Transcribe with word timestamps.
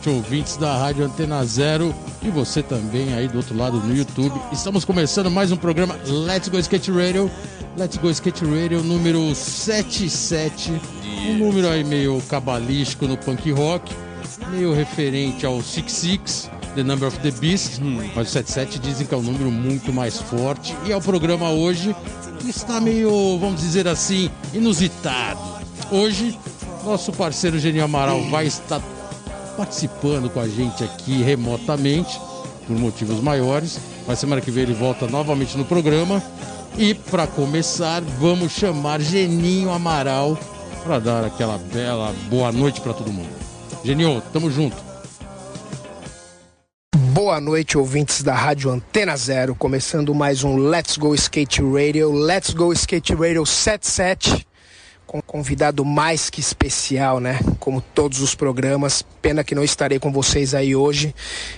noite, 0.00 0.08
ouvintes 0.08 0.56
da 0.56 0.76
Rádio 0.76 1.04
Antena 1.04 1.44
Zero 1.44 1.94
e 2.22 2.30
você 2.30 2.62
também 2.62 3.12
aí 3.12 3.28
do 3.28 3.36
outro 3.36 3.56
lado 3.56 3.78
no 3.78 3.94
YouTube. 3.94 4.32
Estamos 4.50 4.84
começando 4.84 5.30
mais 5.30 5.52
um 5.52 5.56
programa 5.56 5.98
Let's 6.06 6.48
Go 6.48 6.58
Skate 6.58 6.90
Radio. 6.90 7.30
Let's 7.76 7.98
Go 7.98 8.08
Skate 8.10 8.44
Radio 8.44 8.82
número 8.82 9.34
77. 9.34 10.72
Um 11.28 11.38
número 11.38 11.68
aí 11.68 11.84
meio 11.84 12.20
cabalístico 12.28 13.06
no 13.06 13.16
punk 13.18 13.50
rock, 13.52 13.94
meio 14.48 14.72
referente 14.72 15.44
ao 15.44 15.62
66, 15.62 16.50
The 16.74 16.82
Number 16.82 17.08
of 17.08 17.18
the 17.18 17.30
Beast. 17.32 17.80
Mas 18.14 18.28
o 18.28 18.30
77 18.30 18.78
dizem 18.78 19.06
que 19.06 19.14
é 19.14 19.18
um 19.18 19.22
número 19.22 19.50
muito 19.50 19.92
mais 19.92 20.16
forte. 20.16 20.74
E 20.86 20.92
é 20.92 20.96
o 20.96 21.00
programa 21.00 21.50
hoje 21.50 21.94
que 22.38 22.48
está 22.48 22.80
meio, 22.80 23.38
vamos 23.38 23.60
dizer 23.60 23.86
assim, 23.86 24.30
inusitado. 24.54 25.40
Hoje, 25.90 26.38
nosso 26.84 27.12
parceiro 27.12 27.58
Genio 27.58 27.84
Amaral 27.84 28.22
vai 28.30 28.46
estar 28.46 28.80
participando 29.60 30.30
com 30.30 30.40
a 30.40 30.48
gente 30.48 30.82
aqui 30.82 31.22
remotamente, 31.22 32.18
por 32.66 32.78
motivos 32.78 33.20
maiores. 33.20 33.78
Mas 34.06 34.18
semana 34.18 34.40
que 34.40 34.50
vem 34.50 34.62
ele 34.62 34.72
volta 34.72 35.06
novamente 35.06 35.58
no 35.58 35.66
programa. 35.66 36.22
E 36.78 36.94
para 36.94 37.26
começar, 37.26 38.00
vamos 38.00 38.52
chamar 38.52 39.02
Geninho 39.02 39.70
Amaral 39.70 40.38
para 40.82 40.98
dar 40.98 41.24
aquela 41.26 41.58
bela 41.58 42.14
boa 42.30 42.50
noite 42.50 42.80
para 42.80 42.94
todo 42.94 43.12
mundo. 43.12 43.28
Geninho, 43.84 44.22
tamo 44.32 44.50
junto. 44.50 44.76
Boa 47.12 47.38
noite, 47.38 47.76
ouvintes 47.76 48.22
da 48.22 48.34
Rádio 48.34 48.70
Antena 48.70 49.14
Zero. 49.14 49.54
Começando 49.54 50.14
mais 50.14 50.42
um 50.42 50.56
Let's 50.56 50.96
Go 50.96 51.14
Skate 51.14 51.60
Radio. 51.62 52.10
Let's 52.10 52.54
Go 52.54 52.72
Skate 52.72 53.12
Radio 53.14 53.44
77 53.44 54.30
com 54.30 54.46
um 54.46 54.49
convidado 55.26 55.84
mais 55.84 56.30
que 56.30 56.38
especial, 56.38 57.18
né? 57.18 57.40
Como 57.58 57.80
todos 57.80 58.20
os 58.20 58.36
programas. 58.36 59.02
Pena 59.20 59.42
que 59.42 59.54
não 59.54 59.64
estarei 59.64 59.98
com 59.98 60.12
vocês 60.12 60.54
aí 60.54 60.76
hoje. 60.76 61.12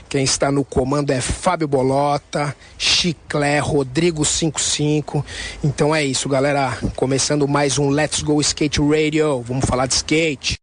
Quem 0.08 0.24
está 0.24 0.50
no 0.50 0.64
comando 0.64 1.10
é 1.10 1.20
Fábio 1.20 1.68
Bolota, 1.68 2.56
Chiclé, 2.78 3.58
Rodrigo 3.58 4.24
55. 4.24 5.22
Então 5.62 5.94
é 5.94 6.02
isso, 6.02 6.28
galera. 6.28 6.78
Começando 6.96 7.46
mais 7.46 7.78
um 7.78 7.90
Let's 7.90 8.22
Go 8.22 8.40
Skate 8.40 8.80
Radio. 8.80 9.42
Vamos 9.42 9.66
falar 9.66 9.86
de 9.86 9.94
skate. 9.94 10.56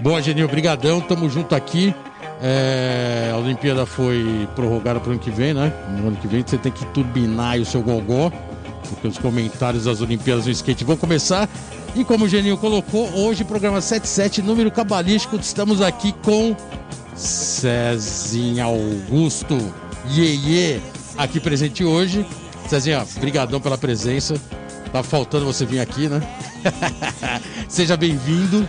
Boa, 0.00 0.22
Geninho, 0.22 0.48
brigadão. 0.48 1.00
Tamo 1.02 1.28
junto 1.28 1.54
aqui. 1.54 1.94
É, 2.40 3.30
a 3.34 3.36
Olimpíada 3.36 3.84
foi 3.84 4.48
prorrogada 4.54 5.00
para 5.00 5.08
o 5.08 5.12
ano 5.12 5.20
que 5.20 5.30
vem, 5.30 5.52
né? 5.52 5.72
No 5.98 6.08
ano 6.08 6.16
que 6.16 6.28
vem 6.28 6.42
você 6.46 6.56
tem 6.56 6.70
que 6.72 6.86
turbinar 6.86 7.58
o 7.58 7.66
seu 7.66 7.82
gogó 7.82 8.32
porque 8.88 9.08
os 9.08 9.18
comentários 9.18 9.84
das 9.84 10.00
Olimpíadas 10.00 10.44
do 10.44 10.50
Skate 10.50 10.84
vão 10.84 10.96
começar. 10.96 11.48
E 11.94 12.04
como 12.04 12.24
o 12.24 12.28
Geninho 12.28 12.56
colocou, 12.56 13.08
hoje, 13.14 13.44
programa 13.44 13.80
77, 13.80 14.42
número 14.42 14.70
cabalístico, 14.70 15.36
estamos 15.36 15.80
aqui 15.80 16.12
com 16.22 16.56
Cezinha 17.14 18.64
Augusto 18.64 19.56
Iê, 20.10 20.80
aqui 21.16 21.40
presente 21.40 21.84
hoje. 21.84 22.26
Cezinha, 22.68 23.06
brigadão 23.20 23.60
pela 23.60 23.78
presença. 23.78 24.34
Tá 24.92 25.02
faltando 25.02 25.44
você 25.44 25.66
vir 25.66 25.80
aqui, 25.80 26.08
né? 26.08 26.20
Seja 27.68 27.96
bem-vindo 27.96 28.66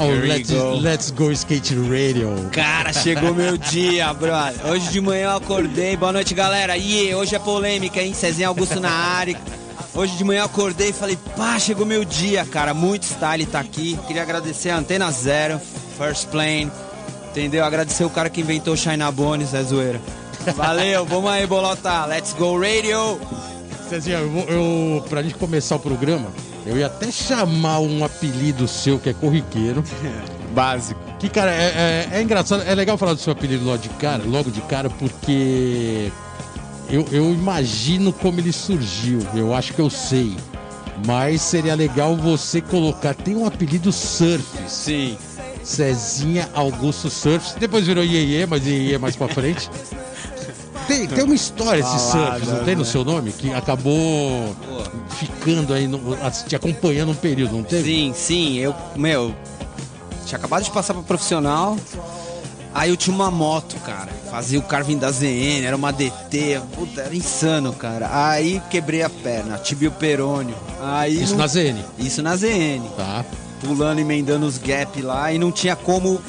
ao 0.00 0.08
Let's 0.08 0.50
go. 0.50 0.80
Let's 0.80 1.10
Go 1.10 1.30
Skate 1.30 1.74
Radio. 1.74 2.48
Cara, 2.52 2.90
chegou 2.90 3.34
meu 3.34 3.58
dia, 3.58 4.12
brother. 4.14 4.66
Hoje 4.66 4.88
de 4.90 5.00
manhã 5.00 5.24
eu 5.24 5.36
acordei. 5.36 5.94
Boa 5.94 6.10
noite, 6.10 6.32
galera. 6.32 6.76
E 6.78 7.14
hoje 7.14 7.34
é 7.34 7.38
polêmica, 7.38 8.00
hein? 8.00 8.14
Cezinha 8.14 8.48
Augusto 8.48 8.80
na 8.80 8.90
área. 8.90 9.38
Hoje 9.94 10.16
de 10.16 10.24
manhã 10.24 10.40
eu 10.40 10.46
acordei 10.46 10.88
e 10.88 10.92
falei, 10.92 11.18
pá, 11.36 11.58
chegou 11.58 11.84
meu 11.84 12.02
dia, 12.02 12.46
cara. 12.46 12.72
Muito 12.72 13.02
style 13.02 13.44
tá 13.44 13.60
aqui. 13.60 13.98
Queria 14.06 14.22
agradecer 14.22 14.70
a 14.70 14.78
Antena 14.78 15.10
Zero, 15.10 15.60
First 15.98 16.28
Plane. 16.28 16.72
Entendeu? 17.30 17.62
Agradecer 17.62 18.04
o 18.04 18.10
cara 18.10 18.30
que 18.30 18.40
inventou 18.40 18.74
o 18.74 18.76
China 18.78 19.10
Bones, 19.12 19.52
é 19.52 19.62
zoeira. 19.62 20.00
Valeu, 20.56 21.04
vamos 21.04 21.30
aí, 21.30 21.46
bolota. 21.46 22.06
Let's 22.06 22.32
go 22.32 22.58
radio. 22.58 23.20
Cezinha, 23.90 24.18
eu, 24.18 24.46
eu, 24.48 25.04
pra 25.10 25.22
gente 25.22 25.34
começar 25.34 25.76
o 25.76 25.78
programa, 25.78 26.28
eu 26.70 26.78
ia 26.78 26.86
até 26.86 27.10
chamar 27.10 27.80
um 27.80 28.04
apelido 28.04 28.68
seu 28.68 28.98
que 28.98 29.10
é 29.10 29.12
corriqueiro. 29.12 29.82
Básico. 30.54 31.00
Que, 31.18 31.28
cara, 31.28 31.50
é, 31.50 32.08
é, 32.12 32.18
é, 32.18 32.22
engraçado, 32.22 32.62
é 32.62 32.74
legal 32.74 32.96
falar 32.96 33.14
do 33.14 33.20
seu 33.20 33.32
apelido 33.32 33.64
logo 33.64 33.78
de 33.78 33.88
cara, 33.90 34.22
logo 34.24 34.50
de 34.50 34.60
cara, 34.62 34.88
porque 34.88 36.10
eu, 36.88 37.06
eu 37.10 37.32
imagino 37.32 38.12
como 38.12 38.38
ele 38.40 38.52
surgiu. 38.52 39.20
Eu 39.34 39.52
acho 39.52 39.74
que 39.74 39.80
eu 39.80 39.90
sei. 39.90 40.36
Mas 41.06 41.42
seria 41.42 41.74
legal 41.74 42.16
você 42.16 42.60
colocar. 42.60 43.14
Tem 43.14 43.34
um 43.36 43.46
apelido 43.46 43.92
Surf. 43.92 44.44
Sim. 44.68 45.18
Cezinha 45.64 46.48
Augusto 46.54 47.10
Surf. 47.10 47.58
Depois 47.58 47.86
virou 47.86 48.04
Iê, 48.04 48.46
mas 48.46 48.66
Iê 48.66 48.96
mais 48.96 49.16
pra 49.16 49.28
frente. 49.28 49.68
Tem, 50.86 51.06
tem 51.06 51.24
uma 51.24 51.34
história 51.34 51.80
esse 51.80 51.98
surf, 52.10 52.46
não 52.46 52.64
tem 52.64 52.76
no 52.76 52.84
seu 52.84 53.04
nome? 53.04 53.32
Que 53.32 53.52
acabou 53.52 54.54
ficando 55.10 55.72
aí, 55.72 55.86
no, 55.86 56.00
te 56.46 56.56
acompanhando 56.56 57.12
um 57.12 57.14
período, 57.14 57.56
não 57.56 57.62
teve? 57.62 57.84
Sim, 57.84 58.12
sim. 58.14 58.58
Eu, 58.58 58.74
meu, 58.96 59.34
tinha 60.26 60.38
acabado 60.38 60.64
de 60.64 60.70
passar 60.70 60.94
pra 60.94 61.02
profissional. 61.02 61.76
Aí 62.72 62.90
eu 62.90 62.96
tinha 62.96 63.14
uma 63.14 63.30
moto, 63.30 63.74
cara. 63.80 64.10
Fazia 64.30 64.58
o 64.58 64.62
carving 64.62 64.96
da 64.96 65.10
ZN, 65.10 65.64
era 65.64 65.74
uma 65.74 65.92
DT. 65.92 66.60
Puta, 66.74 67.02
era 67.02 67.14
insano, 67.14 67.72
cara. 67.72 68.08
Aí 68.12 68.62
quebrei 68.70 69.02
a 69.02 69.10
perna, 69.10 69.58
tibio 69.58 69.90
perônio. 69.90 70.54
Aí 70.80 71.20
Isso 71.20 71.32
não... 71.32 71.40
na 71.40 71.46
ZN? 71.48 71.78
Isso 71.98 72.22
na 72.22 72.36
ZN. 72.36 72.82
Tá. 72.96 73.24
Pulando, 73.60 73.98
emendando 73.98 74.46
os 74.46 74.56
gap 74.56 75.02
lá 75.02 75.32
e 75.32 75.38
não 75.38 75.50
tinha 75.50 75.74
como 75.74 76.20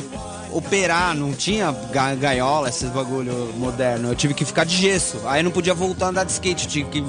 operar, 0.51 1.15
não 1.15 1.33
tinha 1.33 1.71
ga 1.91 2.13
gaiola, 2.15 2.69
esses 2.69 2.89
bagulho 2.89 3.53
moderno. 3.57 4.09
Eu 4.09 4.15
tive 4.15 4.33
que 4.33 4.45
ficar 4.45 4.65
de 4.65 4.75
gesso. 4.75 5.19
Aí 5.25 5.41
não 5.43 5.51
podia 5.51 5.73
voltar 5.73 6.07
a 6.07 6.09
andar 6.09 6.23
de 6.23 6.31
skate, 6.31 6.67
tive 6.67 6.89
que 6.89 7.03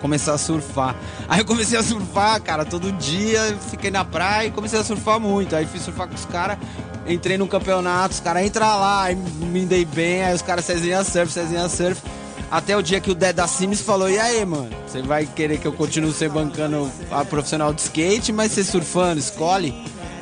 começar 0.00 0.34
a 0.34 0.38
surfar. 0.38 0.94
Aí 1.28 1.40
eu 1.40 1.44
comecei 1.44 1.78
a 1.78 1.82
surfar, 1.82 2.40
cara, 2.42 2.64
todo 2.64 2.92
dia, 2.92 3.56
fiquei 3.70 3.90
na 3.90 4.04
praia 4.04 4.48
e 4.48 4.50
comecei 4.50 4.78
a 4.78 4.84
surfar 4.84 5.20
muito. 5.20 5.54
Aí 5.54 5.66
fui 5.66 5.80
surfar 5.80 6.08
com 6.08 6.14
os 6.14 6.24
caras, 6.24 6.58
entrei 7.06 7.36
no 7.36 7.46
campeonato, 7.46 8.14
os 8.14 8.20
caras 8.20 8.44
entram 8.44 8.66
lá, 8.66 9.04
aí 9.04 9.16
me 9.16 9.64
dei 9.64 9.84
bem, 9.84 10.24
aí 10.24 10.34
os 10.34 10.42
caras 10.42 10.64
Cezinha 10.64 11.04
Surf, 11.04 11.32
Cezinha 11.32 11.68
Surf. 11.68 12.00
Até 12.50 12.74
o 12.74 12.82
dia 12.82 12.98
que 12.98 13.10
o 13.10 13.14
Deda 13.14 13.46
Sims 13.46 13.82
falou, 13.82 14.08
e 14.08 14.18
aí, 14.18 14.42
mano, 14.42 14.70
você 14.86 15.02
vai 15.02 15.26
querer 15.26 15.58
que 15.58 15.66
eu 15.66 15.72
continue 15.72 16.12
ser 16.14 16.30
bancando 16.30 16.90
a 17.10 17.22
profissional 17.22 17.74
de 17.74 17.82
skate, 17.82 18.32
mas 18.32 18.52
você 18.52 18.64
surfando, 18.64 19.18
escolhe? 19.18 19.74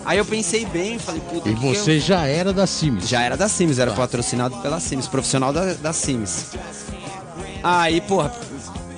Aí 0.06 0.19
eu 0.19 0.25
pensei 0.25 0.65
bem, 0.65 1.00
falei, 1.00 1.21
puta. 1.21 1.49
E 1.49 1.55
você 1.55 1.97
eu... 1.97 2.00
já 2.00 2.27
era 2.27 2.53
da 2.53 2.65
Sims? 2.65 3.09
Já 3.09 3.22
era 3.22 3.37
da 3.37 3.49
Sims, 3.49 3.81
era 3.81 3.91
patrocinado 3.91 4.56
pela 4.59 4.78
Sims, 4.78 5.09
profissional 5.09 5.53
da, 5.53 5.75
da 5.75 5.93
Sims. 5.93 6.53
Aí, 7.61 8.00
porra, 8.00 8.33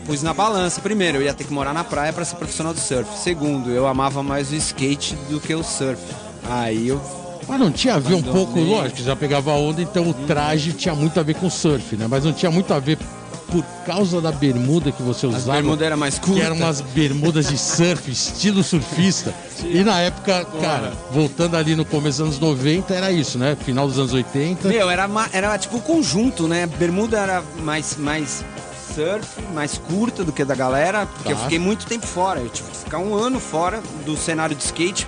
pus 0.05 0.23
na 0.23 0.35
balança. 0.35 0.83
Primeiro, 0.83 1.17
eu 1.17 1.23
ia 1.23 1.33
ter 1.33 1.45
que 1.45 1.53
morar 1.53 1.73
na 1.73 1.83
praia 1.83 2.13
para 2.13 2.27
ser 2.27 2.37
profissional 2.37 2.75
do 2.75 2.81
surf. 2.81 3.11
Segundo, 3.19 3.71
eu 3.71 3.87
amava 3.87 4.23
mais 4.23 4.53
o 4.53 4.55
skate 4.57 5.15
do 5.31 5.41
que 5.41 5.55
o 5.55 5.63
surf. 5.65 6.01
Aí 6.45 6.89
eu. 6.89 7.01
Mas 7.49 7.59
não 7.59 7.73
tinha 7.73 7.95
a 7.95 7.99
ver 7.99 8.15
um 8.15 8.23
pouco, 8.23 8.61
lógico, 8.61 9.01
já 9.01 9.17
pegava 9.17 9.53
onda, 9.53 9.81
então 9.81 10.11
o 10.11 10.13
traje 10.13 10.75
tinha 10.75 10.95
muito 10.95 11.19
a 11.19 11.23
ver 11.23 11.37
com 11.37 11.47
o 11.47 11.51
surf, 11.51 11.97
né? 11.97 12.07
Mas 12.07 12.23
não 12.23 12.35
tinha 12.35 12.51
muito 12.51 12.75
a 12.75 12.79
ver 12.79 12.99
por 13.51 13.65
causa 13.87 14.21
da 14.21 14.31
bermuda 14.31 14.93
que 14.93 15.03
você 15.03 15.27
usava. 15.27 15.53
A 15.53 15.55
bermuda 15.57 15.85
era 15.85 15.97
mais 15.97 16.19
curta. 16.19 16.41
Que 16.41 16.47
eram 16.47 16.57
umas 16.57 16.81
bermudas 16.81 17.49
de 17.49 17.59
surf, 17.59 18.09
estilo 18.11 18.63
surfista. 18.63 19.35
E 19.65 19.83
na 19.83 20.01
época, 20.01 20.45
cara, 20.61 20.93
voltando 21.11 21.57
ali 21.57 21.75
no 21.75 21.85
começo 21.85 22.19
dos 22.19 22.39
anos 22.39 22.39
90, 22.39 22.95
era 22.95 23.11
isso, 23.11 23.39
né? 23.39 23.57
Final 23.65 23.89
dos 23.89 23.99
anos 23.99 24.13
80. 24.13 24.69
Meu, 24.69 24.89
era, 24.91 25.09
era 25.33 25.59
tipo 25.59 25.81
conjunto, 25.81 26.47
né? 26.47 26.67
Bermuda 26.67 27.19
era 27.19 27.43
mais, 27.61 27.97
mais 27.97 28.45
surf, 28.95 29.27
mais 29.55 29.79
curta 29.79 30.25
do 30.25 30.33
que 30.33 30.45
da 30.45 30.55
galera, 30.55 31.07
porque 31.07 31.33
tá. 31.33 31.39
eu 31.39 31.39
fiquei 31.39 31.59
muito 31.59 31.87
tempo 31.87 32.07
fora. 32.07 32.41
Eu 32.41 32.49
tive 32.49 32.71
que 32.71 32.77
ficar 32.77 32.99
um 32.99 33.15
ano 33.15 33.41
fora 33.41 33.83
do 34.05 34.17
cenário 34.17 34.55
de 34.55 34.65
skate 34.65 35.07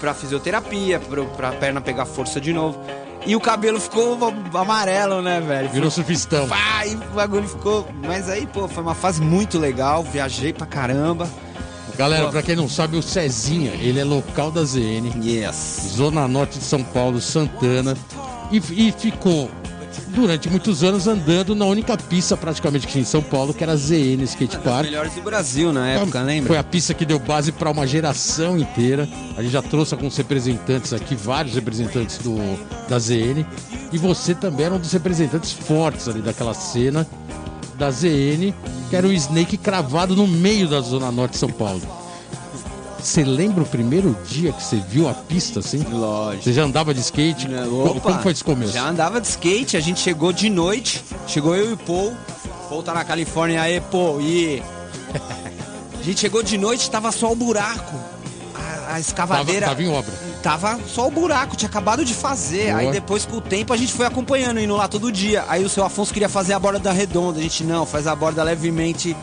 pra 0.00 0.14
fisioterapia, 0.14 0.98
pra, 0.98 1.24
pra 1.24 1.52
perna 1.52 1.80
pegar 1.80 2.06
força 2.06 2.40
de 2.40 2.52
novo. 2.52 2.80
E 3.26 3.36
o 3.36 3.40
cabelo 3.40 3.78
ficou 3.78 4.18
amarelo, 4.54 5.20
né, 5.20 5.40
velho? 5.40 5.68
Virou 5.68 5.90
surfistão. 5.90 6.48
Pá, 6.48 6.86
e 6.86 6.94
o 6.94 7.14
bagulho 7.14 7.46
ficou. 7.46 7.86
Mas 8.06 8.28
aí, 8.28 8.46
pô, 8.46 8.66
foi 8.66 8.82
uma 8.82 8.94
fase 8.94 9.20
muito 9.20 9.58
legal. 9.58 10.02
Viajei 10.02 10.52
pra 10.52 10.66
caramba. 10.66 11.28
Galera, 11.96 12.28
pra 12.28 12.42
quem 12.42 12.56
não 12.56 12.66
sabe, 12.66 12.96
o 12.96 13.02
Cezinha, 13.02 13.72
ele 13.72 14.00
é 14.00 14.04
local 14.04 14.50
da 14.50 14.64
ZN. 14.64 15.22
Yes. 15.22 15.90
Zona 15.96 16.26
Norte 16.26 16.58
de 16.58 16.64
São 16.64 16.82
Paulo, 16.82 17.20
Santana. 17.20 17.94
E, 18.50 18.56
e 18.88 18.92
ficou 18.92 19.50
durante 20.08 20.48
muitos 20.48 20.82
anos 20.82 21.06
andando 21.06 21.54
na 21.54 21.64
única 21.64 21.96
pista 21.96 22.36
praticamente 22.36 22.86
que 22.86 22.92
tinha 22.92 23.02
em 23.02 23.06
São 23.06 23.22
Paulo, 23.22 23.54
que 23.54 23.62
era 23.62 23.72
a 23.72 23.76
ZN 23.76 24.22
Skate 24.24 24.58
Park. 24.58 24.66
Uma 24.66 24.82
melhores 24.82 25.14
do 25.14 25.22
Brasil 25.22 25.72
na 25.72 25.88
época, 25.88 26.08
então, 26.08 26.24
lembra? 26.24 26.48
Foi 26.48 26.58
a 26.58 26.64
pista 26.64 26.94
que 26.94 27.04
deu 27.04 27.18
base 27.18 27.52
para 27.52 27.70
uma 27.70 27.86
geração 27.86 28.58
inteira. 28.58 29.08
A 29.36 29.42
gente 29.42 29.52
já 29.52 29.62
trouxe 29.62 29.94
alguns 29.94 30.16
representantes 30.16 30.92
aqui, 30.92 31.14
vários 31.14 31.54
representantes 31.54 32.18
do, 32.18 32.36
da 32.88 32.98
ZN. 32.98 33.44
E 33.92 33.98
você 33.98 34.34
também 34.34 34.66
era 34.66 34.74
um 34.74 34.78
dos 34.78 34.92
representantes 34.92 35.52
fortes 35.52 36.08
ali 36.08 36.20
daquela 36.20 36.54
cena 36.54 37.06
da 37.76 37.90
ZN, 37.90 38.52
que 38.90 38.96
era 38.96 39.06
o 39.06 39.12
Snake 39.12 39.56
cravado 39.56 40.14
no 40.14 40.26
meio 40.26 40.68
da 40.68 40.80
Zona 40.80 41.10
Norte 41.10 41.32
de 41.32 41.38
São 41.38 41.50
Paulo. 41.50 41.99
Você 43.02 43.24
lembra 43.24 43.62
o 43.62 43.66
primeiro 43.66 44.16
dia 44.28 44.52
que 44.52 44.62
você 44.62 44.76
viu 44.76 45.08
a 45.08 45.14
pista 45.14 45.60
assim? 45.60 45.84
Lógico. 45.90 46.44
Você 46.44 46.52
já 46.52 46.62
andava 46.62 46.92
de 46.92 47.00
skate? 47.00 47.46
Como, 47.48 47.86
opa, 47.86 48.00
como 48.00 48.22
foi 48.22 48.32
esse 48.32 48.44
começo? 48.44 48.72
Já 48.72 48.88
andava 48.88 49.20
de 49.20 49.26
skate, 49.28 49.76
a 49.76 49.80
gente 49.80 50.00
chegou 50.00 50.32
de 50.32 50.48
noite, 50.50 51.02
chegou 51.26 51.56
eu 51.56 51.70
e 51.70 51.72
o 51.72 51.76
Paul. 51.76 52.14
Paul 52.68 52.82
tá 52.82 52.94
na 52.94 53.04
Califórnia 53.04 53.62
aí, 53.62 53.80
Paul, 53.80 54.20
e. 54.20 54.62
A 55.98 56.02
gente 56.02 56.20
chegou 56.20 56.42
de 56.42 56.56
noite, 56.56 56.90
tava 56.90 57.12
só 57.12 57.30
o 57.30 57.36
buraco. 57.36 57.94
A, 58.54 58.60
a 58.60 58.86
Tava, 58.86 59.00
escavadeira. 59.00 59.66
tava 59.66 59.82
em 59.82 59.88
obra. 59.88 60.12
Tava 60.42 60.80
só 60.86 61.06
o 61.06 61.10
buraco, 61.10 61.56
tinha 61.56 61.68
acabado 61.68 62.04
de 62.04 62.14
fazer. 62.14 62.68
Boa. 62.68 62.78
Aí 62.78 62.90
depois, 62.90 63.26
com 63.26 63.36
o 63.36 63.40
tempo, 63.40 63.72
a 63.72 63.76
gente 63.76 63.92
foi 63.92 64.06
acompanhando, 64.06 64.60
indo 64.60 64.74
lá 64.74 64.88
todo 64.88 65.12
dia. 65.12 65.44
Aí 65.48 65.62
o 65.64 65.68
seu 65.68 65.84
Afonso 65.84 66.12
queria 66.12 66.28
fazer 66.28 66.54
a 66.54 66.58
borda 66.58 66.78
da 66.78 66.92
redonda. 66.92 67.38
A 67.38 67.42
gente 67.42 67.64
não, 67.64 67.84
faz 67.84 68.06
a 68.06 68.16
borda 68.16 68.42
levemente 68.42 69.14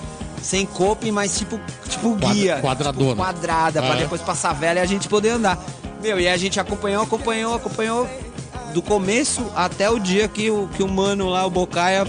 sem 0.42 0.66
coping, 0.66 1.12
mas 1.12 1.38
tipo, 1.38 1.60
tipo 1.88 2.16
guia. 2.16 2.60
quadradona. 2.62 3.10
Tipo 3.10 3.16
quadrada, 3.18 3.82
pra 3.82 3.96
é? 3.96 3.98
depois 3.98 4.22
passar 4.22 4.54
velha 4.54 4.80
e 4.80 4.84
a 4.84 4.86
gente 4.86 5.08
poder 5.08 5.32
andar. 5.32 5.58
Meu, 6.02 6.20
e 6.20 6.28
a 6.28 6.38
gente 6.38 6.60
acompanhou, 6.60 7.04
acompanhou, 7.04 7.56
acompanhou 7.56 8.08
do 8.74 8.82
começo 8.82 9.46
até 9.56 9.90
o 9.90 10.00
dia 10.00 10.28
que 10.28 10.50
o, 10.52 10.68
que 10.76 10.84
o 10.84 10.88
mano 10.88 11.28
lá, 11.30 11.46
o 11.46 11.50
Bocaia, 11.50 12.06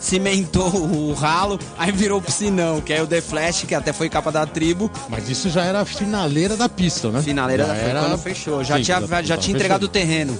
cimentou 0.00 0.68
o 0.68 1.12
ralo, 1.14 1.58
aí 1.78 1.90
virou 1.90 2.20
piscinão, 2.20 2.80
que 2.80 2.92
é 2.92 3.02
o 3.02 3.06
The 3.06 3.20
Flash, 3.20 3.64
que 3.64 3.74
até 3.74 3.92
foi 3.92 4.08
capa 4.08 4.30
da 4.30 4.46
tribo. 4.46 4.90
Mas 5.08 5.28
isso 5.28 5.48
já 5.50 5.64
era 5.64 5.80
a 5.80 5.84
finaleira 5.84 6.56
da 6.56 6.68
pista, 6.68 7.10
né? 7.10 7.22
Finaleira 7.22 7.66
já 7.66 7.72
da 7.72 7.80
foi 7.80 7.92
quando 7.92 8.18
fechou. 8.18 8.64
Já 8.64 8.76
Sim, 8.76 8.82
tinha, 8.82 9.22
já, 9.22 9.36
tinha 9.36 9.56
entregado 9.56 9.84
o 9.84 9.88
terreno. 9.88 10.38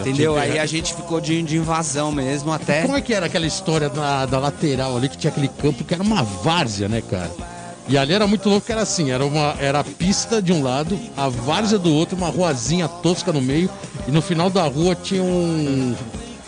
Entendeu? 0.00 0.36
Aí 0.36 0.58
a 0.58 0.66
gente 0.66 0.94
ficou 0.94 1.20
de, 1.20 1.42
de 1.42 1.56
invasão 1.56 2.12
mesmo 2.12 2.52
até. 2.52 2.82
Como 2.82 2.96
é 2.96 3.00
que 3.00 3.12
era 3.12 3.26
aquela 3.26 3.46
história 3.46 3.88
da, 3.88 4.26
da 4.26 4.38
lateral 4.38 4.96
ali, 4.96 5.08
que 5.08 5.16
tinha 5.16 5.30
aquele 5.30 5.48
campo 5.48 5.84
que 5.84 5.94
era 5.94 6.02
uma 6.02 6.22
várzea, 6.22 6.88
né, 6.88 7.02
cara? 7.02 7.30
E 7.88 7.96
ali 7.96 8.12
era 8.12 8.26
muito 8.26 8.48
louco, 8.50 8.66
que 8.66 8.72
era 8.72 8.82
assim, 8.82 9.10
era, 9.10 9.24
uma, 9.24 9.56
era 9.58 9.80
a 9.80 9.84
pista 9.84 10.42
de 10.42 10.52
um 10.52 10.62
lado, 10.62 10.98
a 11.16 11.28
várzea 11.28 11.78
do 11.78 11.92
outro, 11.92 12.16
uma 12.16 12.28
ruazinha 12.28 12.86
tosca 12.86 13.32
no 13.32 13.40
meio, 13.40 13.70
e 14.06 14.10
no 14.10 14.20
final 14.20 14.50
da 14.50 14.62
rua 14.64 14.94
tinha 14.94 15.22
um, 15.22 15.96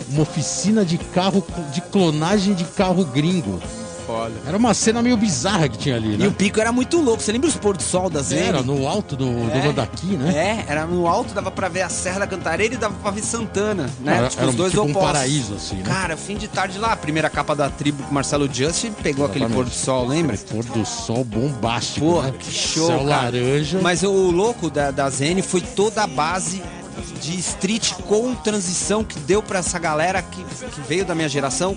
uma 0.09 0.21
oficina 0.21 0.85
de 0.85 0.99
carro, 0.99 1.43
de 1.73 1.81
clonagem 1.81 2.53
de 2.53 2.63
carro 2.63 3.03
gringo. 3.03 3.59
Foda. 4.05 4.33
Era 4.47 4.57
uma 4.57 4.73
cena 4.73 5.01
meio 5.01 5.15
bizarra 5.17 5.67
que 5.69 5.77
tinha 5.77 5.95
ali, 5.95 6.13
E 6.15 6.17
né? 6.17 6.27
o 6.27 6.31
pico 6.31 6.59
era 6.59 6.71
muito 6.71 6.99
louco. 6.99 7.21
Você 7.21 7.31
lembra 7.31 7.47
os 7.49 7.55
pôr 7.55 7.77
do 7.77 7.83
sol 7.83 8.09
da 8.09 8.21
Zene? 8.21 8.47
Era 8.47 8.61
no 8.61 8.87
alto 8.87 9.15
do, 9.15 9.25
do 9.25 9.51
É. 9.51 9.63
Mandaqui, 9.65 10.17
né? 10.17 10.65
É, 10.67 10.71
era 10.71 10.85
no 10.85 11.07
alto, 11.07 11.33
dava 11.33 11.51
pra 11.51 11.67
ver 11.67 11.81
a 11.83 11.89
Serra 11.89 12.19
da 12.19 12.27
Cantareira 12.27 12.73
e 12.73 12.77
dava 12.77 12.95
pra 13.01 13.11
ver 13.11 13.21
Santana, 13.23 13.89
né? 13.99 14.17
Era- 14.17 14.27
tipo, 14.29 14.41
era 14.41 14.49
os 14.49 14.55
dois 14.55 14.71
tipo 14.71 14.83
um 14.83 14.89
opostos. 14.91 15.11
paraíso, 15.11 15.53
assim, 15.55 15.75
né? 15.77 15.83
Cara, 15.83 16.17
fim 16.17 16.35
de 16.35 16.47
tarde 16.47 16.77
lá, 16.79 16.93
a 16.93 16.97
primeira 16.97 17.29
capa 17.29 17.55
da 17.55 17.69
tribo 17.69 18.03
com 18.03 18.13
Marcelo 18.13 18.49
Just 18.51 18.85
pegou 19.03 19.25
aquele 19.25 19.45
Exatamente. 19.45 19.53
pôr 19.53 19.65
do 19.65 19.71
sol, 19.75 20.07
lembra? 20.07 20.37
Pôr 20.37 20.63
do 20.65 20.85
sol 20.85 21.23
bombástico, 21.23 22.05
Porra, 22.05 22.31
né? 22.31 22.37
que 22.39 22.51
show, 22.51 22.87
Céu 22.87 22.97
cara. 22.99 23.09
laranja. 23.09 23.79
Mas 23.81 24.03
o 24.03 24.11
louco 24.31 24.69
da, 24.69 24.91
da 24.91 25.09
Zene 25.09 25.41
foi 25.41 25.61
toda 25.61 26.03
a 26.03 26.07
base 26.07 26.61
de 27.21 27.37
street 27.39 27.93
com 28.07 28.33
transição 28.35 29.03
que 29.03 29.17
deu 29.19 29.41
pra 29.41 29.59
essa 29.59 29.77
galera 29.79 30.21
que, 30.21 30.43
que 30.43 30.81
veio 30.87 31.05
da 31.05 31.13
minha 31.15 31.29
geração 31.29 31.75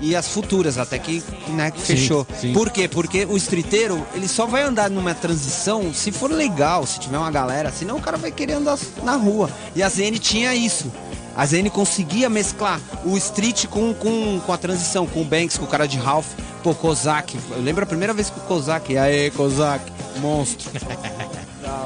e 0.00 0.14
as 0.14 0.28
futuras, 0.28 0.78
até 0.78 0.98
que, 0.98 1.22
né, 1.48 1.70
que 1.70 1.80
Sim, 1.80 1.86
fechou. 1.86 2.26
sim. 2.40 2.52
Por 2.52 2.70
quê? 2.70 2.86
Porque 2.88 3.24
o 3.24 3.36
streeteiro, 3.36 4.04
ele 4.14 4.28
só 4.28 4.46
vai 4.46 4.62
andar 4.62 4.88
numa 4.90 5.14
transição 5.14 5.92
se 5.92 6.12
for 6.12 6.30
legal, 6.30 6.86
se 6.86 7.00
tiver 7.00 7.18
uma 7.18 7.30
galera, 7.30 7.70
senão 7.72 7.96
o 7.96 8.00
cara 8.00 8.16
vai 8.16 8.30
querer 8.30 8.54
andar 8.54 8.78
na 9.02 9.16
rua. 9.16 9.50
E 9.74 9.82
a 9.82 9.88
Zene 9.88 10.18
tinha 10.18 10.54
isso. 10.54 10.90
A 11.36 11.46
Zene 11.46 11.70
conseguia 11.70 12.28
mesclar 12.28 12.80
o 13.04 13.16
street 13.16 13.66
com, 13.66 13.94
com, 13.94 14.40
com 14.44 14.52
a 14.52 14.56
transição, 14.56 15.06
com 15.06 15.22
o 15.22 15.24
Banks, 15.24 15.56
com 15.56 15.64
o 15.64 15.68
cara 15.68 15.86
de 15.86 15.96
Ralph, 15.96 16.26
pô, 16.64 16.74
Kozak. 16.74 17.38
Eu 17.52 17.62
lembro 17.62 17.84
a 17.84 17.86
primeira 17.86 18.12
vez 18.12 18.28
que 18.28 18.38
o 18.38 18.42
Kozak, 18.42 18.96
aí, 18.96 19.30
Kozak, 19.30 19.84
monstro. 20.20 20.68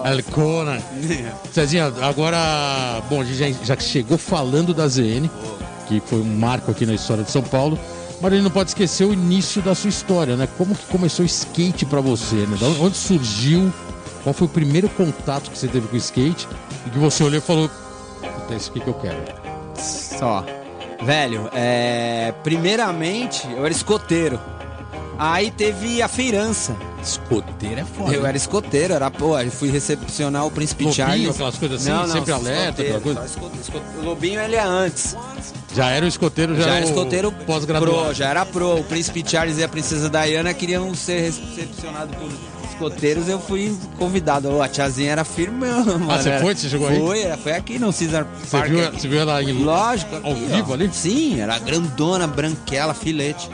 El 0.05 0.23
Conan. 0.25 0.79
Cezinha, 1.53 1.93
agora, 2.03 3.03
bom, 3.11 3.21
a 3.21 3.25
gente 3.25 3.37
já, 3.37 3.65
já 3.65 3.77
chegou 3.81 4.17
falando 4.17 4.73
da 4.73 4.87
ZN, 4.87 5.29
que 5.87 6.01
foi 6.07 6.21
um 6.21 6.37
marco 6.39 6.71
aqui 6.71 6.87
na 6.87 6.95
história 6.95 7.25
de 7.25 7.31
São 7.31 7.43
Paulo, 7.43 7.79
mas 8.23 8.33
ele 8.33 8.43
não 8.43 8.51
pode 8.51 8.71
esquecer 8.71 9.05
o 9.05 9.13
início 9.13 9.61
da 9.61 9.75
sua 9.75 9.91
história, 9.91 10.37
né? 10.37 10.49
Como 10.57 10.77
que 10.77 10.87
começou 10.87 11.25
o 11.25 11.27
skate 11.27 11.85
pra 11.85 12.01
você, 12.01 12.47
né? 12.47 12.57
Da 12.57 12.69
onde 12.69 12.97
surgiu? 12.97 13.73
Qual 14.23 14.33
foi 14.33 14.47
o 14.47 14.51
primeiro 14.51 14.89
contato 14.91 15.51
que 15.51 15.59
você 15.59 15.67
teve 15.67 15.89
com 15.89 15.95
o 15.95 15.99
skate? 15.99 16.47
E 16.87 16.91
que 16.91 16.99
você 16.99 17.25
olhou 17.25 17.39
e 17.39 17.41
falou, 17.41 17.69
é 18.49 18.55
isso 18.55 18.71
aqui 18.71 18.79
que 18.79 18.89
eu 18.89 18.95
quero. 18.95 19.19
Só. 19.75 20.47
Velho, 21.03 21.51
é... 21.53 22.33
primeiramente 22.45 23.45
eu 23.51 23.65
era 23.65 23.75
escoteiro. 23.75 24.39
Aí 25.19 25.51
teve 25.51 26.01
a 26.03 26.09
feirança. 26.09 26.75
Escoteiro 27.03 27.81
é 27.81 27.85
foda. 27.85 28.13
Eu 28.15 28.25
era 28.27 28.37
escoteiro, 28.37 28.95
era, 28.95 29.11
pô, 29.11 29.39
eu 29.39 29.51
fui 29.51 29.71
recepcionar 29.71 30.47
o 30.47 30.51
Príncipe 30.51 30.85
Lobinho, 30.85 30.97
Charles. 31.07 31.29
aquelas 31.31 31.57
coisas 31.59 31.87
assim, 31.89 32.13
sempre 32.13 32.33
alerta, 32.33 32.83
aquela 32.83 33.01
coisa. 33.01 33.25
escoteiro, 33.25 33.61
escoteiro. 33.61 34.01
O 34.01 34.05
Lobinho 34.05 34.41
ele 34.41 34.57
é 34.57 34.63
antes. 34.63 35.17
Já 35.75 35.91
era 35.91 36.05
o 36.05 36.09
escoteiro, 36.09 36.55
já, 36.57 36.63
Já, 36.65 36.75
era 36.77 36.87
o 36.87 36.89
escoteiro 36.89 37.33
pós-graduado. 37.47 38.05
pro, 38.07 38.15
já 38.15 38.29
era 38.29 38.47
pro. 38.47 38.77
O 38.77 38.85
Príncipe 38.85 39.25
Charles 39.27 39.59
e 39.59 39.65
a 39.65 39.69
Princesa 39.69 40.09
Diana 40.09 40.53
queriam 40.55 40.95
ser 40.95 41.21
recepcionados 41.21 42.15
por 42.17 42.31
escoteiros, 42.71 43.29
eu 43.29 43.39
fui 43.41 43.77
convidado. 43.99 44.61
A 44.63 44.69
tiazinha 44.69 45.13
era 45.13 45.25
firme, 45.25 45.59
mano. 45.67 46.11
Ah, 46.11 46.19
você 46.23 46.39
foi? 46.41 46.55
Você 46.55 46.69
chegou 46.69 46.89
aí? 46.89 46.99
Foi, 47.01 47.23
era- 47.23 47.37
foi 47.37 47.53
aqui 47.53 47.79
no 47.79 47.93
Caesar 47.93 48.27
Você 48.45 48.57
Park. 48.57 48.71
viu, 48.71 48.87
aqui. 48.87 49.01
você 49.01 49.09
viu 49.09 49.21
ela 49.21 49.43
em 49.43 49.53
Lógico. 49.65 50.15
Ao 50.23 50.33
aqui, 50.33 50.45
vivo 50.47 50.71
ó. 50.71 50.75
ali? 50.75 50.91
Sim, 50.93 51.41
era 51.41 51.59
grandona, 51.59 52.27
branquela, 52.27 52.93
filete. 52.95 53.49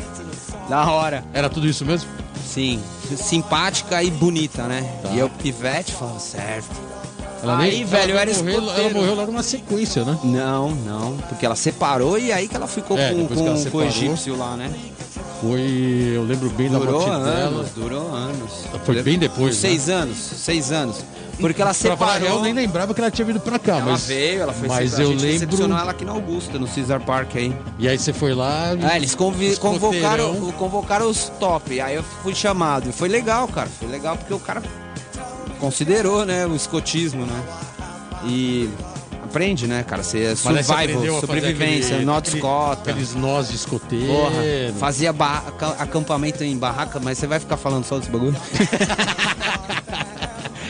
Da 0.69 0.91
hora. 0.91 1.25
Era 1.33 1.49
tudo 1.49 1.67
isso 1.67 1.85
mesmo? 1.85 2.09
Sim, 2.47 2.81
simpática 3.17 4.03
e 4.03 4.11
bonita, 4.11 4.65
né? 4.65 4.83
Tá. 5.03 5.11
E 5.11 5.19
eu, 5.19 5.29
pivete, 5.29 5.93
falando 5.93 6.21
certo. 6.21 6.89
Ela 7.43 7.59
Aí, 7.59 7.85
velho, 7.85 8.15
eu 8.15 8.19
era 8.19 8.35
morreu, 8.35 8.71
ela 8.71 8.91
morreu 8.91 9.15
lá 9.15 9.27
numa 9.27 9.43
sequência, 9.43 10.05
né? 10.05 10.19
Não, 10.25 10.71
não, 10.71 11.17
porque 11.29 11.47
ela 11.47 11.55
separou 11.55 12.19
e 12.19 12.33
aí 12.33 12.49
que 12.49 12.57
ela 12.57 12.67
ficou 12.67 12.99
É, 12.99 13.11
com, 13.13 13.27
que 13.29 13.33
ela 13.35 13.55
com, 13.65 13.71
com 13.71 13.79
o 13.79 13.83
egípcio 13.85 14.37
lá, 14.37 14.57
né? 14.57 14.73
Foi. 15.41 16.13
Eu 16.15 16.25
lembro 16.25 16.51
bem 16.51 16.69
da 16.69 16.79
Durou 16.79 16.95
morte 17.01 17.11
anos, 17.11 17.29
dela. 17.35 17.67
durou 17.77 18.13
anos. 18.13 18.51
Foi 18.85 19.03
bem 19.03 19.19
depois, 19.19 19.55
né? 19.55 19.69
Seis 19.69 19.89
anos, 19.89 20.17
seis 20.17 20.73
anos. 20.73 20.97
Porque 21.41 21.63
ela 21.63 21.73
Pra 21.73 21.83
real, 21.89 21.97
separou. 21.99 22.29
eu 22.39 22.43
nem 22.43 22.53
lembrava 22.53 22.93
que 22.93 23.01
ela 23.01 23.11
tinha 23.11 23.25
vindo 23.25 23.39
pra 23.41 23.59
cá, 23.59 23.77
Ela 23.79 23.93
mas. 23.93 24.07
veio, 24.07 24.43
ela 24.43 24.53
foi 24.53 24.69
Mas 24.69 24.99
eu 24.99 25.11
lembro. 25.11 25.73
ela 25.73 25.91
aqui 25.93 26.05
na 26.05 26.13
Augusta, 26.13 26.59
no 26.59 26.67
Caesar 26.67 27.01
Park 27.01 27.37
aí. 27.37 27.55
E 27.79 27.89
aí 27.89 27.97
você 27.99 28.13
foi 28.13 28.35
lá. 28.35 28.75
Ah, 28.83 28.97
eles 28.97 29.15
convi- 29.15 29.57
convocaram, 29.57 30.35
convocaram 30.53 31.09
os 31.09 31.29
top. 31.39 31.81
Aí 31.81 31.95
eu 31.95 32.03
fui 32.03 32.35
chamado. 32.35 32.89
E 32.89 32.93
foi 32.93 33.09
legal, 33.09 33.47
cara. 33.49 33.69
Foi 33.79 33.89
legal 33.89 34.17
porque 34.17 34.35
o 34.35 34.39
cara 34.41 34.63
considerou, 35.61 36.25
né, 36.25 36.47
o 36.47 36.55
escotismo, 36.55 37.25
né? 37.25 37.43
E 38.25 38.69
aprende, 39.25 39.67
né, 39.67 39.85
cara? 39.85 40.03
Você 40.03 40.25
é 40.25 40.35
survival, 40.35 41.21
sobrevivência, 41.21 41.91
aquele- 41.97 42.05
nó 42.05 42.17
aquele- 42.17 42.37
escota. 42.37 42.91
Aqueles 42.91 43.15
nós 43.15 43.49
de 43.49 43.57
escoteiro. 43.57 44.07
Porra, 44.07 44.43
fazia 44.79 45.15
acampamento 45.79 46.43
em 46.43 46.57
barraca, 46.57 46.99
mas 47.03 47.19
você 47.19 47.27
vai 47.27 47.39
ficar 47.39 47.57
falando 47.57 47.85
só 47.85 47.99
desse 47.99 48.11
bagulho? 48.11 48.37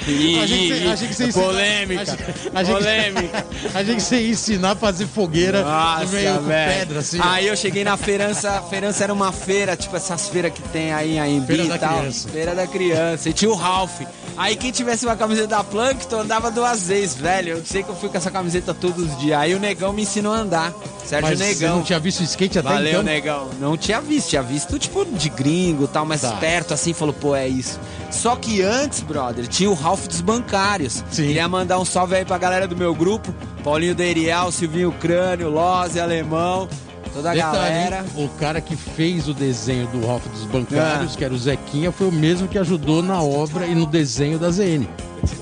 Ih, 0.09 0.39
Achei 0.43 0.69
você- 0.69 0.89
achei 0.89 1.09
que 1.09 1.15
você 1.15 1.33
polêmica, 1.33 2.03
achei- 2.03 2.15
achei 2.55 2.75
que- 2.75 2.81
polêmica. 2.81 3.47
Achei 3.75 3.95
que 3.95 4.01
você 4.03 4.21
ia 4.21 4.31
ensinar 4.31 4.71
a 4.73 4.77
fazer 4.77 5.07
fogueira 5.07 5.63
Nossa, 5.63 6.05
no 6.05 6.11
meio 6.13 6.35
com 6.39 6.45
pedra, 6.47 6.99
assim. 7.01 7.19
Aí 7.21 7.47
eu 7.47 7.57
cheguei 7.57 7.85
na 7.85 7.97
feirança, 7.97 8.51
a 8.53 8.63
feirança 8.63 9.05
era 9.05 9.13
uma 9.13 9.33
feira, 9.33 9.77
tipo 9.77 9.97
essas 9.97 10.29
feiras 10.29 10.53
que 10.53 10.63
tem 10.63 10.93
aí 10.93 11.17
em 11.17 11.21
Aimbi 11.21 11.47
Feira 11.47 11.63
e 11.65 11.69
da 11.69 11.79
tal. 11.79 11.99
criança. 11.99 12.29
Feira 12.29 12.55
da 12.55 12.67
criança. 12.67 13.29
E 13.29 13.33
tinha 13.33 13.51
o 13.51 13.55
Ralph. 13.55 14.01
Aí 14.37 14.55
quem 14.55 14.71
tivesse 14.71 15.05
uma 15.05 15.17
camiseta 15.17 15.49
da 15.49 15.65
Plankton 15.65 16.21
andava 16.21 16.51
duas 16.51 16.85
vezes, 16.87 17.17
velho. 17.17 17.55
Eu 17.57 17.63
sei 17.65 17.83
que 17.83 17.89
eu 17.89 17.97
fui 17.97 18.09
com 18.09 18.17
essa 18.17 18.31
camiseta 18.31 18.73
todos 18.73 19.05
os 19.13 19.19
dias. 19.19 19.37
Aí 19.39 19.53
o 19.55 19.59
Negão 19.59 19.93
me 19.93 20.03
ensinou 20.03 20.33
a 20.33 20.37
andar. 20.39 20.73
Sérgio 21.05 21.31
Mas 21.31 21.39
você 21.39 21.45
Negão. 21.47 21.77
não 21.77 21.83
tinha 21.83 21.99
visto 21.99 22.23
skate 22.23 22.59
até 22.59 22.69
Valeu, 22.69 22.91
então? 22.91 23.03
negão. 23.03 23.49
Não 23.59 23.77
tinha 23.79 24.01
visto, 24.01 24.29
tinha 24.29 24.43
visto 24.43 24.79
tipo 24.79 25.05
de 25.07 25.29
gringo 25.31 25.85
e 25.85 25.89
tal, 25.89 26.05
mas 26.05 26.21
Tá. 26.21 26.33
perto 26.33 26.75
assim, 26.75 26.93
falou, 26.93 27.15
pô, 27.15 27.35
é 27.35 27.49
isso. 27.49 27.81
Só 28.11 28.35
que 28.37 28.63
antes, 28.63 29.01
brother, 29.01 29.47
tinha 29.47 29.71
o 29.71 29.75
Ralph 29.75 30.07
dos 30.07 30.21
bancários. 30.21 31.05
Sim. 31.11 31.27
Queria 31.27 31.49
mandar 31.49 31.79
um 31.79 31.85
salve 31.85 32.17
aí 32.17 32.25
pra 32.25 32.39
galera 32.39 32.67
do 32.67 32.77
meu 32.77 32.95
grupo: 32.95 33.33
Paulinho 33.63 33.95
Deriel, 33.95 34.51
Silvinho 34.51 34.91
Crânio, 34.93 35.51
Lose, 35.51 36.01
Alemão, 36.01 36.69
toda 37.13 37.31
a 37.31 37.35
Detalhe, 37.35 37.53
galera. 37.53 38.05
hein? 38.17 38.25
o 38.25 38.29
cara 38.39 38.61
que 38.61 38.75
fez 38.77 39.29
o 39.29 39.35
desenho 39.35 39.87
do 39.89 40.07
Ralph 40.07 40.27
dos 40.29 40.45
Bancários, 40.45 41.15
que 41.17 41.25
era 41.25 41.35
o 41.35 41.39
Zequinha, 41.39 41.93
foi 41.93 42.09
o 42.09 42.13
mesmo 42.13 42.49
que 42.49 42.59
ajudou 42.59 43.03
na 43.03 43.21
obra 43.23 43.67
e 43.67 43.75
no 43.75 43.85
desenho 43.87 44.39
da 44.39 44.51
ZN. 44.51 44.87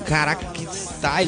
Caraca, 0.05 0.45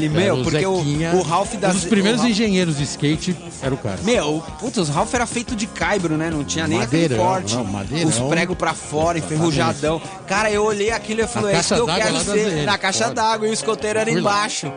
meu, 0.10 0.40
o 0.40 0.44
porque 0.44 0.66
o, 0.66 0.78
Zequinha, 0.78 1.16
o 1.16 1.22
Ralph 1.22 1.54
da 1.56 1.70
Um 1.70 1.74
dos 1.74 1.86
primeiros 1.86 2.20
o 2.20 2.24
Ralph- 2.24 2.32
engenheiros 2.32 2.78
de 2.78 2.84
skate 2.84 3.36
era 3.62 3.74
o 3.74 3.78
cara. 3.78 4.00
Meu, 4.04 4.44
putz, 4.60 4.78
os 4.78 4.90
Ralph 4.90 5.14
era 5.14 5.26
feito 5.26 5.56
de 5.56 5.68
caibro, 5.68 6.18
né? 6.18 6.30
Não 6.30 6.44
tinha 6.44 6.68
nem 6.68 6.82
aquele 6.82 7.16
corte. 7.16 7.56
não. 7.56 7.66
Os 8.06 8.20
pregos 8.20 8.58
pra 8.58 8.74
fora, 8.74 9.18
enferrujadão. 9.18 10.02
Cara, 10.28 10.52
eu 10.52 10.64
olhei 10.64 10.92
aquilo 10.92 11.22
e 11.22 11.28
falei, 11.28 11.56
é 11.56 11.60
isso 11.60 11.74
que 11.74 11.80
eu 11.80 11.86
quero 11.86 12.20
ser. 12.20 12.66
Na 12.66 12.78
caixa 12.78 13.14
d'água 13.14 13.48
e 13.48 13.52
o 13.52 13.54
escoteiro 13.54 14.00
era 14.00 14.10
embaixo. 14.10 14.72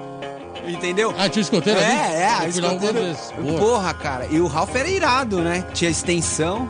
Entendeu? 0.66 1.12
Ah, 1.18 1.28
tinha 1.28 1.40
o 1.40 1.44
escoteiro 1.44 1.80
é, 1.80 1.84
ali? 1.84 2.14
é, 2.14 2.28
algumas 2.28 2.56
escoteiro. 2.56 3.16
Boa. 3.42 3.58
Porra, 3.58 3.94
cara. 3.94 4.26
E 4.30 4.40
o 4.40 4.46
Ralph 4.46 4.74
era 4.76 4.88
irado, 4.88 5.40
né? 5.40 5.64
Tinha 5.74 5.90
extensão. 5.90 6.68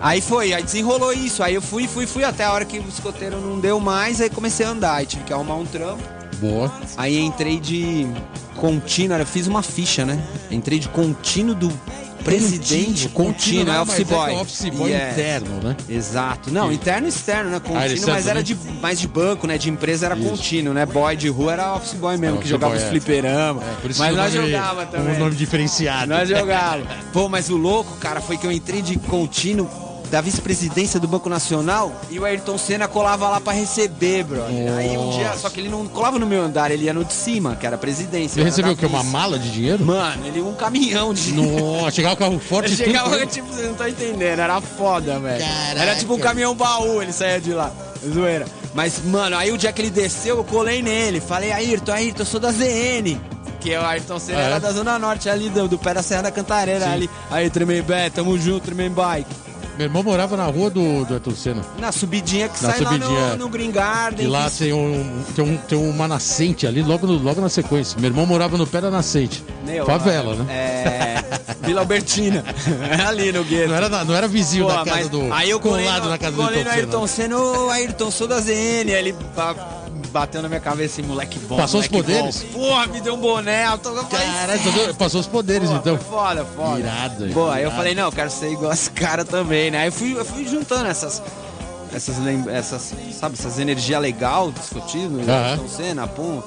Aí 0.00 0.20
foi, 0.20 0.52
aí 0.52 0.62
desenrolou 0.62 1.12
isso. 1.12 1.42
Aí 1.42 1.54
eu 1.54 1.62
fui, 1.62 1.86
fui, 1.86 2.06
fui 2.06 2.24
até 2.24 2.44
a 2.44 2.52
hora 2.52 2.64
que 2.64 2.78
o 2.78 2.88
escoteiro 2.88 3.40
não 3.40 3.60
deu 3.60 3.78
mais, 3.78 4.20
aí 4.20 4.28
comecei 4.30 4.66
a 4.66 4.70
andar. 4.70 4.94
Aí 4.96 5.06
tive 5.06 5.22
que 5.24 5.32
arrumar 5.32 5.54
um 5.56 5.66
trampo. 5.66 6.02
Boa. 6.42 6.70
Aí 6.96 7.18
entrei 7.20 7.58
de 7.60 8.06
contínuo, 8.56 9.16
eu 9.16 9.24
fiz 9.26 9.46
uma 9.46 9.62
ficha, 9.62 10.04
né? 10.04 10.22
Entrei 10.50 10.78
de 10.78 10.88
contínuo 10.88 11.54
do 11.54 11.72
presidente 12.24 13.08
contínuo, 13.08 13.74
é 13.74 13.80
office 13.80 14.04
boy. 14.04 14.22
É 14.22 14.32
que 14.32 14.36
é 14.36 14.40
office 14.40 14.68
boy 14.70 14.90
Yeah. 14.90 15.12
interno, 15.12 15.60
né? 15.62 15.76
Exato. 15.88 16.52
Não, 16.52 16.68
Que- 16.68 16.74
interno 16.74 17.06
e 17.06 17.08
externo, 17.08 17.50
né? 17.50 17.56
Ah, 17.56 17.60
Contínuo, 17.60 17.84
eles 17.84 18.04
mas 18.04 18.26
era 18.28 18.42
também? 18.42 18.56
de, 18.56 18.80
mais 18.80 19.00
de 19.00 19.08
banco, 19.08 19.46
né? 19.46 19.58
De 19.58 19.68
empresa 19.70 20.06
era 20.06 20.16
Isso. 20.16 20.28
contínuo, 20.28 20.72
né? 20.74 20.86
Boy 20.86 21.16
de 21.16 21.28
rua 21.28 21.52
era 21.52 21.74
office 21.74 21.94
boy 21.94 22.16
mesmo, 22.16 22.36
Office 22.36 22.44
que 22.44 22.50
jogava 22.50 22.74
boy, 22.74 22.82
os 22.82 22.86
é. 22.86 22.90
fliperama. 22.90 23.62
Isso 23.88 23.98
mas 23.98 24.16
nós 24.16 24.34
nome- 24.34 24.50
jogava 24.50 24.86
também. 24.86 25.14
Um 25.16 25.18
nome 25.18 25.34
diferenciado. 25.36 26.06
Nós 26.06 26.28
jogávamos. 26.28 26.86
Pô, 27.12 27.28
mas 27.28 27.50
o 27.50 27.56
louco, 27.56 27.96
cara, 27.96 28.20
foi 28.20 28.36
que 28.36 28.46
eu 28.46 28.52
entrei 28.52 28.82
de 28.82 28.96
contínuo 28.98 29.68
da 30.12 30.20
vice-presidência 30.20 31.00
do 31.00 31.08
Banco 31.08 31.30
Nacional 31.30 31.90
e 32.10 32.18
o 32.20 32.24
Ayrton 32.26 32.58
Senna 32.58 32.86
colava 32.86 33.30
lá 33.30 33.40
pra 33.40 33.54
receber, 33.54 34.22
brother. 34.24 34.74
Aí 34.76 34.94
um 34.98 35.10
dia, 35.10 35.32
só 35.38 35.48
que 35.48 35.58
ele 35.58 35.70
não 35.70 35.86
colava 35.88 36.18
no 36.18 36.26
meu 36.26 36.42
andar, 36.42 36.70
ele 36.70 36.84
ia 36.84 36.92
no 36.92 37.02
de 37.02 37.14
cima, 37.14 37.56
que 37.56 37.66
era 37.66 37.76
a 37.76 37.78
presidência. 37.78 38.34
Você 38.34 38.40
era 38.40 38.50
recebeu 38.50 38.72
o 38.72 38.76
quê? 38.76 38.84
Uma 38.84 39.02
mala 39.02 39.38
de 39.38 39.50
dinheiro? 39.50 39.82
Mano, 39.82 40.26
ele 40.26 40.42
um 40.42 40.52
caminhão 40.52 41.14
de 41.14 41.32
Nossa, 41.32 41.92
chegava 41.92 42.14
o 42.14 42.18
carro 42.18 42.38
forte 42.38 42.66
Ele 42.66 42.74
e 42.74 42.76
tudo. 42.76 42.86
chegava, 42.88 43.16
né? 43.16 43.24
tipo, 43.26 43.48
vocês 43.48 43.64
não 43.64 43.72
estão 43.72 43.88
entendendo, 43.88 44.38
era 44.40 44.60
foda, 44.60 45.18
velho. 45.18 45.42
Era 45.74 45.96
tipo 45.96 46.12
um 46.14 46.18
caminhão 46.18 46.54
baú, 46.54 47.00
ele 47.00 47.12
saía 47.12 47.40
de 47.40 47.54
lá. 47.54 47.72
Zoeira. 48.06 48.44
Mas, 48.74 49.02
mano, 49.02 49.34
aí 49.38 49.50
o 49.50 49.56
dia 49.56 49.72
que 49.72 49.80
ele 49.80 49.90
desceu, 49.90 50.36
eu 50.36 50.44
colei 50.44 50.82
nele. 50.82 51.20
Falei, 51.20 51.52
Ayrton, 51.52 51.92
Ayrton, 51.92 52.20
eu 52.20 52.26
sou 52.26 52.38
da 52.38 52.52
ZN. 52.52 53.18
Que 53.60 53.72
é 53.72 53.80
o 53.80 53.84
Ayrton 53.84 54.18
Senna 54.18 54.38
Ah, 54.38 54.42
é? 54.42 54.46
era 54.46 54.60
da 54.60 54.72
Zona 54.72 54.98
Norte, 54.98 55.30
ali 55.30 55.48
do, 55.48 55.68
do 55.68 55.78
pé 55.78 55.94
da 55.94 56.02
Serra 56.02 56.22
da 56.22 56.30
Cantareira, 56.30 56.84
Sim. 56.84 56.92
ali. 56.92 57.10
Aí, 57.30 57.48
Tremembé, 57.48 58.10
tamo 58.10 58.36
junto, 58.36 58.64
Tremembike. 58.66 59.24
Meu 59.78 59.86
irmão 59.86 60.02
morava 60.02 60.36
na 60.36 60.44
rua 60.46 60.68
do, 60.68 61.04
do 61.04 61.14
Ayrton 61.14 61.30
Senna. 61.34 61.62
Na 61.78 61.90
subidinha 61.90 62.48
que 62.48 62.62
Na 62.62 62.70
sai 62.70 62.78
subidinha. 62.78 63.08
lá 63.20 63.30
no, 63.30 63.36
no 63.38 63.48
Green 63.48 63.70
Garden. 63.70 64.26
E 64.26 64.28
lá 64.28 64.50
que- 64.50 64.58
tem, 64.58 64.72
um, 64.72 65.22
tem, 65.34 65.44
um, 65.44 65.56
tem 65.56 65.78
uma 65.78 66.06
nascente 66.06 66.66
ali, 66.66 66.82
logo, 66.82 67.06
no- 67.06 67.18
logo 67.22 67.40
na 67.40 67.48
sequência. 67.48 67.98
Meu 67.98 68.10
irmão 68.10 68.26
morava 68.26 68.58
no 68.58 68.66
pé 68.66 68.80
da 68.82 68.90
nascente. 68.90 69.42
Meu, 69.64 69.86
Favela, 69.86 70.34
né? 70.34 70.52
É. 70.52 71.24
Vila 71.66 71.80
Albertina. 71.80 72.44
ali 73.08 73.32
no 73.32 73.44
gueto. 73.44 73.68
Não 73.68 73.74
era, 73.76 74.04
não 74.04 74.14
era 74.14 74.28
vizinho 74.28 74.66
Pô, 74.66 74.72
da 74.72 74.84
casa 74.84 75.08
do. 75.08 75.32
aí 75.32 75.48
eu 75.50 75.58
colado 75.58 76.04
no, 76.04 76.10
na 76.10 76.18
casa 76.18 76.36
do 76.36 76.42
colei 76.42 76.62
no 76.64 76.70
Ayrton 76.70 76.98
Ayrton 76.98 77.06
Senna. 77.06 77.36
Senna, 77.38 77.38
ô 77.60 77.70
Ayrton, 77.70 78.10
sou 78.10 78.28
da 78.28 78.40
ZN. 78.40 78.90
Ele 78.90 79.14
bateu 80.12 80.42
na 80.42 80.48
minha 80.48 80.60
cabeça 80.60 81.00
assim, 81.00 81.08
moleque 81.08 81.38
bom. 81.40 81.56
Passou 81.56 81.80
os 81.80 81.88
moleque 81.88 82.12
poderes? 82.12 82.42
bom. 82.52 82.60
Porra, 82.60 82.86
me 82.86 83.00
deu 83.00 83.14
um 83.14 83.18
boné. 83.18 83.64
Caralho, 84.10 84.94
passou 84.94 85.20
os 85.20 85.26
poderes 85.26 85.70
Pô, 85.70 85.76
então. 85.76 85.98
Foda, 85.98 86.44
foda. 86.44 86.78
Irado, 86.78 87.28
Pô, 87.32 87.48
aí 87.48 87.64
eu 87.64 87.70
falei, 87.70 87.94
não, 87.94 88.04
eu 88.04 88.12
quero 88.12 88.30
ser 88.30 88.52
igual 88.52 88.72
esse 88.72 88.90
cara 88.90 89.24
também, 89.24 89.70
né? 89.70 89.78
Aí 89.78 89.88
eu 89.88 89.92
fui, 89.92 90.12
eu 90.16 90.24
fui 90.24 90.46
juntando 90.46 90.86
essas. 90.86 91.22
Essas, 91.94 92.16
essas, 92.48 92.94
sabe, 93.12 93.34
essas 93.38 93.58
energias 93.58 94.00
legal 94.00 94.50
do 94.50 94.58
escotismo, 94.58 95.20
Aham. 95.20 95.50
Ayrton 95.50 95.68
Senna, 95.68 96.06
pum. 96.06 96.42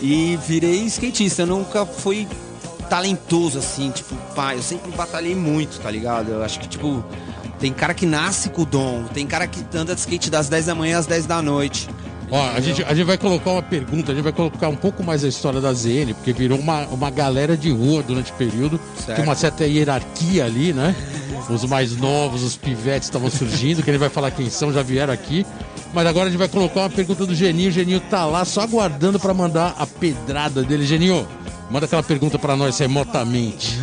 E 0.00 0.38
virei 0.46 0.84
skatista. 0.86 1.42
Eu 1.42 1.46
nunca 1.46 1.84
fui 1.84 2.28
talentoso 2.88 3.58
assim, 3.58 3.90
tipo, 3.90 4.16
pá, 4.34 4.54
eu 4.54 4.62
sempre 4.62 4.90
batalhei 4.92 5.34
muito, 5.34 5.80
tá 5.80 5.90
ligado? 5.90 6.30
Eu 6.30 6.42
acho 6.42 6.58
que, 6.58 6.68
tipo, 6.68 7.04
tem 7.60 7.72
cara 7.72 7.94
que 7.94 8.06
nasce 8.06 8.48
com 8.50 8.62
o 8.62 8.66
dom, 8.66 9.04
tem 9.12 9.26
cara 9.26 9.46
que 9.46 9.64
anda 9.76 9.94
de 9.94 10.00
skate 10.00 10.30
das 10.30 10.48
10 10.48 10.66
da 10.66 10.74
manhã 10.74 10.98
às 10.98 11.06
10 11.06 11.26
da 11.26 11.42
noite. 11.42 11.88
Ó, 12.30 12.50
a 12.50 12.60
gente, 12.60 12.84
a 12.84 12.94
gente 12.94 13.06
vai 13.06 13.18
colocar 13.18 13.50
uma 13.50 13.62
pergunta, 13.62 14.12
a 14.12 14.14
gente 14.14 14.22
vai 14.22 14.32
colocar 14.32 14.68
um 14.68 14.76
pouco 14.76 15.02
mais 15.02 15.24
a 15.24 15.28
história 15.28 15.60
da 15.60 15.72
ZN, 15.72 16.14
porque 16.14 16.32
virou 16.32 16.58
uma, 16.58 16.82
uma 16.86 17.10
galera 17.10 17.56
de 17.56 17.70
rua 17.70 18.02
durante 18.02 18.30
o 18.30 18.34
período. 18.34 18.80
Certo. 18.96 19.16
Tem 19.16 19.24
uma 19.24 19.34
certa 19.34 19.66
hierarquia 19.66 20.44
ali, 20.44 20.72
né? 20.72 20.94
Os 21.48 21.64
mais 21.64 21.96
novos, 21.96 22.44
os 22.44 22.56
pivetes 22.56 23.08
estavam 23.08 23.28
surgindo, 23.28 23.82
que 23.82 23.90
ele 23.90 23.98
vai 23.98 24.08
falar 24.08 24.30
quem 24.30 24.48
são, 24.48 24.72
já 24.72 24.82
vieram 24.82 25.12
aqui. 25.12 25.44
Mas 25.92 26.06
agora 26.06 26.26
a 26.26 26.30
gente 26.30 26.38
vai 26.38 26.48
colocar 26.48 26.80
uma 26.80 26.90
pergunta 26.90 27.26
do 27.26 27.34
Geninho. 27.34 27.68
O 27.68 27.72
Geninho 27.72 27.98
tá 27.98 28.24
lá 28.24 28.44
só 28.44 28.60
aguardando 28.60 29.18
pra 29.18 29.34
mandar 29.34 29.74
a 29.76 29.84
pedrada 29.84 30.62
dele. 30.62 30.86
Geninho, 30.86 31.26
manda 31.68 31.86
aquela 31.86 32.02
pergunta 32.02 32.38
pra 32.38 32.54
nós 32.54 32.78
remotamente. 32.78 33.76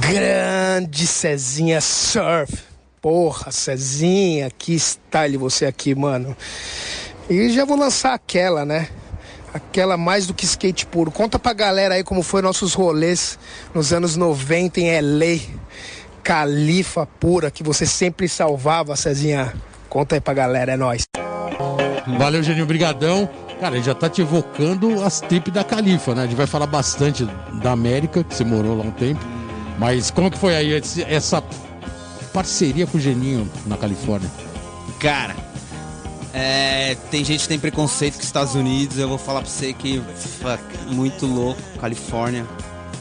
Grande 0.00 1.06
Cezinha 1.06 1.80
Surf. 1.80 2.69
Porra, 3.00 3.50
Cezinha, 3.50 4.50
que 4.50 4.78
style 4.78 5.38
você 5.38 5.64
aqui, 5.64 5.94
mano. 5.94 6.36
E 7.30 7.48
já 7.50 7.64
vou 7.64 7.78
lançar 7.78 8.12
aquela, 8.12 8.64
né? 8.64 8.88
Aquela 9.54 9.96
mais 9.96 10.26
do 10.26 10.34
que 10.34 10.44
skate 10.44 10.84
puro. 10.84 11.10
Conta 11.10 11.38
pra 11.38 11.54
galera 11.54 11.94
aí 11.94 12.04
como 12.04 12.22
foi 12.22 12.42
nossos 12.42 12.74
rolês 12.74 13.38
nos 13.74 13.92
anos 13.92 14.16
90 14.16 14.80
em 14.80 15.00
LA. 15.00 15.40
Califa 16.22 17.06
pura, 17.06 17.50
que 17.50 17.62
você 17.62 17.86
sempre 17.86 18.28
salvava, 18.28 18.94
Cezinha. 18.96 19.54
Conta 19.88 20.16
aí 20.16 20.20
pra 20.20 20.34
galera, 20.34 20.72
é 20.72 20.76
nóis. 20.76 21.04
Valeu, 22.18 22.42
Geninho, 22.42 22.66
brigadão. 22.66 23.28
Cara, 23.60 23.76
ele 23.76 23.84
já 23.84 23.94
tá 23.94 24.10
te 24.10 24.20
evocando 24.20 25.02
as 25.02 25.20
tripes 25.20 25.52
da 25.52 25.64
Califa, 25.64 26.14
né? 26.14 26.22
A 26.22 26.26
gente 26.26 26.36
vai 26.36 26.46
falar 26.46 26.66
bastante 26.66 27.24
da 27.62 27.72
América, 27.72 28.22
que 28.22 28.34
você 28.34 28.44
morou 28.44 28.76
lá 28.76 28.84
um 28.84 28.90
tempo. 28.90 29.20
Mas 29.78 30.10
como 30.10 30.30
que 30.30 30.38
foi 30.38 30.54
aí 30.54 30.82
essa 31.08 31.42
parceria 32.32 32.86
com 32.86 32.98
o 32.98 33.00
Geninho 33.00 33.50
na 33.66 33.76
Califórnia? 33.76 34.30
Cara, 34.98 35.34
é, 36.32 36.96
tem 37.10 37.24
gente 37.24 37.42
que 37.42 37.48
tem 37.48 37.58
preconceito 37.58 38.14
com 38.14 38.20
os 38.20 38.26
Estados 38.26 38.54
Unidos, 38.54 38.98
eu 38.98 39.08
vou 39.08 39.18
falar 39.18 39.42
pra 39.42 39.50
você 39.50 39.72
que 39.72 40.00
fuck, 40.40 40.62
muito 40.86 41.26
louco, 41.26 41.60
Califórnia, 41.80 42.46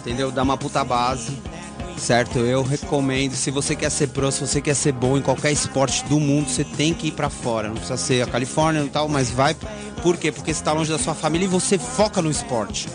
entendeu? 0.01 0.31
Dá 0.31 0.41
uma 0.41 0.57
puta 0.57 0.83
base, 0.83 1.38
certo? 1.98 2.39
Eu 2.39 2.63
recomendo, 2.63 3.33
se 3.33 3.51
você 3.51 3.75
quer 3.75 3.91
ser 3.91 4.07
pro, 4.07 4.31
se 4.31 4.39
você 4.39 4.59
quer 4.62 4.74
ser 4.74 4.93
bom 4.93 5.17
em 5.17 5.21
qualquer 5.21 5.51
esporte 5.51 6.03
do 6.05 6.19
mundo, 6.19 6.50
você 6.50 6.63
tem 6.63 6.93
que 6.93 7.07
ir 7.07 7.12
pra 7.12 7.29
fora, 7.29 7.67
não 7.67 7.75
precisa 7.75 7.98
ser 7.98 8.24
a 8.24 8.27
Califórnia 8.27 8.81
e 8.81 8.89
tal, 8.89 9.07
mas 9.07 9.29
vai. 9.29 9.55
Por 10.01 10.17
quê? 10.17 10.31
Porque 10.31 10.53
você 10.53 10.63
tá 10.63 10.71
longe 10.71 10.89
da 10.89 10.98
sua 10.98 11.13
família 11.13 11.45
e 11.45 11.50
você 11.50 11.77
foca 11.77 12.21
no 12.21 12.31
esporte. 12.31 12.88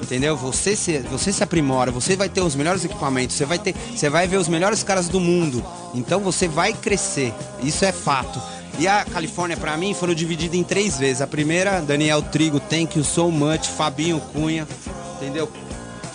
Entendeu? 0.00 0.36
Você 0.36 0.76
se, 0.76 0.98
você 1.00 1.32
se 1.32 1.42
aprimora, 1.42 1.90
você 1.90 2.16
vai 2.16 2.28
ter 2.28 2.40
os 2.40 2.54
melhores 2.54 2.84
equipamentos, 2.84 3.36
você 3.36 3.44
vai 3.44 3.58
ter, 3.58 3.74
você 3.94 4.08
vai 4.08 4.26
ver 4.26 4.36
os 4.36 4.48
melhores 4.48 4.82
caras 4.82 5.08
do 5.08 5.18
mundo. 5.18 5.64
Então 5.94 6.20
você 6.20 6.46
vai 6.46 6.72
crescer. 6.72 7.34
Isso 7.62 7.84
é 7.84 7.92
fato. 7.92 8.40
E 8.78 8.86
a 8.86 9.04
Califórnia 9.04 9.56
pra 9.56 9.76
mim 9.76 9.92
foram 9.92 10.14
divididas 10.14 10.56
em 10.56 10.62
três 10.62 10.98
vezes. 10.98 11.20
A 11.20 11.26
primeira, 11.26 11.80
Daniel 11.80 12.22
Trigo, 12.22 12.60
Thank 12.60 12.96
You 12.96 13.04
So 13.04 13.30
Much, 13.30 13.66
Fabinho 13.66 14.20
Cunha, 14.32 14.68
entendeu? 15.16 15.50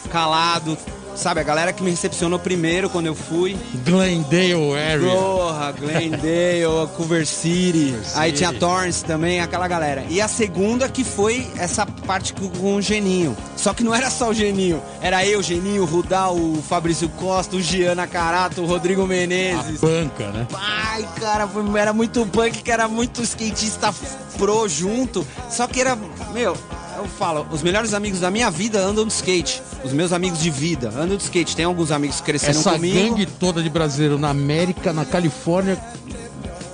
Calado, 0.10 0.78
sabe? 1.16 1.40
A 1.40 1.44
galera 1.44 1.72
que 1.74 1.84
me 1.84 1.90
recepcionou 1.92 2.40
primeiro 2.40 2.90
quando 2.90 3.08
eu 3.08 3.16
fui. 3.16 3.58
Glendale 3.86 4.54
Area. 4.78 5.10
Porra, 5.12 5.72
Glendale, 5.72 6.64
Culver 6.96 7.26
City. 7.26 7.96
Aí 8.16 8.30
City. 8.32 8.38
tinha 8.40 8.54
Torrance 8.54 9.04
também, 9.04 9.40
aquela 9.42 9.68
galera. 9.68 10.06
E 10.10 10.20
a 10.22 10.28
segunda 10.28 10.88
que 10.90 11.04
foi 11.04 11.48
essa 11.58 11.86
parte 11.86 12.34
com, 12.34 12.76
o 12.76 12.82
Geninho. 12.82 13.36
Só 13.56 13.74
que 13.74 13.84
não 13.84 13.94
era 13.96 14.10
só 14.10 14.30
o 14.30 14.34
Geninho. 14.34 14.82
Era 15.02 15.26
eu, 15.26 15.42
Geninho, 15.42 15.84
o 15.84 15.86
Rudal, 15.86 16.36
o 16.36 16.62
Fabrício 16.68 17.08
Costa, 17.10 17.56
o 17.56 17.62
Giana 17.62 18.08
Carato, 18.08 18.62
o 18.62 18.66
Rodrigo 18.66 19.04
A 19.04 19.08
Menezes. 19.08 19.80
banca, 19.80 20.28
né? 20.32 20.48
Ai, 20.54 21.08
cara, 21.20 21.48
foi- 21.48 21.64
era 21.80 21.94
muito 21.94 22.26
punk, 22.26 22.62
que 22.64 22.72
era 22.72 22.88
muito 22.88 23.22
skatista 23.24 23.94
pro 24.38 24.68
junto. 24.68 25.26
Só 25.50 25.68
que 25.68 25.80
era, 25.82 25.98
meu, 26.34 26.56
eu 26.98 27.08
falo, 27.08 27.46
os 27.52 27.62
melhores 27.62 27.94
amigos 27.94 28.20
da 28.20 28.30
minha 28.32 28.50
vida 28.50 28.80
andam 28.80 29.06
de 29.06 29.14
skate. 29.14 29.62
Os 29.84 29.92
meus 29.94 30.12
amigos 30.14 30.40
de 30.40 30.50
vida 30.50 30.90
andam 30.90 31.18
de 31.18 31.24
skate. 31.24 31.56
Tem 31.56 31.66
alguns 31.66 31.92
amigos 31.92 32.18
que 32.18 32.24
cresceram 32.24 32.60
Essa 32.60 32.72
comigo. 32.74 32.96
gangue 33.10 33.26
toda 33.26 33.62
de 33.62 33.70
brasileiro 33.70 34.18
na 34.18 34.30
América, 34.30 34.92
na 34.94 35.06
Califórnia, 35.06 35.78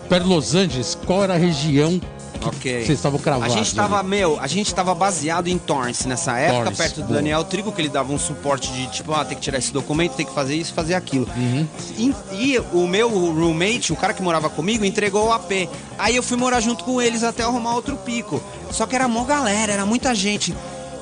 perto 0.07 0.23
de 0.23 0.29
Los 0.29 0.55
Angeles, 0.55 0.97
qual 1.05 1.23
era 1.23 1.33
a 1.35 1.38
região 1.38 1.99
que 2.41 2.47
Ok. 2.47 2.85
vocês 2.85 2.97
estavam 2.97 3.19
cravados? 3.19 3.53
A 3.53 3.57
gente 3.57 3.75
tava, 3.75 3.99
ali? 3.99 4.07
meu, 4.07 4.39
a 4.39 4.47
gente 4.47 4.73
tava 4.73 4.95
baseado 4.95 5.47
em 5.49 5.57
Torrance 5.57 6.07
nessa 6.07 6.38
época, 6.38 6.59
Torrance, 6.63 6.77
perto 6.81 6.95
do 7.01 7.07
boa. 7.07 7.15
Daniel 7.15 7.43
Trigo, 7.43 7.69
que 7.71 7.81
ele 7.81 7.89
dava 7.89 8.13
um 8.13 8.17
suporte 8.17 8.71
de 8.71 8.88
tipo, 8.88 9.13
ah, 9.13 9.25
tem 9.25 9.35
que 9.35 9.43
tirar 9.43 9.57
esse 9.57 9.73
documento, 9.73 10.13
tem 10.13 10.25
que 10.25 10.33
fazer 10.33 10.55
isso, 10.55 10.73
fazer 10.73 10.93
aquilo. 10.93 11.27
Uhum. 11.35 11.67
E, 11.97 12.15
e 12.31 12.59
o 12.71 12.88
meu 12.88 13.09
roommate, 13.09 13.91
o 13.91 13.95
cara 13.95 14.13
que 14.13 14.21
morava 14.21 14.49
comigo, 14.49 14.85
entregou 14.85 15.27
o 15.27 15.33
AP. 15.33 15.67
Aí 15.97 16.15
eu 16.15 16.23
fui 16.23 16.38
morar 16.38 16.61
junto 16.61 16.85
com 16.85 17.01
eles 17.01 17.23
até 17.23 17.43
arrumar 17.43 17.75
outro 17.75 17.97
pico. 17.97 18.41
Só 18.71 18.85
que 18.85 18.95
era 18.95 19.07
mó 19.07 19.23
galera, 19.23 19.71
era 19.73 19.85
muita 19.85 20.13
gente. 20.15 20.53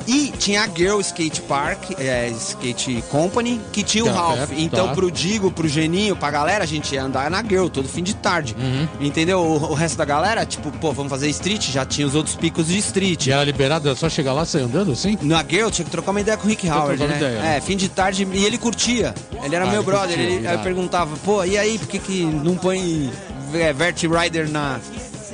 E 0.09 0.31
tinha 0.39 0.63
a 0.63 0.67
Girl 0.73 1.01
Skate 1.01 1.41
Park, 1.41 1.91
é, 1.99 2.29
Skate 2.29 3.03
Company, 3.11 3.59
que 3.73 3.83
tinha 3.83 4.05
o 4.05 4.07
Tá 4.07 4.13
Ralph. 4.13 4.37
certo, 4.37 4.53
então, 4.57 4.87
tá. 4.87 4.93
pro 4.93 5.11
Digo, 5.11 5.51
pro 5.51 5.67
Geninho, 5.67 6.15
pra 6.15 6.31
galera, 6.31 6.63
a 6.63 6.67
gente 6.67 6.95
ia 6.95 7.03
andar 7.03 7.29
na 7.29 7.43
Girl 7.43 7.67
todo 7.67 7.89
fim 7.89 8.01
de 8.03 8.15
tarde. 8.15 8.55
Uhum. 8.57 8.87
Entendeu? 9.01 9.41
O, 9.41 9.71
o 9.71 9.73
resto 9.73 9.97
da 9.97 10.05
galera, 10.05 10.45
tipo, 10.45 10.71
pô, 10.71 10.93
vamos 10.93 11.09
fazer 11.09 11.27
street, 11.27 11.71
já 11.71 11.85
tinha 11.85 12.07
os 12.07 12.15
outros 12.15 12.37
picos 12.37 12.67
de 12.67 12.77
street. 12.77 13.27
E 13.27 13.33
era 13.33 13.43
liberado, 13.43 13.89
era 13.89 13.97
só 13.97 14.07
chegar 14.07 14.31
lá 14.31 14.43
e 14.43 14.45
sair 14.45 14.61
andando 14.63 14.93
assim? 14.93 15.17
Na 15.21 15.43
Girl 15.43 15.69
tinha 15.69 15.83
que 15.83 15.91
trocar 15.91 16.11
uma 16.11 16.21
ideia 16.21 16.37
com 16.37 16.45
o 16.45 16.49
Rick 16.49 16.69
Howard, 16.69 17.05
né? 17.05 17.17
ideia, 17.17 17.41
né? 17.41 17.57
É, 17.57 17.59
fim 17.59 17.75
de 17.75 17.89
tarde, 17.89 18.25
e 18.31 18.45
ele 18.45 18.57
curtia. 18.57 19.13
Ele 19.43 19.55
era 19.57 19.65
Ah, 19.65 19.69
meu 19.69 19.81
ele 19.81 19.85
brother, 19.85 20.15
curtia, 20.17 20.35
ele, 20.37 20.47
aí 20.47 20.55
eu 20.55 20.59
perguntava, 20.59 21.17
pô, 21.25 21.43
e 21.43 21.57
aí, 21.57 21.77
por 21.77 21.87
que, 21.89 21.99
que 21.99 22.23
não 22.23 22.55
põe 22.55 23.11
é, 23.53 23.73
Vert 23.73 24.01
Rider 24.03 24.47
na, 24.49 24.79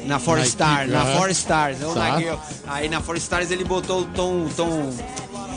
na 0.05 0.19
Four 0.19 0.37
Na 0.37 0.45
Star, 0.45 0.87
na 0.87 1.01
aham. 1.01 1.17
Four 1.17 1.29
Stars, 1.31 1.77
Tá. 1.79 2.19
na. 2.19 2.37
Aí 2.67 2.89
na 2.89 3.01
Four 3.01 3.17
Stars 3.17 3.51
ele 3.51 3.63
botou 3.63 4.01
o 4.01 4.05
Tom, 4.05 4.47
Tom 4.55 4.89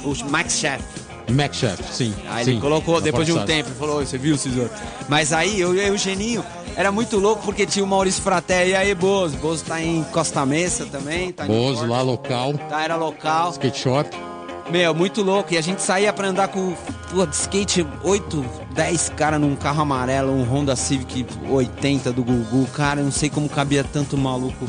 o 0.04 0.30
Max 0.30 0.54
Chef. 0.58 0.82
Mac 1.28 1.52
Chef, 1.54 1.80
sim. 1.92 2.14
Aí 2.28 2.44
sim, 2.44 2.52
ele 2.52 2.60
colocou, 2.60 3.00
depois 3.00 3.26
de 3.26 3.32
um 3.32 3.44
tempo, 3.44 3.68
ele 3.70 3.76
falou, 3.78 3.96
"Oi, 3.96 4.06
você 4.06 4.16
viu, 4.16 4.36
Cisor? 4.38 4.68
Mas 5.08 5.32
aí, 5.32 5.60
eu 5.60 5.74
e 5.74 5.90
o 5.90 5.98
Geninho, 5.98 6.44
era 6.76 6.92
muito 6.92 7.18
louco 7.18 7.42
porque 7.42 7.66
tinha 7.66 7.84
o 7.84 7.88
Maurício 7.88 8.22
Fraté 8.22 8.68
e 8.68 8.76
aí, 8.76 8.94
Bozo. 8.94 9.36
Bozo 9.38 9.64
tá 9.64 9.82
em 9.82 10.04
Costa 10.12 10.46
Mesa 10.46 10.86
também, 10.86 11.32
tá 11.32 11.44
Bozo 11.44 11.84
lá, 11.86 12.00
local, 12.00 12.54
Tá, 12.68 12.80
era 12.82 12.94
local. 12.94 13.50
skate 13.50 13.76
shop. 13.78 14.08
Meu, 14.70 14.94
muito 14.94 15.22
louco. 15.22 15.54
E 15.54 15.58
a 15.58 15.60
gente 15.60 15.80
saía 15.82 16.12
pra 16.12 16.28
andar 16.28 16.48
com 16.48 16.74
pô, 17.10 17.24
de 17.26 17.34
skate 17.34 17.86
8, 18.02 18.44
10 18.74 19.12
cara 19.16 19.38
num 19.38 19.54
carro 19.54 19.82
amarelo, 19.82 20.32
um 20.32 20.42
Honda 20.42 20.74
Civic 20.74 21.24
80 21.48 22.12
do 22.12 22.24
Gugu. 22.24 22.66
Cara, 22.74 23.00
eu 23.00 23.04
não 23.04 23.12
sei 23.12 23.30
como 23.30 23.48
cabia 23.48 23.84
tanto 23.84 24.16
maluco 24.18 24.66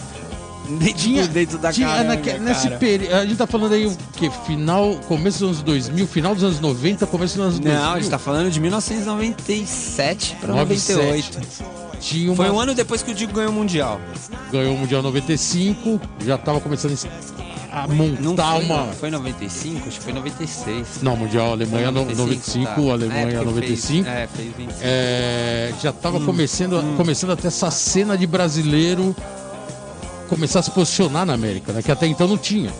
dentro, 0.80 1.28
dentro 1.30 1.58
da 1.58 1.72
tinha 1.72 1.88
caranga, 1.88 2.16
naque- 2.16 2.38
nesse 2.40 2.68
cara. 2.68 2.78
período. 2.78 3.14
A 3.16 3.26
gente 3.26 3.38
tá 3.38 3.48
falando 3.48 3.74
aí 3.74 3.86
o 3.88 3.98
que? 4.14 4.30
Final, 4.46 4.96
começo 5.08 5.40
dos 5.40 5.48
anos 5.50 5.62
2000, 5.64 6.08
final 6.08 6.36
dos 6.36 6.44
anos 6.44 6.60
90, 6.60 7.08
começo 7.08 7.36
dos 7.38 7.44
anos 7.46 7.60
2000. 7.60 7.82
Não, 7.82 7.94
a 7.94 8.00
gente 8.00 8.10
tá 8.12 8.20
falando 8.20 8.52
de 8.52 8.60
1997 8.60 10.36
pra 10.40 10.54
97. 10.54 11.38
98. 11.38 11.78
Tinha 12.00 12.30
uma, 12.30 12.36
Foi 12.36 12.52
um 12.52 12.60
ano 12.60 12.76
depois 12.76 13.02
que 13.02 13.10
o 13.12 13.16
Digo 13.16 13.34
ganhou 13.34 13.50
o 13.52 13.56
Mundial. 13.56 14.00
ganhou 14.52 14.76
o 14.76 14.78
Mundial 14.78 15.02
95, 15.02 16.00
já 16.24 16.38
tava 16.38 16.62
começando 16.62 16.94
a 17.72 17.88
montar 17.88 18.54
foi, 18.56 18.66
uma. 18.66 18.84
Foi 18.94 19.12
95? 19.12 19.88
Acho 19.88 19.98
que 19.98 20.04
foi 20.04 20.14
96. 20.14 20.88
Não, 21.02 21.16
Mundial 21.16 21.52
Alemanha 21.52 21.92
no- 21.92 22.06
95, 22.06 22.66
tá. 22.66 22.92
Alemanha 22.92 23.22
É, 23.22 23.26
porque 23.32 23.46
95. 23.46 24.04
Fez, 24.06 24.16
é, 24.18 24.28
fez 24.28 24.48
25. 24.58 24.80
É, 24.82 25.74
já 25.82 25.90
Hum, 25.92 25.94
estava 25.96 26.20
começando, 26.22 26.96
começando 26.98 27.32
até 27.32 27.48
essa 27.48 27.70
cena 27.72 28.18
de 28.18 28.26
brasileiro 28.28 29.16
começar 30.30 30.60
a 30.60 30.64
se 30.64 30.72
posicionar 30.72 31.26
na 31.26 31.34
América, 31.34 31.72
né? 31.74 31.82
Que 31.82 31.92
até 31.92 32.06
então 32.08 32.28
não 32.28 32.38
tinha. 32.38 32.72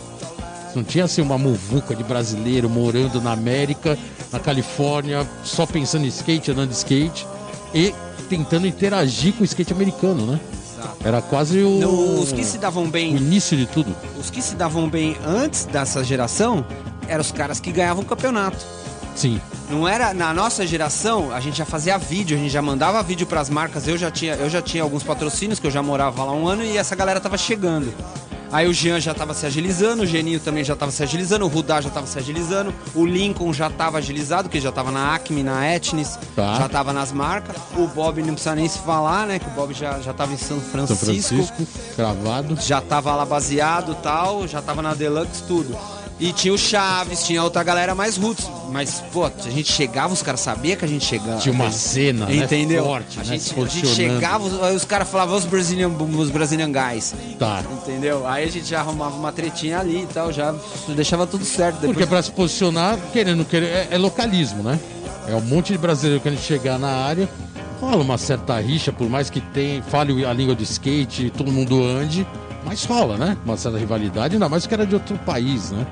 Não 0.74 0.84
tinha 0.84 1.04
assim 1.04 1.22
uma 1.22 1.38
muvuca 1.38 1.94
de 1.94 2.04
brasileiro 2.04 2.68
morando 2.68 3.20
na 3.20 3.32
América, 3.32 3.96
na 4.30 4.38
Califórnia, 4.38 5.26
só 5.42 5.64
pensando 5.66 6.04
em 6.04 6.08
skate, 6.08 6.50
andando 6.50 6.68
de 6.70 6.76
skate 6.76 7.26
e 7.74 7.94
tentando 8.28 8.66
interagir 8.66 9.32
com 9.32 9.40
o 9.42 9.44
skate 9.44 9.72
americano, 9.72 10.26
né? 10.26 10.40
Era 11.04 11.20
quase 11.22 11.62
o, 11.62 11.78
No- 11.78 12.20
os 12.20 12.32
que 12.32 12.44
se 12.44 12.58
davam 12.58 12.84
o 12.84 12.88
bem 12.88 13.16
início 13.16 13.56
de 13.56 13.66
tudo. 13.66 13.94
Os 14.18 14.30
que 14.30 14.40
se 14.42 14.54
davam 14.54 14.88
bem 14.88 15.16
antes 15.26 15.64
dessa 15.64 16.02
geração 16.04 16.64
eram 17.06 17.20
os 17.20 17.32
caras 17.32 17.60
que 17.60 17.70
ganhavam 17.72 18.02
o 18.02 18.06
campeonato. 18.06 18.58
Sim. 19.16 19.40
Não 19.68 19.86
era 19.88 20.14
na 20.14 20.32
nossa 20.32 20.66
geração, 20.66 21.32
a 21.32 21.40
gente 21.40 21.58
já 21.58 21.64
fazia 21.64 21.98
vídeo, 21.98 22.36
a 22.36 22.40
gente 22.40 22.50
já 22.52 22.62
mandava 22.62 23.02
vídeo 23.02 23.26
pras 23.26 23.50
marcas. 23.50 23.88
Eu 23.88 23.98
já 23.98 24.10
tinha, 24.10 24.34
eu 24.34 24.48
já 24.48 24.62
tinha 24.62 24.82
alguns 24.82 25.02
patrocínios 25.02 25.58
que 25.58 25.66
eu 25.66 25.70
já 25.70 25.82
morava 25.82 26.24
lá 26.24 26.32
um 26.32 26.46
ano 26.46 26.62
e 26.62 26.76
essa 26.76 26.94
galera 26.94 27.18
tava 27.20 27.36
chegando. 27.36 27.92
Aí 28.50 28.66
o 28.66 28.72
Jean 28.72 28.98
já 28.98 29.12
tava 29.12 29.34
se 29.34 29.44
agilizando, 29.44 30.02
o 30.04 30.06
Geninho 30.06 30.40
também 30.40 30.64
já 30.64 30.74
tava 30.74 30.90
se 30.90 31.02
agilizando, 31.02 31.44
o 31.44 31.48
Rudá 31.48 31.80
já 31.82 31.90
tava 31.90 32.06
se 32.06 32.18
agilizando, 32.18 32.72
o 32.94 33.04
Lincoln 33.04 33.52
já 33.52 33.68
tava 33.68 33.98
agilizado, 33.98 34.48
que 34.48 34.58
já 34.58 34.72
tava 34.72 34.90
na 34.90 35.14
Acme, 35.14 35.42
na 35.42 35.66
Etnis, 35.74 36.18
Tá. 36.34 36.54
já 36.54 36.68
tava 36.68 36.92
nas 36.92 37.12
marcas. 37.12 37.56
O 37.76 37.86
Bob 37.86 38.22
não 38.22 38.32
precisa 38.34 38.54
nem 38.54 38.66
se 38.66 38.78
falar, 38.78 39.26
né? 39.26 39.38
Que 39.38 39.46
o 39.46 39.50
Bob 39.50 39.74
já, 39.74 39.98
já 40.00 40.12
tava 40.14 40.32
em 40.32 40.38
São 40.38 40.58
São 40.58 40.60
Francisco 40.70 41.04
Francisco, 41.04 41.66
cravado. 41.94 42.56
já 42.60 42.80
tava 42.80 43.14
lá 43.14 43.24
baseado 43.26 43.94
tal, 44.02 44.48
já 44.48 44.62
tava 44.62 44.80
na 44.80 44.94
Deluxe, 44.94 45.42
tudo. 45.46 45.76
E 46.20 46.32
tinha 46.32 46.52
o 46.52 46.58
Chaves, 46.58 47.24
tinha 47.24 47.42
outra 47.42 47.62
galera 47.62 47.94
mais 47.94 48.16
roots. 48.16 48.50
Mas, 48.70 49.02
pô, 49.12 49.24
a 49.24 49.50
gente 49.50 49.72
chegava, 49.72 50.12
os 50.12 50.20
caras 50.20 50.40
sabiam 50.40 50.76
que 50.76 50.84
a 50.84 50.88
gente 50.88 51.04
chegava. 51.04 51.38
Tinha 51.38 51.54
uma 51.54 51.70
cena, 51.70 52.26
né? 52.26 52.36
Entendeu? 52.36 52.84
Forte, 52.84 53.18
a, 53.18 53.24
né? 53.24 53.38
gente, 53.38 53.60
a 53.60 53.66
gente 53.66 53.86
chegava, 53.86 54.44
os, 54.44 54.62
aí 54.62 54.76
os 54.76 54.84
caras 54.84 55.08
falavam 55.08 55.36
os 55.36 55.44
Brazilian, 55.44 55.88
os 55.88 56.30
Brazilian 56.30 56.70
guys. 56.72 57.14
Tá. 57.38 57.62
Entendeu? 57.70 58.26
Aí 58.26 58.44
a 58.44 58.50
gente 58.50 58.66
já 58.66 58.80
arrumava 58.80 59.16
uma 59.16 59.30
tretinha 59.30 59.78
ali 59.78 60.02
e 60.02 60.06
tal, 60.06 60.32
já 60.32 60.54
deixava 60.88 61.26
tudo 61.26 61.44
certo. 61.44 61.76
Depois 61.76 61.92
Porque 61.92 62.06
pra 62.06 62.20
se 62.20 62.32
posicionar, 62.32 62.98
querendo, 63.12 63.44
querendo 63.44 63.70
é, 63.70 63.88
é 63.92 63.98
localismo, 63.98 64.62
né? 64.62 64.78
É 65.28 65.34
um 65.34 65.40
monte 65.40 65.72
de 65.72 65.78
brasileiro 65.78 66.20
querendo 66.20 66.40
chegar 66.40 66.78
na 66.78 66.88
área, 66.88 67.28
rola 67.80 68.02
uma 68.02 68.18
certa 68.18 68.58
rixa, 68.58 68.92
por 68.92 69.08
mais 69.08 69.30
que 69.30 69.40
tem, 69.40 69.82
fale 69.82 70.24
a 70.24 70.32
língua 70.32 70.54
de 70.54 70.64
skate, 70.64 71.30
todo 71.30 71.52
mundo 71.52 71.82
ande, 71.82 72.26
mas 72.64 72.84
rola, 72.84 73.16
né? 73.16 73.36
Uma 73.44 73.56
certa 73.56 73.78
rivalidade, 73.78 74.34
ainda 74.34 74.48
mais 74.48 74.66
que 74.66 74.74
era 74.74 74.86
de 74.86 74.94
outro 74.94 75.16
país, 75.18 75.70
né? 75.70 75.86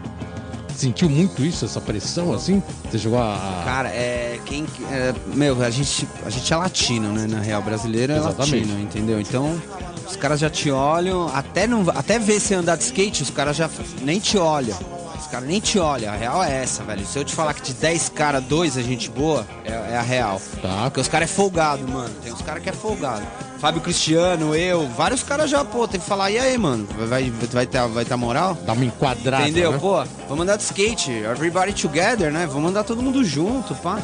Sentiu 0.77 1.09
muito 1.09 1.45
isso, 1.45 1.65
essa 1.65 1.81
pressão, 1.81 2.33
assim? 2.33 2.63
Você 2.91 2.99
chegou 2.99 3.19
a. 3.19 3.63
Cara, 3.65 3.89
é. 3.89 4.39
Quem. 4.45 4.67
é, 4.91 5.15
meu, 5.35 5.61
a 5.63 5.71
gente, 5.71 6.07
a 6.25 6.31
gente 6.31 6.53
é 6.53 6.57
latino, 6.57 7.13
né? 7.13 7.27
Na 7.27 7.41
real, 7.41 7.63
brasileiro 7.63 8.13
é 8.13 8.17
Exatamente. 8.19 8.67
latino, 8.67 8.81
entendeu? 8.81 9.21
Então, 9.21 9.61
os 10.09 10.17
caras 10.17 10.39
já 10.39 10.51
te 10.51 10.71
olham, 10.71 11.29
até, 11.35 11.67
não, 11.67 11.85
até 11.91 12.19
ver 12.19 12.41
você 12.41 12.55
andar 12.55 12.77
de 12.77 12.85
skate, 12.85 13.23
os 13.23 13.31
caras 13.31 13.57
já 13.57 13.69
nem 14.03 14.21
te 14.21 14.37
olham. 14.39 14.79
Os 15.19 15.27
caras 15.27 15.49
nem 15.49 15.59
te 15.59 15.79
olham. 15.79 16.13
A 16.13 16.17
real 16.17 16.45
é 16.45 16.63
essa, 16.63 16.85
velho. 16.85 17.05
Se 17.05 17.19
eu 17.19 17.25
te 17.25 17.35
falar 17.35 17.53
que 17.55 17.63
de 17.63 17.75
10 17.75 18.11
caras, 18.11 18.45
dois 18.45 18.77
é 18.77 18.83
gente 18.83 19.11
boa, 19.11 19.45
é, 19.65 19.95
é 19.95 19.97
a 19.97 20.03
real. 20.03 20.41
Tá. 20.63 20.85
Porque 20.85 21.01
os 21.01 21.09
caras 21.09 21.29
é 21.31 21.33
folgado, 21.33 21.87
mano. 21.89 22.15
Tem 22.23 22.33
uns 22.33 22.43
caras 22.43 22.63
que 22.63 22.69
é 22.69 22.73
folgado. 22.73 23.27
Fábio 23.59 23.81
Cristiano, 23.81 24.55
eu, 24.55 24.87
vários 24.89 25.23
caras 25.23 25.51
já, 25.51 25.65
pô, 25.65 25.89
tem 25.89 25.99
que 25.99 26.07
falar, 26.07 26.31
e 26.31 26.39
aí, 26.39 26.59
mano? 26.59 26.87
Vai, 26.99 27.31
vai, 27.31 27.31
vai, 27.31 27.67
ter, 27.67 27.89
vai 27.89 28.05
ter 28.05 28.17
moral? 28.17 28.57
Dá 28.67 28.75
uma 28.75 28.85
enquadrada. 28.85 29.45
Entendeu? 29.49 29.73
né? 29.73 29.79
Pô, 29.79 30.05
vamos 30.29 30.43
andar 30.43 30.57
de 30.57 30.63
skate, 30.63 31.11
everybody 31.11 31.73
together, 31.73 32.31
né? 32.31 32.47
Vamos 32.47 32.71
andar 32.71 32.85
todo 32.85 33.03
mundo 33.03 33.25
junto, 33.25 33.75
pá. 33.77 33.99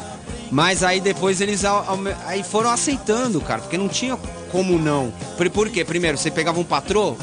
Mas 0.51 0.83
aí 0.83 0.99
depois 0.99 1.41
eles 1.41 1.63
aí 2.27 2.43
foram 2.43 2.69
aceitando, 2.69 3.41
cara, 3.41 3.61
porque 3.61 3.77
não 3.77 3.87
tinha 3.87 4.17
como 4.51 4.77
não. 4.77 5.11
Por, 5.35 5.49
por 5.49 5.69
quê? 5.69 5.83
Primeiro, 5.83 6.17
você 6.17 6.29
pegava 6.29 6.59
um 6.59 6.63
patrô, 6.63 7.15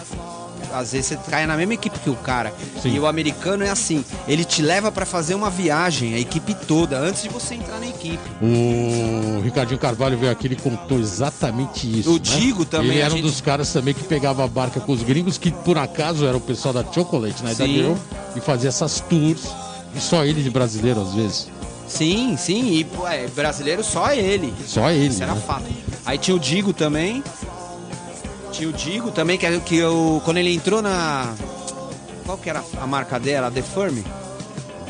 às 0.72 0.92
vezes 0.92 1.06
você 1.06 1.16
caia 1.30 1.46
na 1.46 1.56
mesma 1.56 1.74
equipe 1.74 1.98
que 1.98 2.10
o 2.10 2.16
cara. 2.16 2.52
Sim. 2.82 2.94
E 2.94 3.00
o 3.00 3.06
americano 3.06 3.64
é 3.64 3.70
assim, 3.70 4.04
ele 4.28 4.44
te 4.44 4.62
leva 4.62 4.90
pra 4.92 5.04
fazer 5.06 5.34
uma 5.34 5.50
viagem, 5.50 6.14
a 6.14 6.18
equipe 6.18 6.54
toda, 6.54 6.98
antes 6.98 7.22
de 7.22 7.28
você 7.28 7.54
entrar 7.54 7.78
na 7.78 7.86
equipe. 7.86 8.18
O 8.40 9.40
Ricardinho 9.42 9.78
Carvalho 9.78 10.16
veio 10.18 10.32
aqui 10.32 10.46
e 10.46 10.56
contou 10.56 10.98
exatamente 10.98 12.00
isso. 12.00 12.10
O 12.10 12.14
né? 12.14 12.20
Digo 12.22 12.64
também, 12.64 12.90
Ele 12.90 13.00
era 13.00 13.12
um 13.12 13.16
gente- 13.16 13.26
dos 13.26 13.40
caras 13.40 13.72
também 13.72 13.94
que 13.94 14.04
pegava 14.04 14.44
a 14.44 14.48
barca 14.48 14.80
com 14.80 14.92
os 14.92 15.02
gringos, 15.02 15.38
que 15.38 15.50
por 15.50 15.78
acaso 15.78 16.26
era 16.26 16.36
o 16.36 16.40
pessoal 16.40 16.74
da 16.74 16.84
Chocolate, 16.92 17.42
né? 17.42 17.54
Da. 17.54 17.66
Girl, 17.66 17.94
e 18.36 18.40
fazia 18.40 18.68
essas 18.68 19.00
tours. 19.00 19.42
E 19.94 20.00
só 20.00 20.24
ele 20.24 20.42
de 20.42 20.50
brasileiro, 20.50 21.00
às 21.02 21.14
vezes. 21.14 21.48
Sim, 21.88 22.36
sim, 22.36 22.74
e 22.74 22.84
pô, 22.84 23.06
é, 23.08 23.26
brasileiro 23.28 23.82
só 23.82 24.12
ele. 24.12 24.54
Só 24.64 24.90
ele. 24.90 25.08
Isso 25.08 25.22
era 25.22 25.34
né? 25.34 25.42
fato. 25.44 25.64
Aí 26.06 26.16
tinha 26.16 26.36
o 26.36 26.38
Digo 26.38 26.72
também. 26.72 27.22
Tinha 28.52 28.68
o 28.68 28.72
Digo 28.72 29.10
também, 29.10 29.38
que, 29.38 29.60
que 29.60 29.76
eu, 29.76 30.20
quando 30.24 30.36
ele 30.38 30.54
entrou 30.54 30.82
na. 30.82 31.34
Qual 32.26 32.36
que 32.38 32.48
era 32.50 32.62
a 32.80 32.86
marca 32.86 33.18
dela? 33.18 33.48
A 33.48 33.50
The 33.50 33.62
Firm? 33.62 33.98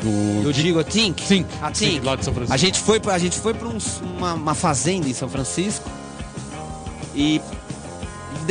Do, 0.01 0.43
Do 0.43 0.53
Digo, 0.53 0.79
a 0.79 0.83
Tink? 0.83 1.21
Think, 1.23 1.47
A 1.61 1.71
Think, 1.71 1.91
Tink. 1.93 2.05
lá 2.05 2.15
de 2.15 2.25
São 2.25 2.33
Francisco. 2.33 2.53
A 2.53 2.57
gente 2.57 2.79
foi, 2.79 2.99
a 3.05 3.17
gente 3.19 3.39
foi 3.39 3.53
pra 3.53 3.67
uns- 3.67 4.01
uma, 4.01 4.33
uma 4.33 4.55
fazenda 4.55 5.07
em 5.07 5.13
São 5.13 5.29
Francisco. 5.29 5.87
E 7.13 7.39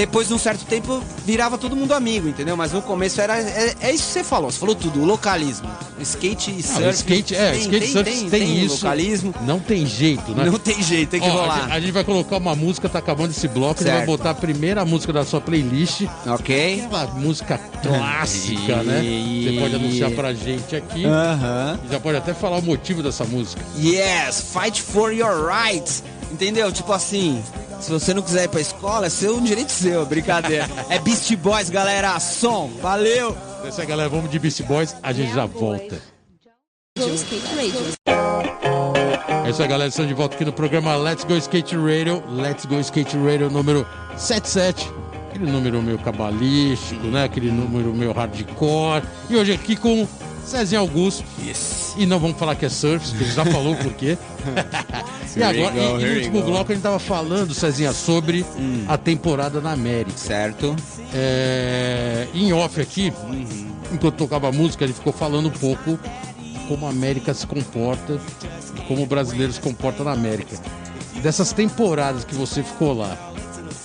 depois 0.01 0.29
de 0.29 0.33
um 0.33 0.39
certo 0.39 0.65
tempo 0.65 1.03
virava 1.27 1.59
todo 1.59 1.77
mundo 1.77 1.93
amigo, 1.93 2.27
entendeu? 2.27 2.57
Mas 2.57 2.73
no 2.73 2.81
começo 2.81 3.21
era. 3.21 3.39
É, 3.39 3.75
é 3.83 3.93
isso 3.93 4.07
que 4.07 4.13
você 4.15 4.25
falou, 4.25 4.51
você 4.51 4.59
falou 4.59 4.75
tudo, 4.75 5.03
o 5.03 5.05
localismo. 5.05 5.69
Skate 6.01 6.55
e 6.59 6.63
surf. 6.63 6.83
o 6.87 6.91
skate, 6.91 7.35
é, 7.35 7.51
tem, 7.51 7.61
skate 7.61 7.81
tem, 7.81 7.93
surf 7.93 8.05
tem, 8.11 8.21
tem, 8.21 8.31
tem 8.31 8.65
isso. 8.65 8.77
localismo. 8.77 9.35
Não 9.43 9.61
tem 9.61 9.85
jeito, 9.85 10.31
né? 10.33 10.47
Não 10.47 10.59
tem 10.59 10.83
jeito, 10.83 11.11
tem 11.11 11.21
que 11.21 11.29
Ó, 11.29 11.31
a, 11.31 11.35
rolar. 11.35 11.61
gente, 11.61 11.73
a 11.73 11.81
gente 11.81 11.93
vai 11.93 12.03
colocar 12.05 12.39
uma 12.39 12.57
música, 12.57 12.89
tá 12.89 12.99
acabando 12.99 13.31
esse 13.33 13.47
bloco, 13.47 13.83
ele 13.83 13.91
vai 13.91 13.99
Certo. 13.99 14.07
botar 14.07 14.31
a 14.31 14.35
primeira 14.35 14.83
música 14.87 15.13
da 15.13 15.23
sua 15.23 15.39
playlist. 15.39 16.07
Ok? 16.27 16.85
Aquela 16.87 17.07
música 17.09 17.59
clássica, 17.83 18.83
né? 18.83 19.03
Você 19.45 19.61
pode 19.61 19.75
anunciar 19.75 20.11
pra 20.13 20.33
gente 20.33 20.75
aqui. 20.77 21.05
Aham. 21.05 21.79
Já 21.91 22.01
pode 22.01 22.17
até 22.17 22.33
falar 22.33 22.57
o 22.57 22.63
motivo 22.63 23.03
dessa 23.03 23.25
música. 23.25 23.61
Yes, 23.79 24.43
fight 24.59 24.81
for 24.81 25.13
your 25.13 25.47
rights. 25.47 26.03
Entendeu? 26.33 26.71
Tipo 26.73 26.93
assim, 26.93 27.43
se 27.81 27.91
você 27.91 28.15
não 28.15 28.23
quiser 28.23 28.45
ir 28.45 28.49
pra 28.49 28.61
escola, 28.61 29.07
é 29.07 29.11
seu 29.11 29.37
um 29.37 29.43
direito 29.43 29.73
seu, 29.73 30.05
brincadeira. 30.07 30.69
é 30.89 30.99
Beast 30.99 31.35
Boys, 31.37 31.71
galera, 31.71 32.19
som. 32.21 32.71
Valeu! 32.81 33.37
É 33.65 33.69
isso 33.69 33.81
aí, 33.81 33.87
galera. 33.87 34.09
Vamos 34.09 34.31
de 34.31 34.39
Beast 34.39 34.63
Boys, 34.63 34.95
a 35.03 35.13
gente 35.13 35.35
já 35.35 35.47
volta. 35.47 36.01
É 39.47 39.51
isso 39.51 39.63
aí, 39.63 39.69
galera. 39.69 39.89
Estamos 39.89 40.09
de 40.09 40.15
volta 40.15 40.35
aqui 40.35 40.45
no 40.45 40.53
programa 40.53 40.95
Let's 40.97 41.25
Go 41.25 41.35
Skate 41.37 41.77
Radio. 41.77 42.23
Let's 42.31 42.67
Go 42.67 42.79
Skate 42.81 43.17
Radio 43.17 43.51
número 43.51 43.87
77. 44.17 44.91
Aquele 45.29 45.51
número 45.51 45.81
meio 45.83 45.99
cabalístico, 45.99 47.07
né? 47.07 47.25
Aquele 47.25 47.51
número 47.51 47.95
meio 47.95 48.13
hardcore. 48.13 49.05
E 49.29 49.37
hoje 49.37 49.53
aqui 49.53 49.77
com 49.77 50.07
Cezinho 50.51 50.81
Augusto. 50.81 51.25
Yes. 51.45 51.95
E 51.97 52.07
não 52.07 52.19
vamos 52.19 52.37
falar 52.39 52.55
que 52.57 52.67
é 52.67 52.69
surf, 52.69 53.09
porque 53.09 53.25
ele 53.25 53.33
já 53.33 53.45
falou 53.45 53.75
por 53.77 53.93
quê. 53.95 54.19
e 55.37 55.43
agora, 55.43 55.71
go, 55.73 55.79
e- 55.79 56.03
e, 56.03 56.07
no 56.09 56.17
último 56.17 56.43
bloco 56.43 56.73
a 56.73 56.75
gente 56.75 56.83
tava 56.83 56.99
falando, 56.99 57.55
Cezinha, 57.55 57.93
sobre 57.93 58.45
a 58.89 58.99
temporada 58.99 59.61
na 59.61 59.73
América. 59.73 60.17
Certo. 60.17 60.75
É, 61.15 62.27
em 62.35 62.53
off 62.53 62.81
aqui, 62.81 63.13
enquanto 63.93 64.17
tocava 64.17 64.49
a 64.49 64.53
música, 64.53 64.85
ele 64.85 64.93
ficou 64.93 65.13
falando 65.13 65.47
um 65.47 65.53
pouco 65.53 65.99
como 66.69 66.87
a 66.87 66.91
América 66.91 67.33
se 67.35 67.47
comporta, 67.47 68.21
como 68.87 69.03
o 69.03 69.07
brasileiro 69.07 69.53
se 69.53 69.61
comporta 69.61 70.03
na 70.05 70.13
América. 70.13 70.57
Dessas 71.23 71.53
temporadas 71.53 72.25
que 72.25 72.35
você 72.35 72.63
ficou 72.63 72.93
lá, 72.97 73.17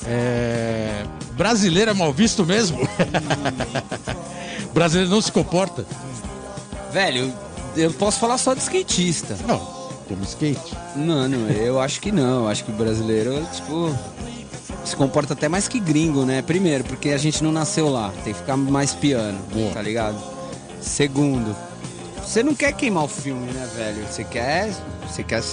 é, 0.06 1.04
brasileiro 1.34 1.92
é 1.92 1.94
mal 1.94 2.14
visto 2.14 2.46
mesmo? 2.46 2.80
brasileiro 4.74 5.12
não 5.12 5.22
se 5.22 5.32
comporta? 5.32 5.86
Velho, 6.96 7.34
eu 7.76 7.92
posso 7.92 8.22
falar 8.22 8.38
só 8.38 8.54
de 8.54 8.62
skatista. 8.62 9.36
Não, 9.46 9.60
como 10.08 10.24
skate. 10.24 10.78
Mano, 10.96 11.52
eu 11.52 11.78
acho 11.78 12.00
que 12.00 12.10
não. 12.10 12.44
Eu 12.44 12.48
acho 12.48 12.64
que 12.64 12.72
o 12.72 12.74
brasileiro, 12.74 13.46
tipo, 13.54 13.94
se 14.86 14.96
comporta 14.96 15.34
até 15.34 15.50
mais 15.50 15.68
que 15.68 15.78
gringo, 15.78 16.24
né? 16.24 16.42
Primeiro, 16.42 16.86
porque 16.86 17.10
a 17.10 17.18
gente 17.18 17.44
não 17.44 17.52
nasceu 17.52 17.90
lá. 17.90 18.14
Tem 18.24 18.32
que 18.32 18.40
ficar 18.40 18.56
mais 18.56 18.94
piano, 18.94 19.38
Boa. 19.54 19.74
tá 19.74 19.82
ligado? 19.82 20.18
Segundo, 20.80 21.54
você 22.24 22.42
não 22.42 22.56
quer 22.56 22.72
queimar 22.72 23.04
o 23.04 23.10
filme, 23.10 23.52
né, 23.52 23.70
velho? 23.76 24.08
Você 24.10 24.24
quer. 24.24 24.74
Você 25.06 25.22
quer. 25.22 25.44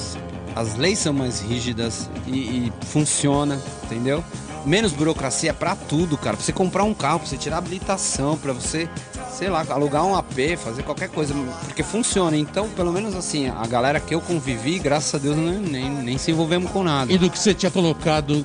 As 0.55 0.77
leis 0.77 1.01
são 1.01 1.13
mais 1.13 1.41
rígidas 1.41 2.09
e, 2.25 2.39
e 2.39 2.73
funciona, 2.87 3.61
entendeu? 3.83 4.23
Menos 4.65 4.93
burocracia 4.93 5.53
pra 5.53 5.75
tudo, 5.75 6.17
cara. 6.17 6.37
Pra 6.37 6.47
você 6.47 6.53
comprar 6.53 6.85
um 6.85 6.95
carro, 6.95 7.19
pra 7.19 7.29
você 7.29 7.37
tirar 7.37 7.59
habilitação, 7.59 8.39
pra 8.39 8.53
você, 8.53 8.89
sei 9.37 9.49
lá, 9.49 9.65
alugar 9.71 10.05
um 10.05 10.15
AP, 10.15 10.57
fazer 10.63 10.83
qualquer 10.83 11.09
coisa. 11.09 11.35
Porque 11.67 11.83
funciona. 11.83 12.37
Então, 12.37 12.69
pelo 12.71 12.93
menos 12.93 13.15
assim, 13.15 13.49
a 13.49 13.67
galera 13.67 13.99
que 14.01 14.15
eu 14.15 14.21
convivi, 14.21 14.79
graças 14.79 15.15
a 15.15 15.19
Deus, 15.19 15.37
nem, 15.37 15.59
nem, 15.59 15.91
nem 15.91 16.19
se 16.19 16.31
envolvemos 16.31 16.71
com 16.71 16.83
nada. 16.83 17.13
E 17.13 17.19
do 17.19 17.29
que 17.31 17.39
você 17.39 17.53
tinha 17.55 17.71
colocado 17.71 18.45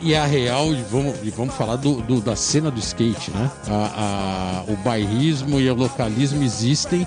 e 0.00 0.14
a 0.16 0.24
real, 0.26 0.72
e 0.74 0.82
vamos, 0.90 1.14
e 1.22 1.30
vamos 1.30 1.54
falar 1.54 1.76
do, 1.76 2.02
do- 2.02 2.20
da 2.20 2.34
cena 2.34 2.70
do 2.70 2.80
skate, 2.80 3.30
né? 3.30 3.50
A- 3.68 4.62
a- 4.66 4.72
o 4.72 4.76
bairrismo 4.78 5.60
e 5.60 5.70
o 5.70 5.74
localismo 5.74 6.42
existem 6.42 7.06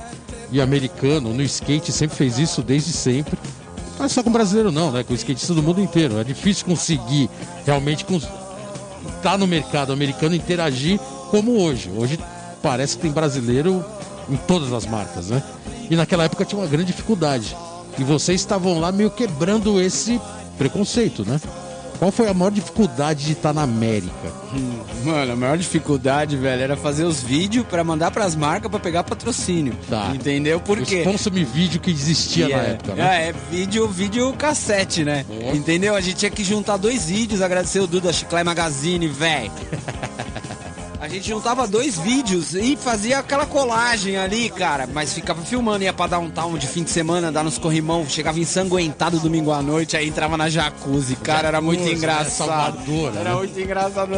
e 0.51 0.59
o 0.59 0.63
americano 0.63 1.33
no 1.33 1.41
skate 1.43 1.91
sempre 1.91 2.15
fez 2.15 2.39
isso 2.39 2.61
desde 2.61 2.93
sempre. 2.93 3.37
Não 3.99 4.05
é 4.05 4.09
só 4.09 4.21
com 4.23 4.31
brasileiro 4.31 4.71
não, 4.71 4.91
né? 4.91 5.03
Com 5.03 5.13
skatista 5.13 5.53
do 5.53 5.61
mundo 5.63 5.81
inteiro. 5.81 6.17
É 6.19 6.23
difícil 6.23 6.65
conseguir 6.65 7.29
realmente 7.65 8.05
estar 9.17 9.37
no 9.37 9.47
mercado 9.47 9.91
americano 9.91 10.35
interagir 10.35 10.99
como 11.31 11.59
hoje. 11.61 11.91
Hoje 11.95 12.19
parece 12.65 12.95
que 12.95 13.03
tem 13.03 13.11
brasileiro 13.11 13.85
em 14.27 14.35
todas 14.35 14.73
as 14.73 14.87
marcas, 14.87 15.27
né? 15.27 15.43
E 15.87 15.95
naquela 15.95 16.23
época 16.23 16.43
tinha 16.43 16.59
uma 16.59 16.67
grande 16.67 16.87
dificuldade. 16.87 17.55
E 17.99 18.03
vocês 18.03 18.41
estavam 18.41 18.79
lá 18.79 18.91
meio 18.91 19.11
quebrando 19.11 19.79
esse 19.79 20.19
preconceito, 20.57 21.23
né? 21.23 21.39
Qual 21.99 22.11
foi 22.11 22.27
a 22.27 22.33
maior 22.33 22.49
dificuldade 22.49 23.23
de 23.23 23.33
estar 23.33 23.53
na 23.53 23.61
América? 23.61 24.33
Mano, 25.03 25.33
a 25.33 25.35
maior 25.35 25.59
dificuldade, 25.59 26.35
velho, 26.35 26.63
era 26.63 26.75
fazer 26.75 27.03
os 27.05 27.21
vídeos 27.21 27.67
pra 27.67 27.83
mandar 27.83 28.09
pras 28.09 28.35
marcas 28.35 28.69
pra 28.69 28.79
pegar 28.79 29.03
patrocínio. 29.03 29.77
Tá. 29.87 30.11
Entendeu? 30.15 30.59
Por 30.59 30.81
quê? 30.81 31.01
sponsor 31.01 31.31
me 31.31 31.43
vídeo 31.43 31.79
que 31.79 31.91
existia 31.91 32.49
na 32.49 32.63
é, 32.63 32.69
época, 32.71 32.95
né? 32.95 33.25
É, 33.25 33.29
é 33.29 33.33
vídeo, 33.51 33.87
vídeo 33.87 34.33
cassete, 34.33 35.05
né? 35.05 35.23
Entendeu? 35.53 35.95
A 35.95 36.01
gente 36.01 36.15
tinha 36.15 36.31
que 36.31 36.43
juntar 36.43 36.77
dois 36.77 37.05
vídeos, 37.05 37.43
agradecer 37.43 37.79
o 37.79 37.85
Duda 37.85 38.11
Chiclé 38.11 38.43
Magazine, 38.43 39.07
velho. 39.07 39.51
A 41.05 41.07
gente 41.07 41.27
juntava 41.27 41.67
dois 41.67 41.99
vídeos 41.99 42.55
e 42.55 42.75
fazia 42.75 43.19
aquela 43.19 43.45
colagem 43.45 44.17
ali, 44.17 44.49
cara. 44.49 44.89
Mas 44.91 45.13
ficava 45.13 45.39
filmando, 45.43 45.83
ia 45.83 45.93
pra 45.93 46.07
dar 46.07 46.17
um 46.17 46.31
town 46.31 46.57
de 46.57 46.65
fim 46.65 46.83
de 46.83 46.89
semana, 46.89 47.31
dar 47.31 47.43
nos 47.43 47.59
corrimão, 47.59 48.09
chegava 48.09 48.39
ensanguentado 48.39 49.19
domingo 49.19 49.51
à 49.51 49.61
noite, 49.61 49.95
aí 49.95 50.07
entrava 50.07 50.35
na 50.35 50.49
jacuzzi. 50.49 51.15
Cara, 51.17 51.49
era 51.49 51.61
muito 51.61 51.83
né? 51.83 51.91
engraçado. 51.91 52.31
Salvador, 52.31 53.15
era 53.15 53.29
né? 53.29 53.35
muito 53.35 53.59
engraçado 53.59 54.13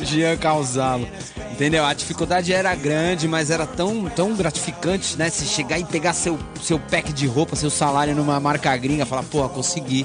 o 0.00 0.04
Jean 0.04 0.36
causá-lo. 0.36 1.06
Entendeu? 1.52 1.84
A 1.84 1.94
dificuldade 1.94 2.52
era 2.52 2.74
grande, 2.74 3.28
mas 3.28 3.48
era 3.48 3.64
tão, 3.64 4.06
tão 4.06 4.34
gratificante, 4.34 5.16
né? 5.16 5.30
Se 5.30 5.44
chegar 5.44 5.78
e 5.78 5.84
pegar 5.84 6.12
seu, 6.12 6.36
seu 6.60 6.76
pack 6.76 7.12
de 7.12 7.28
roupa, 7.28 7.54
seu 7.54 7.70
salário 7.70 8.16
numa 8.16 8.40
marca 8.40 8.76
gringa, 8.76 9.06
falar, 9.06 9.22
pô, 9.22 9.48
consegui. 9.48 10.04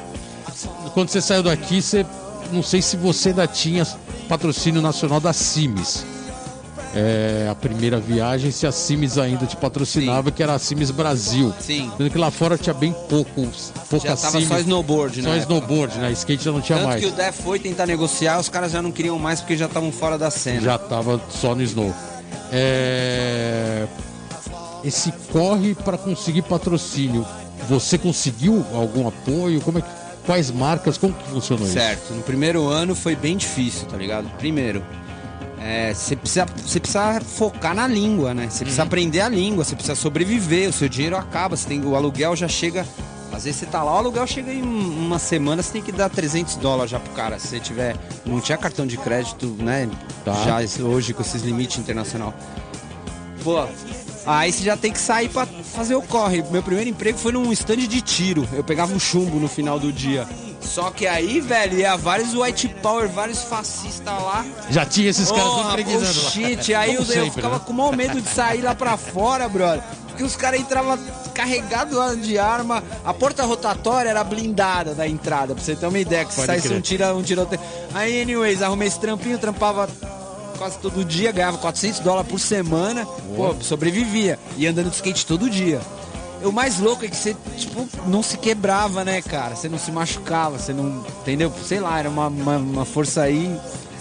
Quando 0.93 1.09
você 1.09 1.19
saiu 1.19 1.41
daqui, 1.41 1.81
você 1.81 2.05
não 2.51 2.61
sei 2.61 2.79
se 2.79 2.95
você 2.95 3.29
ainda 3.29 3.47
tinha 3.47 3.87
patrocínio 4.29 4.83
nacional 4.83 5.19
da 5.19 5.33
Cimes. 5.33 6.05
É, 6.95 7.47
a 7.51 7.53
primeira 7.53 7.99
viagem, 7.99 8.49
se 8.49 8.65
a 8.65 8.71
Cimes 8.71 9.17
ainda 9.17 9.45
te 9.45 9.55
patrocinava, 9.55 10.31
que 10.31 10.41
era 10.41 10.53
a 10.55 10.59
Cimes 10.59 10.89
Brasil. 10.89 11.53
Sim. 11.59 11.91
Sendo 11.97 12.09
que 12.09 12.17
lá 12.17 12.31
fora 12.31 12.57
tinha 12.57 12.73
bem 12.73 12.93
pouco, 13.09 13.47
pouca 13.89 14.07
Já 14.07 14.15
tava 14.15 14.41
só 14.41 14.59
snowboard, 14.59 15.21
Só 15.21 15.29
né? 15.29 15.37
snowboard, 15.39 15.97
né? 15.99 16.11
Skate 16.13 16.43
já 16.45 16.51
não 16.51 16.61
tinha 16.61 16.77
Tanto 16.79 16.87
mais. 16.87 17.01
que 17.01 17.07
o 17.07 17.11
Def 17.11 17.39
foi 17.41 17.59
tentar 17.59 17.85
negociar, 17.85 18.39
os 18.39 18.49
caras 18.49 18.71
já 18.71 18.81
não 18.81 18.91
queriam 18.91 19.19
mais 19.19 19.41
porque 19.41 19.55
já 19.57 19.65
estavam 19.65 19.91
fora 19.91 20.17
da 20.17 20.31
cena. 20.31 20.61
Já 20.61 20.77
tava 20.77 21.21
só 21.29 21.53
no 21.53 21.61
snow. 21.61 21.93
É, 22.51 23.85
Esse 24.83 25.11
corre 25.31 25.75
para 25.75 25.97
conseguir 25.97 26.43
patrocínio, 26.43 27.25
você 27.69 27.97
conseguiu 27.97 28.65
algum 28.73 29.07
apoio? 29.07 29.59
Como 29.61 29.79
é 29.79 29.81
que... 29.81 29.87
Quais 30.25 30.51
marcas? 30.51 30.97
Como 30.97 31.13
que 31.13 31.29
funcionou 31.29 31.65
isso? 31.65 31.73
Certo. 31.73 32.13
No 32.13 32.21
primeiro 32.21 32.67
ano 32.67 32.93
foi 32.93 33.15
bem 33.15 33.37
difícil, 33.37 33.87
tá 33.87 33.95
ligado? 33.95 34.29
Primeiro, 34.37 34.83
é, 35.59 35.93
você 35.93 36.15
precisa, 36.15 36.45
você 36.45 36.79
precisa 36.79 37.19
focar 37.21 37.73
na 37.75 37.87
língua, 37.87 38.33
né? 38.33 38.43
Você 38.49 38.57
Uhum. 38.59 38.59
precisa 38.65 38.83
aprender 38.83 39.21
a 39.21 39.29
língua, 39.29 39.63
você 39.63 39.75
precisa 39.75 39.95
sobreviver, 39.95 40.69
o 40.69 40.73
seu 40.73 40.87
dinheiro 40.89 41.15
acaba, 41.17 41.55
você 41.55 41.67
tem, 41.67 41.83
o 41.83 41.95
aluguel 41.95 42.35
já 42.35 42.47
chega. 42.47 42.85
Às 43.31 43.43
vezes 43.43 43.59
você 43.59 43.65
tá 43.65 43.83
lá, 43.83 43.93
o 43.93 43.97
aluguel 43.97 44.25
chega 44.25 44.51
em 44.53 44.63
um- 44.63 45.05
uma 45.05 45.19
semana, 45.19 45.61
você 45.61 45.73
tem 45.73 45.81
que 45.81 45.91
dar 45.91 46.09
300 46.09 46.55
dólares 46.55 46.89
já 46.91 46.99
pro 46.99 47.11
cara. 47.13 47.37
Se 47.37 47.47
você 47.47 47.59
tiver. 47.59 47.95
Não 48.25 48.39
tinha 48.39 48.57
cartão 48.57 48.87
de 48.87 48.97
crédito, 48.97 49.47
né? 49.59 49.89
Tá. 50.23 50.33
Já 50.45 50.83
hoje 50.83 51.13
com 51.13 51.21
esses 51.21 51.41
limites 51.43 51.77
internacional. 51.77 52.33
Pô, 53.43 53.65
aí 54.25 54.51
você 54.51 54.63
já 54.63 54.75
tem 54.77 54.91
que 54.91 54.99
sair 54.99 55.29
pra 55.29 55.45
fazer 55.45 55.95
o 55.95 56.01
corre. 56.01 56.43
Meu 56.51 56.63
primeiro 56.63 56.89
emprego 56.89 57.17
foi 57.17 57.31
num 57.31 57.51
stand 57.51 57.77
de 57.87 58.01
tiro. 58.01 58.47
Eu 58.53 58.63
pegava 58.63 58.93
um 58.93 58.99
chumbo 58.99 59.39
no 59.39 59.47
final 59.47 59.79
do 59.79 59.91
dia. 59.91 60.27
Só 60.61 60.91
que 60.91 61.07
aí, 61.07 61.39
velho, 61.39 61.77
ia 61.79 61.95
vários 61.95 62.33
white 62.33 62.67
power, 62.81 63.07
vários 63.07 63.43
fascistas 63.43 64.05
lá. 64.05 64.45
Já 64.69 64.85
tinha 64.85 65.09
esses 65.09 65.29
caras 65.31 65.45
Porra, 65.45 65.69
impregnando 65.71 66.05
lá. 66.05 66.11
bullshit. 66.11 66.73
Aí 66.73 66.93
eu, 66.93 67.01
Como 67.01 67.11
eu 67.11 67.15
sempre, 67.15 67.31
ficava 67.31 67.55
né? 67.55 67.61
com 67.65 67.71
o 67.71 67.75
maior 67.75 67.95
medo 67.95 68.21
de 68.21 68.29
sair 68.29 68.61
lá 68.61 68.75
pra 68.75 68.97
fora, 68.97 69.47
brother. 69.47 69.81
Porque 70.07 70.23
os 70.23 70.35
caras 70.35 70.59
entravam 70.59 70.97
carregados 71.33 72.21
de 72.25 72.37
arma. 72.39 72.83
A 73.05 73.13
porta 73.13 73.43
rotatória 73.43 74.09
era 74.09 74.23
blindada 74.23 74.93
da 74.95 75.07
entrada, 75.07 75.53
pra 75.53 75.63
você 75.63 75.75
ter 75.75 75.85
uma 75.85 75.99
ideia. 75.99 76.25
Que 76.25 76.33
se 76.33 76.45
saísse 76.45 76.73
um 76.73 76.81
tiro, 76.81 77.05
um 77.15 77.21
tiroteio. 77.21 77.61
Aí, 77.93 78.21
anyways, 78.21 78.61
arrumei 78.63 78.87
esse 78.87 78.99
trampinho, 78.99 79.37
trampava 79.37 79.87
quase 80.57 80.79
todo 80.79 81.05
dia, 81.05 81.31
ganhava 81.31 81.59
400 81.59 81.99
dólares 81.99 82.29
por 82.31 82.39
semana. 82.39 83.05
Pô, 83.35 83.55
sobrevivia. 83.61 84.39
E 84.57 84.65
andando 84.65 84.89
de 84.89 84.95
skate 84.95 85.23
todo 85.25 85.47
dia. 85.49 85.79
O 86.43 86.51
mais 86.51 86.79
louco 86.79 87.03
é 87.03 87.07
que 87.07 87.15
você, 87.15 87.35
tipo, 87.57 87.87
não 88.07 88.21
se 88.21 88.37
quebrava, 88.37 89.03
né, 89.03 89.21
cara? 89.21 89.55
Você 89.55 89.67
não 89.67 89.77
se 89.77 89.91
machucava, 89.91 90.57
você 90.57 90.73
não. 90.73 91.03
Entendeu? 91.21 91.51
Sei 91.63 91.79
lá, 91.79 91.99
era 91.99 92.09
uma, 92.09 92.27
uma, 92.27 92.57
uma 92.57 92.85
força 92.85 93.23
aí. 93.23 93.55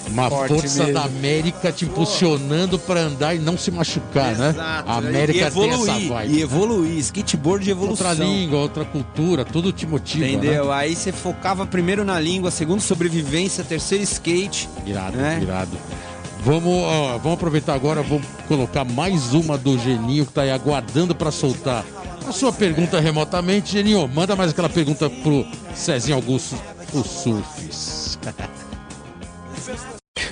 Uma 0.09 0.31
força 0.31 0.85
mesmo. 0.85 0.93
da 0.93 1.03
América 1.03 1.73
te 1.73 1.85
impulsionando 1.85 2.79
pra 2.79 3.01
andar 3.01 3.35
e 3.35 3.41
não 3.41 3.59
se 3.59 3.73
machucar, 3.73 4.37
né? 4.37 4.55
A 4.57 4.99
América 4.99 5.39
e 5.39 5.43
evoluir, 5.43 5.85
tem 5.85 5.97
essa 5.97 6.15
vibe. 6.15 6.33
E 6.33 6.43
evoluir, 6.43 6.99
skateboard 6.99 7.65
de 7.65 7.71
evolução. 7.73 8.09
Outra 8.11 8.25
língua, 8.25 8.59
outra 8.61 8.85
cultura, 8.85 9.45
tudo 9.45 9.73
te 9.73 9.85
motiva, 9.85 10.25
Entendeu? 10.29 10.67
né? 10.67 10.75
Aí 10.75 10.95
você 10.95 11.11
focava 11.11 11.67
primeiro 11.67 12.05
na 12.05 12.21
língua, 12.21 12.53
segundo 12.53 12.81
sobrevivência, 12.81 13.65
terceiro 13.65 14.05
skate. 14.05 14.69
Irado, 14.87 15.17
né? 15.17 15.41
irado. 15.43 15.77
Vamos, 16.45 16.85
ó, 16.85 17.19
vamos 17.19 17.33
aproveitar 17.33 17.75
agora, 17.75 18.01
vamos 18.03 18.25
colocar 18.47 18.85
mais 18.85 19.35
uma 19.35 19.59
do 19.59 19.77
Geninho 19.77 20.25
que 20.25 20.33
tá 20.33 20.43
aí 20.43 20.53
aguardando 20.53 21.13
pra 21.13 21.33
soltar 21.33 21.85
a 22.27 22.33
sua 22.33 22.53
pergunta 22.53 22.99
remotamente. 23.01 23.73
Geninho, 23.73 24.09
manda 24.09 24.35
mais 24.35 24.51
aquela 24.51 24.69
pergunta 24.69 25.09
pro 25.09 25.47
Cezinho 25.75 26.17
Augusto, 26.17 26.57
o 26.93 27.03
Surfs. 27.03 28.19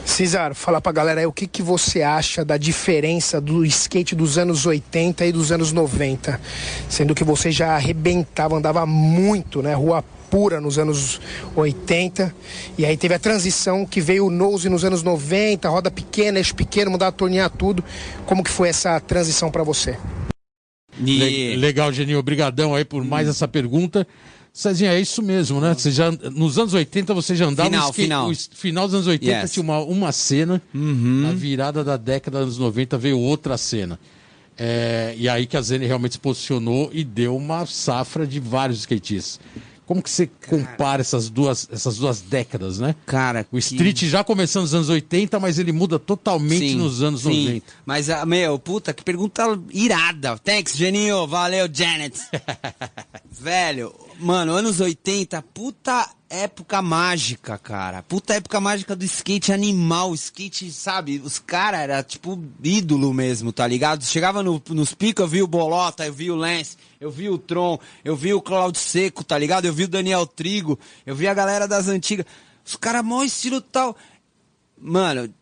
Cesar, 0.05 0.55
fala 0.55 0.81
pra 0.81 0.93
galera 0.93 1.21
aí 1.21 1.27
o 1.27 1.33
que, 1.33 1.47
que 1.47 1.61
você 1.61 2.03
acha 2.03 2.45
da 2.45 2.57
diferença 2.57 3.41
do 3.41 3.65
skate 3.65 4.15
dos 4.15 4.39
anos 4.39 4.65
80 4.65 5.27
e 5.27 5.33
dos 5.33 5.51
anos 5.51 5.73
90. 5.73 6.41
Sendo 6.89 7.15
que 7.17 7.25
você 7.25 7.51
já 7.51 7.75
arrebentava, 7.75 8.57
andava 8.57 8.87
muito, 8.87 9.61
né? 9.61 9.75
Rua 9.75 10.05
pura 10.31 10.61
nos 10.61 10.79
anos 10.79 11.21
80. 11.57 12.33
E 12.79 12.87
aí 12.87 12.97
teve 12.97 13.15
a 13.15 13.19
transição 13.19 13.85
que 13.85 14.01
veio 14.01 14.27
o 14.27 14.31
nose 14.31 14.69
nos 14.69 14.85
anos 14.85 15.03
90, 15.03 15.69
roda 15.69 15.91
pequena, 15.91 16.39
eixo 16.39 16.55
pequeno, 16.55 16.93
mudar 16.93 17.09
a 17.09 17.13
tornear 17.13 17.51
tudo. 17.51 17.83
Como 18.25 18.45
que 18.45 18.51
foi 18.51 18.69
essa 18.69 19.01
transição 19.01 19.51
pra 19.51 19.65
você? 19.65 19.99
Le- 21.01 21.57
Legal, 21.57 21.93
Geninho, 21.93 22.19
obrigadão 22.19 22.75
aí 22.75 22.85
por 22.85 23.05
mais 23.05 23.29
essa 23.29 23.47
pergunta. 23.49 24.07
Cezinha, 24.53 24.93
é 24.93 25.01
isso 25.01 25.21
mesmo, 25.21 25.61
né? 25.61 25.75
Você 25.75 25.91
já, 25.91 26.13
nos 26.13 26.59
anos 26.59 26.75
80 26.75 27.13
você 27.13 27.35
já 27.35 27.47
andava 27.47 27.69
Final, 27.69 27.93
final. 27.93 28.33
final 28.53 28.87
dos 28.87 28.95
anos 28.95 29.07
80 29.09 29.31
Yes. 29.33 29.43
Uhum. 29.43 29.49
tinha 29.49 29.63
uma, 29.65 29.79
uma 29.81 30.13
cena, 30.13 30.63
na 30.73 31.33
virada 31.33 31.83
da 31.83 31.97
década 31.97 32.39
dos 32.39 32.47
anos 32.47 32.59
90 32.59 32.97
veio 32.97 33.19
outra 33.19 33.57
cena. 33.59 33.99
É, 34.57 35.13
e 35.19 35.29
aí 35.29 35.47
que 35.47 35.57
a 35.57 35.61
Zene 35.61 35.85
realmente 35.87 36.13
se 36.13 36.19
posicionou 36.21 36.89
e 36.93 37.03
deu 37.03 37.37
uma 37.37 37.67
safra 37.67 38.25
de 38.25 38.39
vários 38.39 38.79
skatistas. 38.81 39.41
Como 39.87 40.03
que 40.03 40.09
você 40.11 40.31
compara 40.49 41.03
essas 41.03 41.29
duas, 41.29 41.69
essas 41.71 41.99
duas 41.99 42.21
décadas, 42.21 42.79
né? 42.79 42.95
Cara, 43.05 43.47
O 43.53 43.59
street 43.59 44.05
já 44.05 44.25
começando 44.25 44.63
nos 44.63 44.75
anos 44.75 44.89
80, 44.89 45.39
mas 45.39 45.59
ele 45.59 45.73
muda 45.73 45.99
totalmente 45.99 46.71
Sim, 46.71 46.77
nos 46.77 47.03
anos 47.03 47.23
sim. 47.23 47.45
90. 47.47 47.67
Mas, 47.85 48.09
ah, 48.09 48.25
meu, 48.25 48.59
puta, 48.59 48.95
que 48.95 49.03
pergunta 49.03 49.59
irada. 49.71 50.39
Thanks, 50.39 50.77
Geninho. 50.77 51.27
Valeu, 51.27 51.69
Janet. 51.73 52.19
Velho, 53.31 53.95
mano, 54.19 54.53
anos 54.53 54.81
80, 54.81 55.43
puta 55.43 56.09
época 56.29 56.83
mágica, 56.83 57.57
cara. 57.59 58.03
Puta 58.03 58.35
época 58.35 58.61
mágica 58.61 58.97
do 58.97 59.05
skate 59.05 59.53
animal. 59.53 60.15
Skate, 60.15 60.71
sabe? 60.71 61.21
Os 61.25 61.39
caras 61.39 61.81
era 61.81 62.03
tipo 62.03 62.43
ídolo 62.63 63.13
mesmo, 63.13 63.53
tá 63.53 63.67
ligado? 63.67 64.05
Chegava 64.05 64.43
no, 64.43 64.63
nos 64.71 64.95
picos, 64.95 65.23
eu 65.23 65.29
vi 65.29 65.43
o 65.43 65.47
Bolota, 65.47 66.05
eu 66.07 66.13
vi 66.13 66.31
o 66.31 66.37
Lance, 66.37 66.77
eu 67.01 67.11
vi 67.11 67.29
o 67.29 67.39
Tron, 67.39 67.79
eu 68.05 68.17
vi 68.17 68.33
o 68.33 68.43
Claudio 68.43 68.81
Seco, 68.81 69.23
tá 69.23 69.39
ligado? 69.39 69.65
Eu 69.67 69.73
vi 69.73 69.85
o 69.85 69.89
Daniel 69.89 70.27
Trigo, 70.27 70.79
eu 71.07 71.15
vi 71.15 71.29
a 71.29 71.35
galera 71.35 71.69
das 71.69 71.89
antigas. 71.89 72.27
Os 72.65 72.77
caras, 72.77 73.05
mó 73.05 73.23
estilo 73.23 73.61
tal. 73.61 73.97
Mano, 74.79 75.33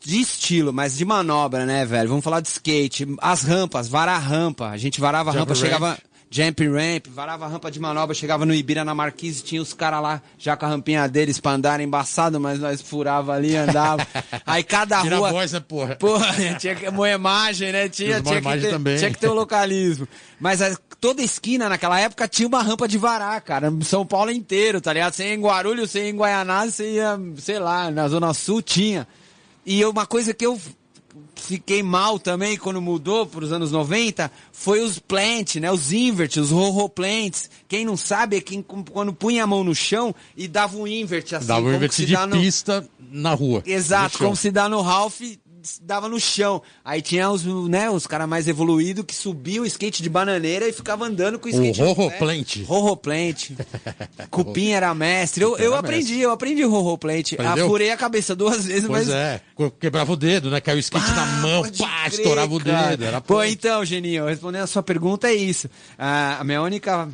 de 0.00 0.20
estilo, 0.20 0.72
mas 0.72 0.96
de 0.96 1.04
manobra, 1.04 1.66
né, 1.66 1.84
velho? 1.84 2.08
Vamos 2.08 2.24
falar 2.24 2.40
de 2.40 2.48
skate. 2.48 3.06
As 3.20 3.42
rampas, 3.42 3.88
varar 3.88 4.20
rampa. 4.20 4.68
A 4.68 4.76
gente 4.76 5.00
varava 5.00 5.30
a 5.30 5.32
rampa, 5.32 5.52
ramp. 5.52 5.62
chegava. 5.62 5.98
Jump 6.34 6.66
ramp, 6.66 7.08
varava 7.08 7.44
a 7.44 7.48
rampa 7.48 7.70
de 7.70 7.78
manobra, 7.78 8.14
chegava 8.14 8.46
no 8.46 8.54
Ibira 8.54 8.82
na 8.86 8.94
Marquise, 8.94 9.42
tinha 9.42 9.60
os 9.60 9.74
caras 9.74 10.00
lá 10.02 10.22
já 10.38 10.56
com 10.56 10.64
a 10.64 10.68
rampinha 10.70 11.06
deles 11.06 11.38
pra 11.38 11.52
andar 11.52 11.78
embaçado, 11.78 12.40
mas 12.40 12.58
nós 12.58 12.80
furava 12.80 13.34
ali, 13.34 13.54
andava. 13.54 14.06
Aí 14.46 14.64
cada 14.64 15.02
Tira 15.02 15.16
a 15.16 15.18
rua. 15.18 15.30
voz, 15.30 15.52
né, 15.52 15.60
porra? 15.60 15.94
Porra, 15.96 16.32
tinha 16.58 16.74
que 16.74 16.90
moemagem, 16.90 17.70
né? 17.70 17.86
Tinha, 17.90 18.22
tinha, 18.22 18.40
que 18.40 18.58
ter, 18.60 18.70
também. 18.70 18.96
tinha 18.96 19.10
que 19.10 19.18
ter 19.18 19.28
o 19.28 19.34
localismo. 19.34 20.08
Mas 20.40 20.62
a- 20.62 20.74
toda 20.98 21.20
esquina 21.20 21.68
naquela 21.68 22.00
época 22.00 22.26
tinha 22.26 22.48
uma 22.48 22.62
rampa 22.62 22.88
de 22.88 22.96
varar, 22.96 23.38
cara. 23.42 23.70
São 23.82 24.06
Paulo 24.06 24.30
inteiro, 24.30 24.80
tá 24.80 24.90
ligado? 24.90 25.12
Você 25.12 25.24
ia 25.26 25.34
em 25.34 25.40
Guarulhos, 25.42 25.90
você 25.90 26.04
ia 26.04 26.08
em 26.08 26.16
Guaianazes, 26.16 26.76
você 26.76 26.92
ia, 26.92 27.20
sei 27.36 27.58
lá, 27.58 27.90
na 27.90 28.08
Zona 28.08 28.32
Sul 28.32 28.62
tinha. 28.62 29.06
E 29.66 29.84
uma 29.84 30.06
coisa 30.06 30.32
que 30.32 30.46
eu 30.46 30.58
fiquei 31.34 31.82
mal 31.82 32.18
também 32.18 32.56
quando 32.56 32.80
mudou 32.80 33.26
para 33.26 33.44
os 33.44 33.52
anos 33.52 33.70
90 33.72 34.30
foi 34.52 34.80
os 34.80 34.98
plant, 34.98 35.56
né? 35.56 35.70
Os 35.70 35.92
invert, 35.92 36.36
os 36.38 36.50
rorro 36.50 36.88
plants. 36.88 37.50
Quem 37.68 37.84
não 37.84 37.96
sabe 37.96 38.36
é 38.36 38.40
quem 38.40 38.62
quando 38.62 39.12
punha 39.12 39.44
a 39.44 39.46
mão 39.46 39.64
no 39.64 39.74
chão 39.74 40.14
e 40.36 40.46
dava 40.48 40.76
um 40.76 40.86
invert 40.86 41.32
assim, 41.34 41.46
Dava 41.46 41.66
um 41.68 41.90
se 41.90 42.06
de 42.06 42.14
no- 42.26 42.36
pista 42.40 42.88
na 43.10 43.34
rua. 43.34 43.62
Exato, 43.66 44.18
como 44.18 44.36
se 44.36 44.50
dá 44.50 44.68
no 44.68 44.80
Ralph, 44.80 45.20
dava 45.82 46.08
no 46.08 46.18
chão. 46.20 46.62
Aí 46.84 47.00
tinha 47.02 47.30
os, 47.30 47.44
né, 47.44 47.90
os 47.90 48.06
caras 48.06 48.28
mais 48.28 48.48
evoluídos 48.48 49.04
que 49.04 49.14
subiam 49.14 49.62
o 49.64 49.66
skate 49.66 50.02
de 50.02 50.08
bananeira 50.10 50.68
e 50.68 50.72
ficava 50.72 51.06
andando 51.06 51.38
com 51.38 51.46
o 51.46 51.50
skate. 51.50 51.78
pé. 51.78 51.84
rorroplant. 51.84 52.56
Rorroplant. 52.66 53.50
Cupim 54.30 54.70
era 54.70 54.94
mestre. 54.94 55.42
Eu, 55.44 55.56
eu 55.56 55.74
aprendi, 55.74 56.20
eu 56.20 56.30
aprendi 56.30 56.62
rorroplant. 56.64 57.32
Aprendeu? 57.34 57.68
Furei 57.68 57.90
a 57.90 57.96
cabeça 57.96 58.34
duas 58.34 58.64
vezes, 58.66 58.86
Pois 58.86 59.06
mas. 59.08 59.14
é, 59.14 59.40
quebrava 59.80 60.12
o 60.12 60.16
dedo, 60.16 60.50
né? 60.50 60.60
Caiu 60.60 60.76
o 60.76 60.80
skate 60.80 61.10
na 61.12 61.26
mão, 61.40 61.64
Ah, 61.64 61.70
pá, 61.78 62.00
crer, 62.10 62.12
estourava 62.20 62.54
o 62.54 62.60
cara. 62.62 62.88
dedo. 62.90 63.04
Era 63.04 63.20
Pô, 63.20 63.42
então, 63.42 63.84
Geninho, 63.84 64.26
respondendo 64.26 64.62
a 64.62 64.66
sua 64.66 64.82
pergunta 64.82 65.28
é 65.28 65.34
isso. 65.34 65.68
Ah, 65.98 66.38
a 66.40 66.44
minha 66.44 66.62
única. 66.62 67.08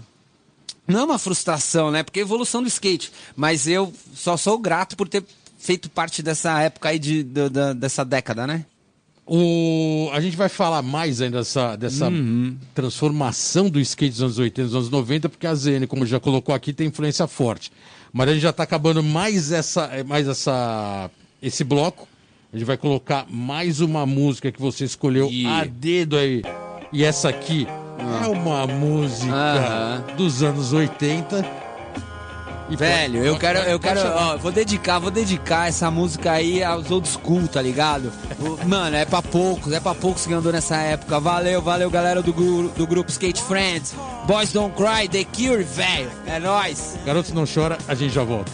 Não 0.86 1.00
é 1.00 1.04
uma 1.04 1.18
frustração, 1.18 1.90
né? 1.90 2.02
Porque 2.02 2.18
é 2.18 2.22
evolução 2.22 2.62
do 2.62 2.68
skate. 2.68 3.12
Mas 3.36 3.68
eu 3.68 3.92
só 4.14 4.38
sou 4.38 4.56
grato 4.58 4.96
por 4.96 5.06
ter 5.06 5.22
feito 5.58 5.90
parte 5.90 6.22
dessa 6.22 6.60
época 6.62 6.88
aí 6.88 6.98
de, 6.98 7.22
do- 7.22 7.50
da- 7.50 7.72
dessa 7.74 8.04
década, 8.04 8.46
né? 8.46 8.64
O... 9.26 10.08
A 10.12 10.20
gente 10.20 10.36
vai 10.36 10.48
falar 10.48 10.80
mais 10.80 11.20
ainda 11.20 11.38
dessa, 11.38 11.76
dessa 11.76 12.08
Uhum. 12.08 12.56
transformação 12.74 13.68
do 13.68 13.78
skate 13.78 14.12
dos 14.12 14.22
anos 14.22 14.38
80 14.38 14.60
e 14.60 14.64
dos 14.64 14.74
anos 14.74 14.88
90, 14.90 15.28
porque 15.28 15.46
a 15.46 15.54
ZN, 15.54 15.86
como 15.86 16.06
já 16.06 16.18
colocou 16.18 16.54
aqui, 16.54 16.72
tem 16.72 16.86
influência 16.86 17.26
forte. 17.26 17.70
Mas 18.10 18.28
a 18.28 18.32
gente 18.32 18.42
já 18.42 18.50
está 18.50 18.62
acabando 18.62 19.02
mais, 19.02 19.52
essa, 19.52 19.90
mais 20.06 20.26
essa, 20.26 21.10
esse 21.42 21.62
bloco. 21.62 22.08
A 22.50 22.56
gente 22.56 22.66
vai 22.66 22.78
colocar 22.78 23.26
mais 23.28 23.80
uma 23.82 24.06
música 24.06 24.50
que 24.50 24.58
você 24.60 24.84
escolheu 24.84 25.28
a 25.46 25.64
dedo 25.66 26.16
aí. 26.16 26.42
E 26.90 27.04
essa 27.04 27.28
aqui 27.28 27.66
é 28.24 28.26
uma 28.28 28.66
música 28.66 29.34
Aham. 29.34 30.04
dos 30.16 30.42
anos 30.42 30.72
80. 30.72 31.44
E 32.70 32.76
Velho, 32.76 33.14
pode- 33.14 33.26
eu 33.26 33.36
quero, 33.38 33.58
pode- 33.60 33.70
eu 33.70 33.80
quero, 33.80 34.00
ó, 34.14 34.36
vou 34.36 34.52
dedicar, 34.52 34.98
vou 34.98 35.10
dedicar 35.10 35.68
essa 35.68 35.90
música 35.90 36.32
aí 36.32 36.62
aos 36.62 36.90
old 36.90 37.08
school, 37.08 37.48
tá 37.48 37.62
ligado? 37.62 38.12
Mano, 38.66 38.94
é 38.94 39.06
pra 39.06 39.22
poucos, 39.22 39.72
é 39.72 39.80
pra 39.80 39.94
poucos 39.94 40.26
que 40.26 40.34
andou 40.34 40.52
nessa 40.52 40.76
época. 40.76 41.18
Valeu, 41.18 41.62
valeu, 41.62 41.88
galera 41.90 42.20
do, 42.20 42.32
gru- 42.32 42.68
do 42.76 42.86
grupo 42.86 43.10
Skate 43.10 43.42
Friends. 43.42 43.94
Boys 44.26 44.52
Don't 44.52 44.74
Cry, 44.76 45.08
The 45.08 45.24
Cure, 45.24 45.62
velho. 45.64 46.10
É 46.26 46.38
nóis. 46.38 46.98
Garotos 47.06 47.32
não 47.32 47.44
chora, 47.46 47.78
a 47.88 47.94
gente 47.94 48.12
já 48.12 48.22
volta. 48.22 48.52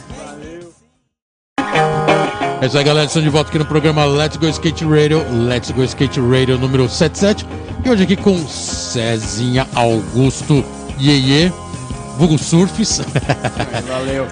É 2.63 2.67
isso 2.67 2.79
aí, 2.79 2.85
galera. 2.85 3.07
Estamos 3.07 3.25
de 3.25 3.31
volta 3.31 3.51
aqui 3.51 3.59
no 3.59 3.67
programa 3.67 4.05
Let's 4.05 4.37
Go 4.37 4.47
Skate 4.49 4.85
Radio. 4.85 5.23
Let's 5.49 5.71
Go 5.73 5.83
Skate 5.85 6.21
Radio 6.21 6.57
número 6.57 6.89
77. 6.89 7.45
E 7.85 7.91
hoje 7.91 8.05
aqui 8.05 8.17
com 8.17 8.39
Cezinha 8.47 9.67
Augusto 9.75 10.65
Iê 10.99 11.53
Vulgo 12.17 12.39
Surfs. 12.39 13.01
Valeu. 13.89 14.27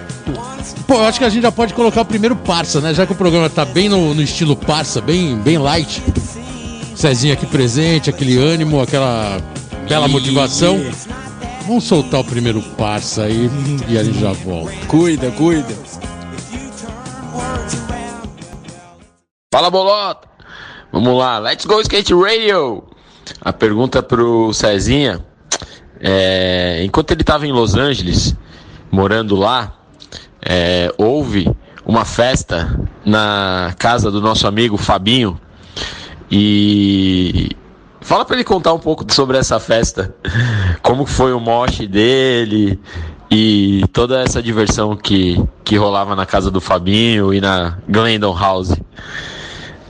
Pô, 0.87 0.95
eu 0.95 1.05
acho 1.05 1.18
que 1.18 1.25
a 1.25 1.29
gente 1.29 1.42
já 1.42 1.53
pode 1.53 1.75
colocar 1.75 2.03
o 2.03 2.05
primeiro 2.05 2.37
Parça, 2.37 2.81
né? 2.81 2.95
Já 2.95 3.07
que 3.07 3.12
o 3.12 3.16
programa 3.16 3.51
tá 3.51 3.64
bem 3.64 3.88
no, 3.88 4.14
no 4.14 4.23
estilo 4.23 4.57
Parça, 4.57 5.01
bem, 5.01 5.37
bem 5.37 5.59
light. 5.59 6.03
Cezinha 6.95 7.35
aqui 7.35 7.47
presente, 7.47 8.11
aquele 8.11 8.38
ânimo, 8.38 8.81
aquela 8.81 9.40
bela 9.88 10.07
motivação. 10.09 10.81
Vamos 11.66 11.85
soltar 11.85 12.21
o 12.21 12.25
primeiro 12.25 12.61
Parça 12.77 13.25
aí 13.25 13.51
e 13.88 13.99
a 13.99 14.05
gente 14.05 14.18
já 14.18 14.33
volta. 14.33 14.73
Cuida, 14.87 15.31
cuida. 15.33 15.75
Fala 19.53 19.71
bolota! 19.71 20.29
Vamos 20.90 21.18
lá, 21.18 21.38
let's 21.38 21.64
go 21.64 21.81
skate 21.81 22.14
radio! 22.14 22.85
A 23.40 23.53
pergunta 23.53 24.03
pro 24.03 24.53
Cezinha 24.53 25.25
é, 26.03 26.83
enquanto 26.85 27.12
ele 27.12 27.21
estava 27.21 27.47
em 27.47 27.53
Los 27.53 27.77
Angeles, 27.77 28.35
morando 28.91 29.37
lá, 29.37 29.73
é, 30.45 30.93
houve 30.99 31.49
uma 31.87 32.05
festa 32.05 32.88
na 33.05 33.73
casa 33.79 34.11
do 34.11 34.21
nosso 34.21 34.47
amigo 34.47 34.77
Fabinho 34.77 35.41
e 36.31 37.51
fala 38.01 38.25
para 38.25 38.37
ele 38.37 38.45
contar 38.45 38.73
um 38.73 38.79
pouco 38.79 39.05
sobre 39.12 39.38
essa 39.38 39.61
festa, 39.61 40.12
como 40.83 41.07
foi 41.07 41.33
o 41.33 41.38
mosh 41.38 41.87
dele 41.87 42.81
e 43.31 43.85
toda 43.93 44.21
essa 44.21 44.43
diversão 44.43 44.97
que, 44.97 45.41
que 45.65 45.77
rolava 45.77 46.17
na 46.17 46.27
casa 46.27 46.51
do 46.51 46.61
Fabinho 46.61 47.33
e 47.33 47.41
na 47.41 47.79
Glendon 47.88 48.37
House. 48.37 48.77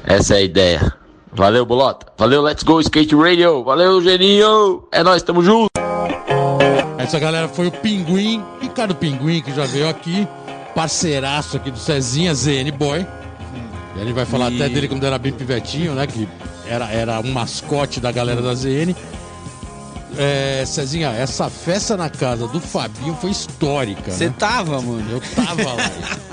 Essa 0.04 0.34
é 0.34 0.38
a 0.38 0.42
ideia. 0.42 0.92
Valeu, 1.32 1.64
Bolota. 1.64 2.06
Valeu, 2.18 2.42
Let's 2.42 2.62
Go 2.62 2.80
Skate 2.80 3.14
Radio. 3.14 3.64
Valeu, 3.64 4.02
Geninho. 4.02 4.84
É 4.92 5.02
nóis, 5.02 5.22
tamo 5.22 5.42
junto. 5.42 5.81
Essa 7.02 7.18
galera 7.18 7.48
foi 7.48 7.66
o 7.66 7.72
Pinguim, 7.72 8.42
Ricardo 8.60 8.94
Pinguim, 8.94 9.40
que 9.42 9.52
já 9.54 9.64
veio 9.66 9.88
aqui, 9.88 10.26
parceiraço 10.74 11.56
aqui 11.56 11.70
do 11.70 11.78
Cezinha, 11.78 12.34
ZN 12.34 12.70
Boy. 12.76 13.06
E 13.96 14.00
a 14.00 14.04
gente 14.04 14.14
vai 14.14 14.24
falar 14.24 14.50
E- 14.50 14.56
até 14.56 14.68
dele 14.68 14.88
quando 14.88 15.04
era 15.04 15.18
bem 15.18 15.32
pivetinho, 15.32 15.94
né? 15.94 16.06
Que 16.06 16.28
era, 16.66 16.86
era 16.90 17.20
um 17.20 17.30
mascote 17.32 18.00
da 18.00 18.10
galera 18.12 18.40
da 18.40 18.54
ZN. 18.54 18.94
É, 20.16 20.62
Cezinha, 20.66 21.08
essa 21.10 21.48
festa 21.48 21.96
na 21.96 22.10
casa 22.10 22.46
do 22.46 22.60
Fabinho 22.60 23.16
foi 23.20 23.30
histórica, 23.30 24.12
Você 24.12 24.26
né? 24.28 24.34
tava, 24.38 24.80
mano? 24.80 25.04
Eu 25.10 25.20
tava 25.34 25.62
lá. 25.72 25.90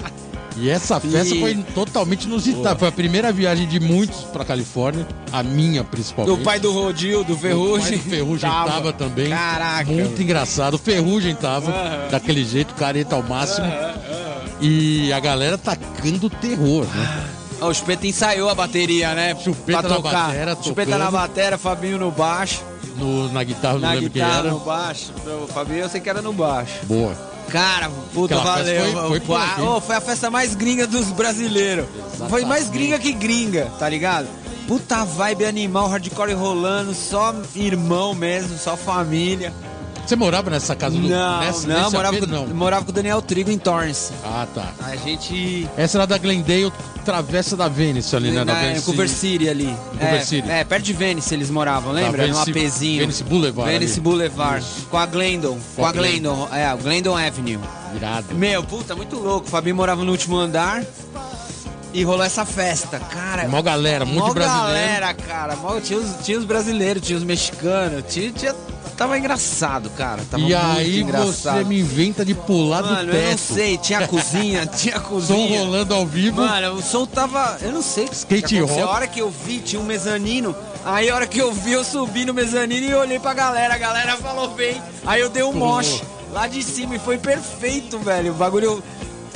E 0.62 0.70
essa 0.70 1.00
festa 1.00 1.36
E- 1.36 1.40
foi 1.40 1.56
totalmente 1.74 2.24
inusitada. 2.26 2.78
Foi 2.78 2.88
a 2.90 2.92
primeira 2.92 3.32
viagem 3.32 3.68
de 3.68 3.80
muitos 3.80 4.22
pra 4.26 4.44
Califórnia, 4.44 5.08
a 5.32 5.42
minha 5.42 5.84
principalmente. 5.84 6.36
Do 6.38 6.44
pai 6.44 6.60
do 6.60 6.72
Rodil, 6.74 7.24
do 7.24 7.34
O 7.34 7.38
pai 7.38 7.50
Ferrugem. 7.50 7.98
do 7.98 8.10
Ferrugem 8.10 8.50
tava, 8.50 8.92
também. 8.92 9.30
Caraca. 9.30 9.90
Muito 9.92 10.22
engraçado. 10.22 10.74
O 10.74 10.78
Ferrugem 10.78 11.34
tava 11.36 11.72
daquele 12.12 12.44
jeito, 12.44 12.74
careta 12.74 13.16
ao 13.16 13.24
máximo. 13.24 13.68
E 14.62 15.12
a 15.14 15.20
galera 15.20 15.58
tacando 15.58 16.30
terror, 16.30 16.86
né? 16.94 17.30
Ó, 17.62 17.70
o 17.70 17.74
Chupeta 17.74 18.06
ensaiou 18.08 18.50
a 18.50 18.56
bateria, 18.56 19.14
né? 19.14 19.36
Chupeta 19.36 19.80
pra 19.80 19.90
na 19.90 19.96
tocar. 19.96 20.28
batera, 20.28 20.58
Chupeta 20.62 20.92
tocando. 20.92 21.04
na 21.04 21.12
batera, 21.12 21.58
Fabinho 21.58 21.98
no 21.98 22.12
baixo. 22.12 22.62
No, 22.98 23.32
na 23.32 23.44
guitarra, 23.44 23.74
não 23.76 23.82
Na 23.82 23.94
lembro 23.94 24.10
quem 24.10 24.22
guitarra 24.22 24.40
era. 24.40 24.50
no 24.52 24.60
baixo. 24.60 25.12
O 25.44 25.48
Fabinho 25.48 25.80
eu 25.80 25.90
sei 25.90 26.02
que 26.02 26.10
era 26.10 26.22
no 26.22 26.34
baixo. 26.34 26.74
Boa. 26.84 27.14
Cara, 27.50 27.90
puta, 28.14 28.36
Aquela 28.36 28.56
valeu. 28.58 28.92
foi- 28.94 29.10
foi 29.10 29.20
Pá, 29.22 29.44
aqui. 29.46 29.62
ô, 29.62 29.82
foi 29.82 29.96
a 29.96 30.02
festa 30.02 30.30
mais 30.30 30.56
gringa 30.56 30.86
dos 30.88 31.08
brasileiros. 31.12 31.86
Foi 32.30 32.46
mais 32.46 32.70
gringa 32.70 33.00
que 33.00 33.12
gringa, 33.12 33.72
tá 33.80 33.88
ligado? 33.90 34.28
Puta 34.68 35.04
vibe 35.04 35.46
animal, 35.46 35.88
hardcore 35.88 36.34
rolando, 36.34 36.94
só 36.94 37.34
irmão 37.56 38.14
mesmo, 38.14 38.58
só 38.58 38.78
família. 38.78 39.52
Você 40.10 40.16
morava 40.16 40.50
nessa 40.50 40.76
casa 40.76 40.98
do 40.98 41.08
Não, 41.08 41.40
nessa, 41.40 41.68
não, 41.68 41.92
morava, 41.92 42.18
com, 42.18 42.26
não. 42.26 42.48
morava 42.48 42.84
com 42.84 42.90
o 42.90 42.94
Daniel 42.96 43.22
Trigo 43.22 43.52
em 43.52 43.60
Torrance. 43.60 44.12
Ah, 44.26 44.48
tá. 44.56 44.74
A 44.84 44.96
gente. 44.96 45.70
Essa 45.78 46.00
era 46.00 46.08
da 46.08 46.18
Glendale, 46.18 46.74
travessa 47.06 47.56
da 47.56 47.68
Venice 47.68 48.16
ali, 48.16 48.32
né? 48.32 48.44
Da 48.44 48.56
na, 48.56 48.60
Venice. 48.60 48.86
Culver 48.86 49.08
City 49.08 49.48
ali. 49.48 49.72
Culver 49.92 50.16
é, 50.16 50.22
City. 50.22 50.50
É, 50.50 50.64
perto 50.64 50.84
de 50.84 50.94
Venice 50.94 51.32
eles 51.36 51.52
moravam, 51.52 51.94
lembra? 51.94 52.26
Num 52.26 52.34
Venice- 52.34 52.50
apezinho. 52.50 53.02
Venice 53.02 53.24
Boulevard 53.24 53.72
Venice 53.72 53.94
ali. 53.94 54.02
Boulevard. 54.02 54.66
Com 54.90 54.98
a 54.98 55.06
Glendon. 55.06 55.60
Com, 55.76 55.84
Com 55.84 55.86
a 55.86 55.92
Glendon. 55.92 56.36
Glendon. 56.38 56.56
É, 56.56 56.74
o 56.74 56.78
Glendon 56.80 57.16
Avenue. 57.16 57.60
Irado. 57.96 58.34
Meu, 58.34 58.64
puta, 58.64 58.96
muito 58.96 59.16
louco. 59.16 59.46
O 59.46 59.50
Fabinho 59.52 59.76
morava 59.76 60.04
no 60.04 60.10
último 60.10 60.38
andar 60.38 60.84
e 61.94 62.04
rolou 62.04 62.24
essa 62.24 62.46
festa. 62.46 63.00
Cara, 63.00 63.48
Mó 63.48 63.62
galera, 63.62 64.06
muito 64.06 64.26
mó 64.26 64.34
brasileiro. 64.34 64.68
galera, 64.74 65.14
cara. 65.14 65.56
Mó- 65.56 65.80
tinha, 65.80 66.00
os, 66.00 66.26
tinha 66.26 66.40
os 66.40 66.46
brasileiros, 66.46 67.06
tinha 67.06 67.16
os 67.16 67.24
mexicanos, 67.24 68.04
tinha, 68.12 68.32
tinha 68.32 68.56
tava 69.00 69.18
engraçado, 69.18 69.90
cara. 69.92 70.22
Tava 70.30 70.44
e 70.44 70.54
aí 70.54 71.00
engraçado. 71.00 71.60
você 71.60 71.64
me 71.64 71.80
inventa 71.80 72.26
de 72.26 72.36
pular 72.36 72.84
Mano, 72.84 72.96
do 72.96 73.02
eu 73.02 73.06
não 73.24 73.30
teto. 73.30 73.40
sei, 73.40 73.78
tinha 73.78 74.06
cozinha, 74.10 74.66
tinha 74.66 74.96
Som 74.96 75.02
cozinha. 75.04 75.60
rolando 75.62 75.94
ao 75.94 76.06
vivo. 76.06 76.42
Mano, 76.42 76.74
o 76.74 76.82
som 76.82 77.06
tava. 77.06 77.58
Eu 77.62 77.72
não 77.72 77.82
sei 77.82 78.06
o 78.06 78.10
que 78.10 78.16
Skate 78.16 78.60
rock. 78.60 78.82
A 78.82 78.90
hora 78.90 79.08
que 79.08 79.22
eu 79.22 79.32
vi, 79.32 79.60
tinha 79.60 79.82
um 79.82 79.86
mezanino. 79.86 80.54
Aí 80.84 81.10
a 81.10 81.16
hora 81.16 81.26
que 81.26 81.40
eu 81.40 81.50
vi, 81.54 81.72
eu 81.72 81.84
subi 81.86 82.26
no 82.26 82.34
mezanino 82.34 82.88
e 82.88 82.94
olhei 82.94 83.20
pra 83.20 83.34
galera. 83.34 83.74
A 83.74 83.78
galera 83.78 84.18
falou 84.18 84.50
bem. 84.50 84.82
Aí 85.06 85.22
eu 85.22 85.30
dei 85.30 85.44
um 85.44 85.54
moche 85.54 86.04
lá 86.34 86.46
de 86.48 86.62
cima 86.62 86.98
e 86.98 87.00
foi 87.00 87.18
perfeito, 87.18 87.98
velho. 88.00 88.32
O 88.32 88.36
bagulho. 88.36 88.84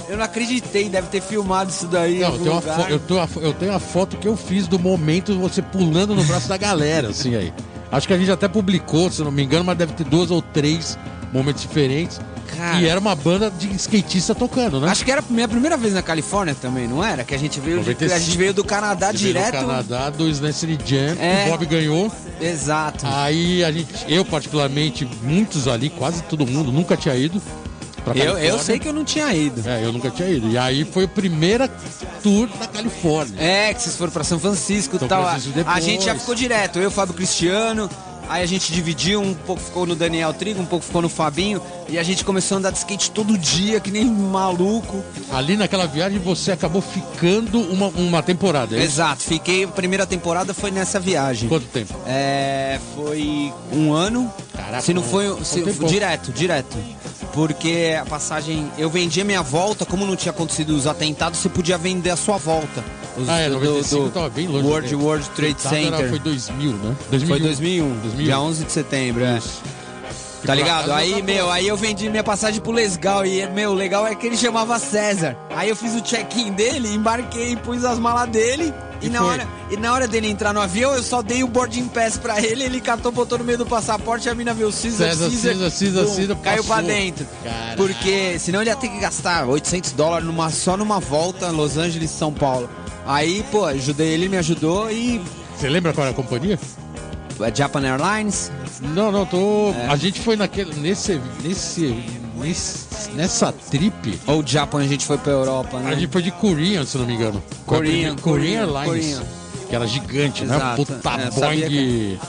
Eu 0.09 0.17
não 0.17 0.25
acreditei, 0.25 0.89
deve 0.89 1.07
ter 1.07 1.21
filmado 1.21 1.69
isso 1.71 1.87
daí. 1.87 2.19
Não, 2.19 2.35
eu 2.35 2.51
uma 2.51 2.89
eu, 2.89 3.41
eu 3.41 3.53
tenho 3.53 3.73
a 3.73 3.79
foto 3.79 4.17
que 4.17 4.27
eu 4.27 4.35
fiz 4.35 4.67
do 4.67 4.77
momento 4.77 5.39
você 5.39 5.61
pulando 5.61 6.13
no 6.13 6.23
braço 6.25 6.49
da 6.49 6.57
galera, 6.57 7.07
assim 7.11 7.33
aí. 7.33 7.53
Acho 7.95 8.07
que 8.07 8.13
a 8.13 8.17
gente 8.17 8.31
até 8.31 8.47
publicou, 8.47 9.09
se 9.11 9.19
eu 9.21 9.25
não 9.25 9.31
me 9.31 9.43
engano, 9.43 9.63
mas 9.63 9.77
deve 9.77 9.93
ter 9.93 10.03
duas 10.03 10.31
ou 10.31 10.41
três 10.41 10.97
momentos 11.31 11.61
diferentes. 11.61 12.19
Cara. 12.55 12.79
E 12.81 12.85
era 12.87 12.99
uma 12.99 13.15
banda 13.15 13.49
de 13.49 13.67
skatista 13.75 14.35
tocando, 14.35 14.79
né? 14.79 14.87
Acho 14.89 15.03
que 15.03 15.11
era 15.11 15.21
a 15.21 15.23
minha 15.27 15.47
primeira 15.47 15.75
vez 15.75 15.93
na 15.93 16.03
Califórnia 16.03 16.53
também, 16.53 16.87
não 16.87 17.03
era? 17.03 17.23
Que 17.23 17.33
a 17.33 17.37
gente 17.37 17.59
veio, 17.59 17.77
de- 17.79 17.85
95. 17.85 18.13
a 18.15 18.19
gente 18.19 18.37
veio 18.37 18.53
do 18.53 18.63
Canadá 18.63 19.07
veio 19.07 19.17
do 19.17 19.19
direto. 19.19 19.51
Canadá, 19.53 20.09
do 20.11 20.29
Snacey 20.29 20.77
Jam, 20.85 21.15
É. 21.19 21.45
o 21.47 21.49
Bob 21.51 21.65
ganhou. 21.65 22.11
Exato. 22.39 23.05
Aí 23.07 23.63
a 23.63 23.71
gente, 23.71 23.89
eu 24.07 24.23
particularmente, 24.23 25.07
muitos 25.23 25.67
ali, 25.67 25.89
quase 25.89 26.21
todo 26.23 26.45
mundo, 26.45 26.71
nunca 26.71 26.95
tinha 26.95 27.15
ido. 27.15 27.41
Eu, 28.15 28.37
eu 28.37 28.59
sei 28.59 28.79
que 28.79 28.87
eu 28.87 28.93
não 28.93 29.03
tinha 29.03 29.33
ido. 29.33 29.67
É, 29.67 29.83
eu 29.83 29.91
nunca 29.93 30.09
tinha 30.09 30.27
ido. 30.29 30.49
E 30.49 30.57
aí 30.57 30.83
foi 30.83 31.05
a 31.05 31.07
primeira 31.07 31.67
tour 32.21 32.47
da 32.59 32.67
Califórnia. 32.67 33.41
É, 33.41 33.73
que 33.73 33.81
vocês 33.81 33.95
foram 33.95 34.11
pra 34.11 34.23
São 34.23 34.39
Francisco 34.39 34.95
e 34.95 34.99
São 34.99 35.07
tal. 35.07 35.23
Francisco 35.23 35.51
a 35.51 35.63
depois. 35.63 35.83
gente 35.85 36.05
já 36.05 36.15
ficou 36.15 36.35
direto, 36.35 36.79
eu 36.79 36.91
Fábio 36.91 37.13
Cristiano. 37.13 37.89
Aí 38.29 38.41
a 38.41 38.45
gente 38.45 38.71
dividiu, 38.73 39.21
um 39.21 39.33
pouco 39.33 39.61
ficou 39.61 39.85
no 39.85 39.95
Daniel 39.95 40.33
Trigo, 40.33 40.61
um 40.61 40.65
pouco 40.65 40.85
ficou 40.85 41.01
no 41.01 41.09
Fabinho. 41.09 41.61
E 41.89 41.99
a 41.99 42.03
gente 42.03 42.23
começou 42.23 42.55
a 42.55 42.59
andar 42.59 42.71
de 42.71 42.77
skate 42.79 43.11
todo 43.11 43.37
dia, 43.37 43.79
que 43.79 43.91
nem 43.91 44.05
maluco. 44.05 45.03
Ali 45.31 45.55
naquela 45.57 45.85
viagem 45.85 46.17
você 46.19 46.51
acabou 46.51 46.81
ficando 46.81 47.59
uma, 47.59 47.87
uma 47.89 48.23
temporada. 48.23 48.75
é? 48.77 48.81
Exato, 48.83 49.21
fiquei. 49.23 49.65
A 49.65 49.67
primeira 49.67 50.05
temporada 50.05 50.53
foi 50.53 50.71
nessa 50.71 50.99
viagem. 50.99 51.47
Quanto 51.49 51.65
tempo? 51.67 51.93
É, 52.07 52.79
foi 52.95 53.53
um 53.71 53.93
ano. 53.93 54.31
Caraca, 54.55 54.81
se 54.81 54.93
não 54.93 55.01
um- 55.01 55.05
foi. 55.05 55.31
um 55.31 55.43
Se, 55.43 55.61
direto, 55.85 56.31
direto. 56.31 56.77
Porque 57.33 57.97
a 57.99 58.05
passagem. 58.05 58.71
Eu 58.77 58.89
vendia 58.89 59.23
minha 59.23 59.41
volta, 59.41 59.85
como 59.85 60.05
não 60.05 60.15
tinha 60.15 60.31
acontecido 60.31 60.75
os 60.75 60.87
atentados, 60.87 61.39
você 61.39 61.49
podia 61.49 61.77
vender 61.77 62.09
a 62.11 62.15
sua 62.15 62.37
volta. 62.37 62.83
Os, 63.17 63.29
Ah, 63.29 63.39
é, 63.39 63.47
do- 63.49 63.55
95 63.55 64.03
do 64.05 64.09
tava 64.11 64.29
bem 64.29 64.47
longe. 64.47 64.67
World? 64.67 64.95
World 64.95 65.29
Trade 65.31 65.55
Tava 65.55 65.77
era- 65.77 65.97
Center. 65.97 66.09
Foi 66.09 66.19
2000, 66.19 66.71
né? 66.73 66.95
Foi 67.09 67.39
2001, 67.39 67.89
2001. 68.01 68.23
dia 68.23 68.39
11 68.39 68.63
de 68.65 68.71
setembro, 68.71 69.23
é. 69.23 69.37
Isso. 69.37 69.61
Tá 70.45 70.47
por 70.53 70.55
ligado? 70.57 70.91
Aí, 70.91 71.21
meu, 71.21 71.49
aí 71.49 71.65
eu 71.69 71.77
vendi 71.77 72.09
minha 72.09 72.23
passagem 72.23 72.59
pro 72.59 72.73
Lesgal 72.73 73.25
e, 73.25 73.47
meu, 73.47 73.71
o 73.71 73.73
legal 73.73 74.05
é 74.05 74.13
que 74.13 74.27
ele 74.27 74.35
chamava 74.35 74.77
César. 74.77 75.37
Aí 75.55 75.69
eu 75.69 75.75
fiz 75.75 75.95
o 75.95 76.01
check-in 76.01 76.51
dele, 76.51 76.93
embarquei, 76.93 77.55
pus 77.55 77.85
as 77.85 77.97
malas 77.97 78.27
dele 78.29 78.73
e, 79.01 79.05
E 79.05 79.09
na 79.09 79.19
foi. 79.19 79.27
hora, 79.29 79.47
e 79.71 79.77
na 79.77 79.93
hora 79.93 80.05
dele 80.05 80.27
entrar 80.29 80.51
no 80.53 80.59
avião, 80.59 80.93
eu 80.95 81.01
só 81.01 81.21
dei 81.21 81.45
o 81.45 81.47
boarding 81.47 81.87
pass 81.87 82.17
pra 82.17 82.41
ele, 82.41 82.61
ele 82.65 82.81
catou, 82.81 83.09
botou 83.09 83.37
no 83.37 83.45
meio 83.45 83.57
do 83.57 83.65
passaporte, 83.65 84.27
a 84.27 84.35
mina 84.35 84.53
viu 84.53 84.69
César, 84.69 85.13
César, 85.15 85.29
bum, 85.29 85.69
César, 86.09 86.35
caiu 86.43 86.63
pra 86.65 86.81
dentro. 86.81 87.25
Caralho. 87.41 87.77
Porque 87.77 88.37
senão 88.37 88.59
ele 88.59 88.69
ia 88.69 88.75
ter 88.75 88.89
que 88.89 88.99
gastar 88.99 89.47
800 89.47 89.93
dólares 89.93 90.27
numa, 90.27 90.49
só 90.49 90.75
numa 90.75 90.99
volta 90.99 91.51
Los 91.51 91.77
Angeles 91.77 92.09
São 92.11 92.33
Paulo. 92.33 92.69
Aí, 93.05 93.43
pô, 93.51 93.65
ajudei 93.65 94.09
ele, 94.09 94.29
me 94.29 94.37
ajudou 94.37 94.89
e 94.91 95.21
Você 95.57 95.69
lembra 95.69 95.93
qual 95.93 96.05
era 96.07 96.11
a 96.13 96.15
companhia? 96.15 96.57
é 97.41 97.53
Japan 97.55 97.81
Airlines, 97.85 98.51
Não, 98.79 99.11
não, 99.11 99.25
tô. 99.25 99.71
É. 99.77 99.87
A 99.87 99.95
gente 99.95 100.21
foi 100.21 100.35
naquele. 100.35 100.73
Nesse. 100.75 101.19
Nesse. 101.43 101.95
nesse- 102.37 103.11
nessa 103.15 103.51
trip. 103.51 104.19
ou 104.27 104.45
Japan 104.45 104.79
a 104.79 104.87
gente 104.87 105.05
foi 105.05 105.17
pra 105.17 105.31
Europa, 105.31 105.79
né? 105.79 105.91
A 105.91 105.95
gente 105.95 106.11
foi 106.11 106.21
de 106.21 106.31
Korean, 106.31 106.85
se 106.85 106.97
não 106.97 107.05
me 107.05 107.13
engano. 107.13 107.41
Korean, 107.65 108.15
Korean 108.15 108.15
Korean, 108.15 108.59
Airlines. 108.61 109.15
Korean. 109.15 109.23
Que 109.69 109.75
era 109.75 109.87
gigante, 109.87 110.45
né? 110.45 110.55
Exato. 110.55 110.75
Puta 110.85 110.93
É, 110.93 111.29
Boeing. 111.31 112.19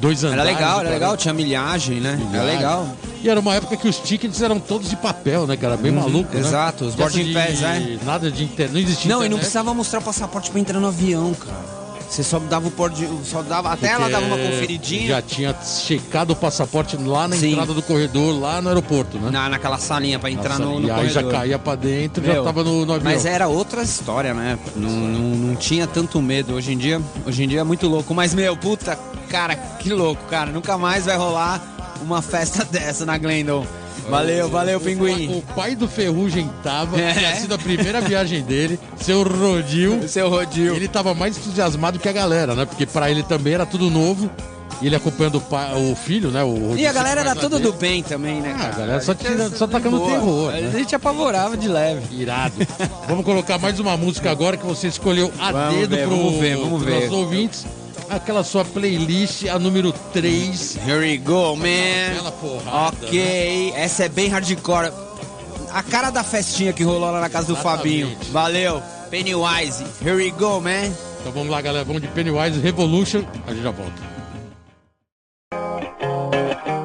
Dois 0.00 0.24
Era 0.24 0.32
andares. 0.34 0.54
legal, 0.54 0.74
do 0.76 0.80
era 0.86 0.90
legal, 0.90 1.16
tinha 1.16 1.34
milhagem, 1.34 2.00
né? 2.00 2.18
Era 2.32 2.42
legal. 2.44 2.88
E 3.22 3.28
era 3.28 3.38
uma 3.38 3.54
época 3.54 3.76
que 3.76 3.86
os 3.86 3.98
tickets 3.98 4.40
eram 4.40 4.58
todos 4.58 4.88
de 4.88 4.96
papel, 4.96 5.46
né, 5.46 5.56
cara? 5.56 5.76
Bem 5.76 5.92
maluco, 5.92 6.34
né? 6.34 6.40
Exato, 6.40 6.86
os 6.86 6.94
boarding 6.94 7.34
pass, 7.34 7.62
é. 7.62 7.98
Nada 8.04 8.30
de 8.30 8.44
internet, 8.44 8.72
não 8.72 8.80
existia 8.80 9.08
Não, 9.10 9.16
e 9.18 9.20
não 9.20 9.24
internet. 9.26 9.40
precisava 9.40 9.74
mostrar 9.74 9.98
o 9.98 10.02
passaporte 10.02 10.50
pra 10.50 10.58
entrar 10.58 10.80
no 10.80 10.86
avião, 10.88 11.34
cara. 11.34 11.79
Você 12.10 12.24
só 12.24 12.40
dava 12.40 12.66
o 12.66 12.70
porte, 12.72 13.08
só 13.24 13.40
dava, 13.40 13.72
até 13.72 13.90
ela 13.90 14.08
dava 14.08 14.26
uma 14.26 14.36
conferidinha 14.36 15.06
Já 15.06 15.22
tinha 15.22 15.54
checado 15.62 16.32
o 16.32 16.36
passaporte 16.36 16.96
lá 16.96 17.28
na 17.28 17.36
Sim. 17.36 17.52
entrada 17.52 17.72
do 17.72 17.80
corredor, 17.82 18.36
lá 18.38 18.60
no 18.60 18.68
aeroporto, 18.68 19.16
né? 19.16 19.30
na, 19.30 19.48
naquela 19.48 19.78
salinha 19.78 20.18
pra 20.18 20.28
entrar 20.28 20.58
Nossa, 20.58 20.72
no, 20.72 20.80
no 20.80 20.88
e 20.88 20.90
aí 20.90 21.08
já 21.08 21.22
corredor. 21.22 21.32
caía 21.32 21.58
pra 21.58 21.76
dentro, 21.76 22.24
já 22.24 22.32
Meu, 22.32 22.42
tava 22.44 22.64
no, 22.64 22.84
no 22.84 22.94
avião. 22.94 23.12
Mas 23.12 23.24
era 23.24 23.46
outra 23.46 23.82
história, 23.82 24.34
né? 24.34 24.58
Não, 24.74 24.90
não, 24.90 25.20
não 25.36 25.54
tinha 25.56 25.86
tanto 25.86 26.20
medo. 26.20 26.54
Hoje 26.54 26.72
em 26.72 26.78
dia, 26.78 27.00
hoje 27.24 27.44
em 27.44 27.48
dia 27.48 27.60
é 27.60 27.64
muito 27.64 27.86
louco. 27.86 28.12
Mas, 28.12 28.34
meu, 28.34 28.56
puta, 28.56 28.98
cara, 29.28 29.54
que 29.54 29.90
louco, 29.90 30.24
cara. 30.28 30.50
Nunca 30.50 30.76
mais 30.76 31.04
vai 31.06 31.16
rolar 31.16 31.62
uma 32.02 32.20
festa 32.20 32.64
dessa 32.70 33.06
na 33.06 33.16
Glendon. 33.18 33.64
Valeu, 34.08 34.48
valeu, 34.48 34.80
pinguim. 34.80 35.36
O 35.38 35.42
pai 35.54 35.74
do 35.76 35.86
Ferrugem 35.88 36.50
tava, 36.62 37.00
É. 37.00 37.12
tinha 37.14 37.36
sido 37.36 37.54
a 37.54 37.58
primeira 37.58 38.00
viagem 38.00 38.42
dele, 38.42 38.78
seu 38.96 39.22
Rodil. 39.22 40.08
Seu 40.08 40.28
Rodil. 40.28 40.74
Ele 40.74 40.88
tava 40.88 41.14
mais 41.14 41.36
entusiasmado 41.36 41.98
que 41.98 42.08
a 42.08 42.12
galera, 42.12 42.54
né? 42.54 42.64
Porque 42.64 42.86
pra 42.86 43.10
ele 43.10 43.22
também 43.22 43.54
era 43.54 43.66
tudo 43.66 43.90
novo. 43.90 44.30
E 44.82 44.86
ele 44.86 44.96
acompanhando 44.96 45.34
o, 45.36 45.40
pai, 45.42 45.74
o 45.74 45.94
filho, 45.94 46.30
né? 46.30 46.42
O 46.42 46.74
E 46.74 46.86
a 46.86 46.92
galera 46.92 47.20
era 47.20 47.34
toda 47.34 47.58
dele. 47.58 47.70
do 47.70 47.76
bem 47.76 48.02
também, 48.02 48.40
né, 48.40 48.54
Ah, 48.56 48.58
cara? 48.60 48.72
a 48.74 48.78
galera 48.78 49.00
só 49.02 49.12
tira- 49.14 49.50
só 49.50 49.66
tacando 49.66 49.98
boa. 49.98 50.10
terror, 50.10 50.52
né? 50.52 50.70
A 50.74 50.78
gente 50.78 50.94
apavorava 50.94 51.54
de 51.54 51.68
leve. 51.68 52.00
Irado. 52.18 52.54
Vamos 53.06 53.22
colocar 53.26 53.58
mais 53.58 53.78
uma 53.78 53.94
música 53.98 54.30
agora 54.30 54.56
que 54.56 54.64
você 54.64 54.86
escolheu 54.88 55.30
a 55.38 55.52
Vamos 55.52 55.74
dedo 55.80 55.96
ver, 55.96 56.06
pro, 56.06 56.16
vamos 56.16 56.40
ver, 56.40 56.56
vamos 56.56 56.82
ver. 56.82 56.94
nossos 56.94 57.12
ouvintes. 57.12 57.66
Aquela 58.10 58.42
sua 58.42 58.64
playlist, 58.64 59.46
a 59.46 59.56
número 59.56 59.92
3. 60.12 60.78
Here 60.84 60.98
we 60.98 61.16
go, 61.16 61.54
man. 61.54 61.64
Bela 62.12 62.32
porrada. 62.32 63.06
Ok, 63.06 63.72
essa 63.76 64.06
é 64.06 64.08
bem 64.08 64.28
hardcore. 64.28 64.92
A 65.72 65.80
cara 65.80 66.10
da 66.10 66.24
festinha 66.24 66.72
que 66.72 66.82
rolou 66.82 67.08
lá 67.08 67.20
na 67.20 67.28
casa 67.28 67.46
do 67.46 67.52
Exatamente. 67.52 68.04
Fabinho. 68.04 68.18
Valeu. 68.32 68.82
Pennywise. 69.10 69.84
Here 70.04 70.16
we 70.16 70.30
go, 70.32 70.60
man. 70.60 70.90
Então 71.20 71.30
vamos 71.32 71.50
lá, 71.50 71.60
galera. 71.60 71.84
Vamos 71.84 72.02
de 72.02 72.08
Pennywise 72.08 72.58
Revolution. 72.58 73.22
A 73.46 73.52
gente 73.52 73.62
já 73.62 73.70
volta. 73.70 74.10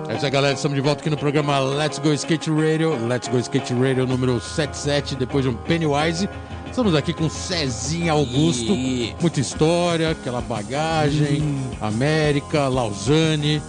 É 0.07 0.15
isso 0.15 0.25
aí, 0.25 0.31
galera. 0.31 0.53
Estamos 0.53 0.75
de 0.75 0.81
volta 0.81 1.01
aqui 1.01 1.09
no 1.09 1.17
programa 1.17 1.59
Let's 1.59 1.97
Go 1.97 2.13
Skate 2.13 2.51
Radio. 2.51 3.03
Let's 3.07 3.27
Go 3.29 3.39
Skate 3.39 3.73
Radio 3.73 4.05
número 4.05 4.39
77, 4.39 5.15
depois 5.15 5.43
de 5.43 5.49
um 5.49 5.55
Pennywise. 5.55 6.29
Estamos 6.75 6.93
aqui 6.93 7.13
com 7.13 7.29
Cezinha 7.29 8.11
Augusto. 8.11 8.73
E- 8.73 9.15
Muita 9.21 9.39
história, 9.39 10.11
aquela 10.11 10.41
bagagem. 10.41 11.41
América, 11.79 12.67
Lausanne. 12.67 13.61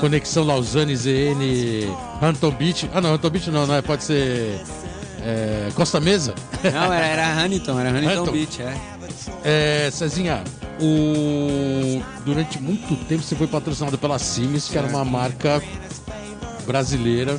Conexão 0.00 0.42
Lausanne, 0.42 0.96
ZN, 0.96 1.86
Hampton 2.20 2.50
Beach. 2.50 2.90
Ah, 2.92 3.00
não, 3.00 3.14
Hampton 3.14 3.30
Beach 3.30 3.50
não, 3.52 3.68
não 3.68 3.76
é? 3.76 3.80
Pode 3.80 4.02
ser 4.02 4.60
é, 5.22 5.68
Costa 5.76 6.00
Mesa. 6.00 6.34
Não, 6.64 6.92
era, 6.92 7.06
era 7.06 7.44
Huntington, 7.44 7.78
era 7.78 7.90
Huntington 7.90 8.22
Huntington. 8.22 8.32
Beach, 8.32 8.62
é. 8.62 9.86
É, 9.86 9.90
Cezinha, 9.92 10.42
o... 10.80 12.02
durante 12.24 12.60
muito 12.60 12.96
tempo 13.04 13.22
você 13.22 13.36
foi 13.36 13.46
patrocinado 13.46 13.96
pela 13.96 14.18
Sims, 14.18 14.68
que 14.68 14.76
era 14.76 14.88
uma 14.88 15.04
marca 15.04 15.62
brasileira. 16.66 17.38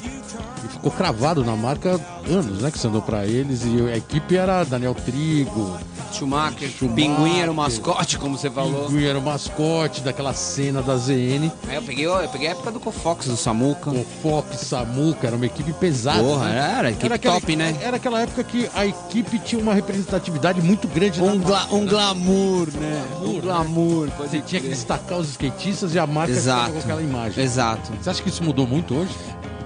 E 0.63 0.67
ficou 0.67 0.91
cravado 0.91 1.43
na 1.43 1.55
marca 1.55 1.99
anos, 2.29 2.61
né? 2.61 2.71
Que 2.71 2.77
você 2.79 2.87
andou 2.87 3.01
pra 3.01 3.25
eles. 3.25 3.61
E 3.65 3.81
a 3.91 3.97
equipe 3.97 4.35
era 4.37 4.63
Daniel 4.63 4.93
Trigo, 4.95 5.77
Schumacher, 6.13 6.69
Schumacher. 6.69 6.95
Pinguim 6.95 7.39
era 7.39 7.51
o 7.51 7.55
mascote, 7.55 8.17
como 8.17 8.37
você 8.37 8.49
falou. 8.49 8.85
Pinguim 8.87 9.05
era 9.05 9.17
o 9.17 9.21
mascote 9.21 10.01
daquela 10.01 10.33
cena 10.33 10.81
da 10.81 10.95
ZN. 10.97 11.51
Aí 11.67 11.75
eu 11.75 11.81
peguei, 11.81 12.05
eu 12.05 12.29
peguei 12.29 12.47
a 12.47 12.51
época 12.51 12.71
do 12.71 12.79
Cofox, 12.79 13.27
do 13.27 13.37
Samuca. 13.37 13.89
O 13.91 14.05
Fop, 14.21 14.53
Samuca, 14.55 15.27
era 15.27 15.35
uma 15.35 15.45
equipe 15.45 15.73
pesada. 15.73 16.21
Porra, 16.21 16.49
né? 16.49 16.75
era, 16.79 16.91
equipe 16.91 17.13
aquela, 17.13 17.35
top, 17.39 17.55
né? 17.55 17.75
Era 17.81 17.97
aquela 17.97 18.21
época 18.21 18.43
que 18.43 18.69
a 18.73 18.85
equipe 18.85 19.39
tinha 19.39 19.61
uma 19.61 19.73
representatividade 19.73 20.61
muito 20.61 20.87
grande 20.87 21.21
Um, 21.21 21.35
na 21.35 21.43
gla- 21.43 21.59
marca, 21.59 21.75
um 21.75 21.81
né? 21.83 21.89
glamour, 21.89 22.67
né? 22.73 23.03
Glamour, 23.19 23.29
Um 23.29 23.33
né? 23.35 23.41
glamour, 23.41 24.09
pode 24.17 24.29
Você 24.31 24.41
tinha 24.41 24.61
que 24.61 24.67
destacar 24.69 25.17
os 25.17 25.29
skatistas 25.29 25.95
e 25.95 25.99
a 25.99 26.05
marca 26.07 26.31
Exato. 26.33 26.71
com 26.73 26.79
aquela 26.79 27.01
imagem. 27.01 27.43
Exato. 27.43 27.91
Você 28.01 28.09
acha 28.09 28.21
que 28.21 28.29
isso 28.29 28.43
mudou 28.43 28.67
muito 28.67 28.93
hoje? 28.95 29.11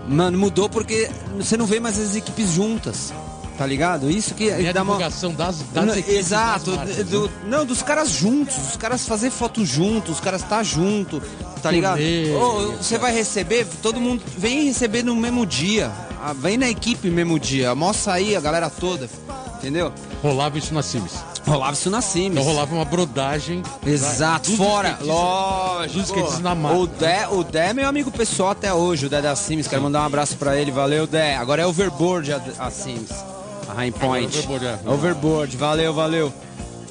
Mano, 0.07 0.37
mudou 0.37 0.69
porque 0.69 1.09
você 1.37 1.57
não 1.57 1.65
vê 1.65 1.79
mais 1.79 1.97
as 1.99 2.15
equipes 2.15 2.49
juntas. 2.51 3.11
Tá 3.57 3.65
ligado? 3.65 4.11
Isso 4.11 4.33
que 4.35 4.43
E 4.49 4.67
a 4.67 4.73
dá 4.73 4.83
uma. 4.83 4.97
das, 4.99 5.21
das 5.31 5.63
Não, 5.73 5.93
equipes 5.93 6.13
Exato, 6.13 6.71
das 6.71 6.75
marcas, 6.87 7.07
do- 7.07 7.27
né? 7.27 7.33
não, 7.47 7.65
dos 7.65 7.81
caras 7.81 8.09
juntos, 8.09 8.57
os 8.71 8.75
caras 8.75 9.07
fazer 9.07 9.29
foto 9.31 9.65
juntos, 9.65 10.15
os 10.15 10.19
caras 10.19 10.43
tá 10.43 10.61
junto, 10.61 11.21
tá 11.63 11.71
ligado? 11.71 11.95
Turnê, 11.99 12.33
Ô, 12.35 12.73
você 12.73 12.97
vai 12.97 13.13
receber, 13.13 13.65
todo 13.81 14.01
mundo 14.01 14.21
vem 14.37 14.65
receber 14.65 15.03
no 15.03 15.15
mesmo 15.15 15.45
dia, 15.45 15.89
ah, 16.21 16.33
vem 16.33 16.57
na 16.57 16.69
equipe 16.69 17.07
no 17.07 17.15
mesmo 17.15 17.39
dia, 17.39 17.73
mostra 17.73 18.11
aí 18.15 18.35
a 18.35 18.41
galera 18.41 18.69
toda, 18.69 19.09
entendeu? 19.57 19.93
Rolava 20.21 20.57
isso 20.57 20.73
na 20.73 20.83
Sims. 20.83 21.13
Rolava 21.45 21.73
isso 21.73 21.89
na 21.89 22.01
Sims. 22.01 22.31
Então 22.31 22.43
rolava 22.43 22.73
uma 22.73 22.85
brodagem. 22.85 23.61
Exato, 23.85 24.51
fora, 24.57 24.97
lógico. 25.01 26.21
dos 26.21 26.39
na 26.39 26.55
marca. 26.55 26.77
O 26.77 26.87
Dé, 26.87 27.27
o 27.27 27.43
Dé 27.43 27.69
é 27.69 27.73
meu 27.73 27.87
amigo 27.87 28.09
pessoal 28.11 28.49
até 28.49 28.73
hoje, 28.73 29.05
o 29.05 29.09
Dé 29.09 29.21
da 29.21 29.35
Sims. 29.35 29.67
Quero 29.67 29.81
mandar 29.83 30.01
um 30.01 30.05
abraço 30.05 30.35
pra 30.37 30.57
ele, 30.57 30.71
valeu, 30.71 31.05
Dé. 31.05 31.35
Agora 31.35 31.61
é 31.61 31.65
Overboard 31.65 32.33
a, 32.33 32.41
a 32.59 32.71
Sims, 32.71 33.11
a 33.69 33.73
High 33.73 33.91
Point. 33.91 34.37
Overboard, 34.39 34.65
é. 34.65 34.79
Overboard, 34.89 35.57
valeu, 35.57 35.93
valeu. 35.93 36.33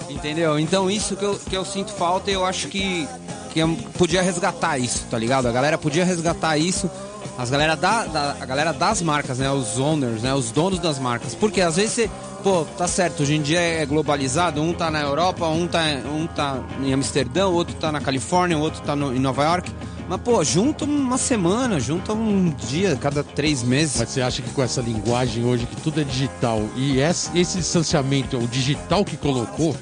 Entendeu? 0.08 0.58
Então 0.58 0.90
isso 0.90 1.16
que 1.16 1.24
eu, 1.24 1.34
que 1.36 1.56
eu 1.56 1.64
sinto 1.64 1.92
falta 1.92 2.30
e 2.30 2.34
eu 2.34 2.44
acho 2.44 2.68
que, 2.68 3.08
que 3.52 3.58
eu 3.58 3.76
podia 3.98 4.22
resgatar 4.22 4.78
isso, 4.78 5.04
tá 5.10 5.18
ligado? 5.18 5.48
A 5.48 5.52
galera 5.52 5.76
podia 5.76 6.04
resgatar 6.04 6.56
isso. 6.56 6.88
As 7.36 7.50
galera 7.50 7.74
da, 7.76 8.04
da- 8.06 8.36
a 8.40 8.46
galera 8.46 8.72
das 8.72 9.02
marcas, 9.02 9.38
né? 9.38 9.50
Os 9.50 9.78
owners, 9.78 10.22
né? 10.22 10.32
Os 10.34 10.50
donos 10.52 10.78
das 10.78 10.98
marcas. 10.98 11.34
Porque 11.34 11.60
às 11.60 11.76
vezes 11.76 11.92
você, 11.92 12.10
pô, 12.44 12.64
tá 12.78 12.86
certo, 12.86 13.22
hoje 13.24 13.34
em 13.34 13.42
dia 13.42 13.58
é 13.60 13.84
globalizado, 13.84 14.62
um 14.62 14.72
tá 14.72 14.88
na 14.90 15.00
Europa, 15.00 15.46
um 15.48 15.66
tá, 15.66 15.80
um 16.14 16.26
tá 16.28 16.60
em 16.82 16.92
Amsterdã, 16.92 17.46
outro 17.46 17.74
tá 17.74 17.90
na 17.90 18.00
Califórnia, 18.00 18.56
outro 18.56 18.80
tá 18.82 18.94
no- 18.94 19.14
em 19.14 19.18
Nova 19.18 19.42
York. 19.44 19.70
Mas, 20.06 20.20
pô, 20.20 20.44
junta 20.44 20.84
uma 20.84 21.16
semana, 21.16 21.80
junta 21.80 22.12
um 22.12 22.50
dia, 22.50 22.94
cada 22.94 23.24
três 23.24 23.62
meses. 23.62 23.96
Mas 23.98 24.10
você 24.10 24.20
acha 24.20 24.42
que 24.42 24.50
com 24.50 24.62
essa 24.62 24.80
linguagem 24.82 25.44
hoje, 25.44 25.64
que 25.66 25.76
tudo 25.80 26.00
é 26.00 26.04
digital, 26.04 26.62
e 26.76 27.00
esse, 27.00 27.30
esse 27.36 27.56
distanciamento, 27.58 28.36
é 28.36 28.38
o 28.38 28.46
digital 28.46 29.02
que 29.04 29.16
colocou, 29.16 29.74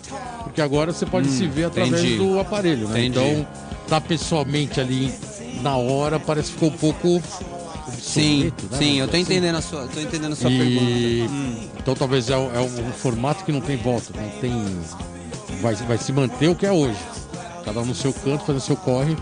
porque 0.44 0.62
agora 0.62 0.92
você 0.92 1.04
pode 1.04 1.28
se 1.28 1.46
ver 1.48 1.64
através 1.64 2.00
entendi. 2.04 2.16
do 2.18 2.38
aparelho, 2.38 2.86
né? 2.88 3.04
Entendi. 3.04 3.18
Então, 3.18 3.46
tá 3.88 4.00
pessoalmente 4.00 4.80
ali 4.80 5.12
na 5.60 5.76
hora, 5.76 6.18
parece 6.18 6.48
que 6.48 6.54
ficou 6.54 6.68
um 6.70 6.72
pouco 6.72 7.22
Sim, 8.00 8.44
né? 8.70 8.78
sim, 8.78 8.98
eu 9.00 9.08
tô 9.08 9.16
entendendo 9.16 9.56
a 9.56 9.60
sua, 9.62 9.86
tô 9.88 10.00
entendendo 10.00 10.32
a 10.32 10.36
sua 10.36 10.50
pergunta. 10.50 10.84
E 10.84 11.68
então 11.78 11.94
talvez 11.94 12.30
é, 12.30 12.36
um- 12.36 12.54
é 12.54 12.60
um 12.60 12.92
formato 12.92 13.44
que 13.44 13.52
não 13.52 13.60
tem 13.60 13.76
volta, 13.76 14.12
não 14.16 14.28
tem. 14.40 14.52
Vai, 15.60 15.74
vai 15.74 15.98
se 15.98 16.12
manter 16.12 16.48
o 16.48 16.54
que 16.54 16.64
é 16.66 16.72
hoje. 16.72 16.98
Cada 17.64 17.80
um 17.80 17.84
no 17.84 17.94
seu 17.94 18.12
canto, 18.12 18.44
fazendo 18.44 18.60
seu 18.62 18.76
corre, 18.76 19.16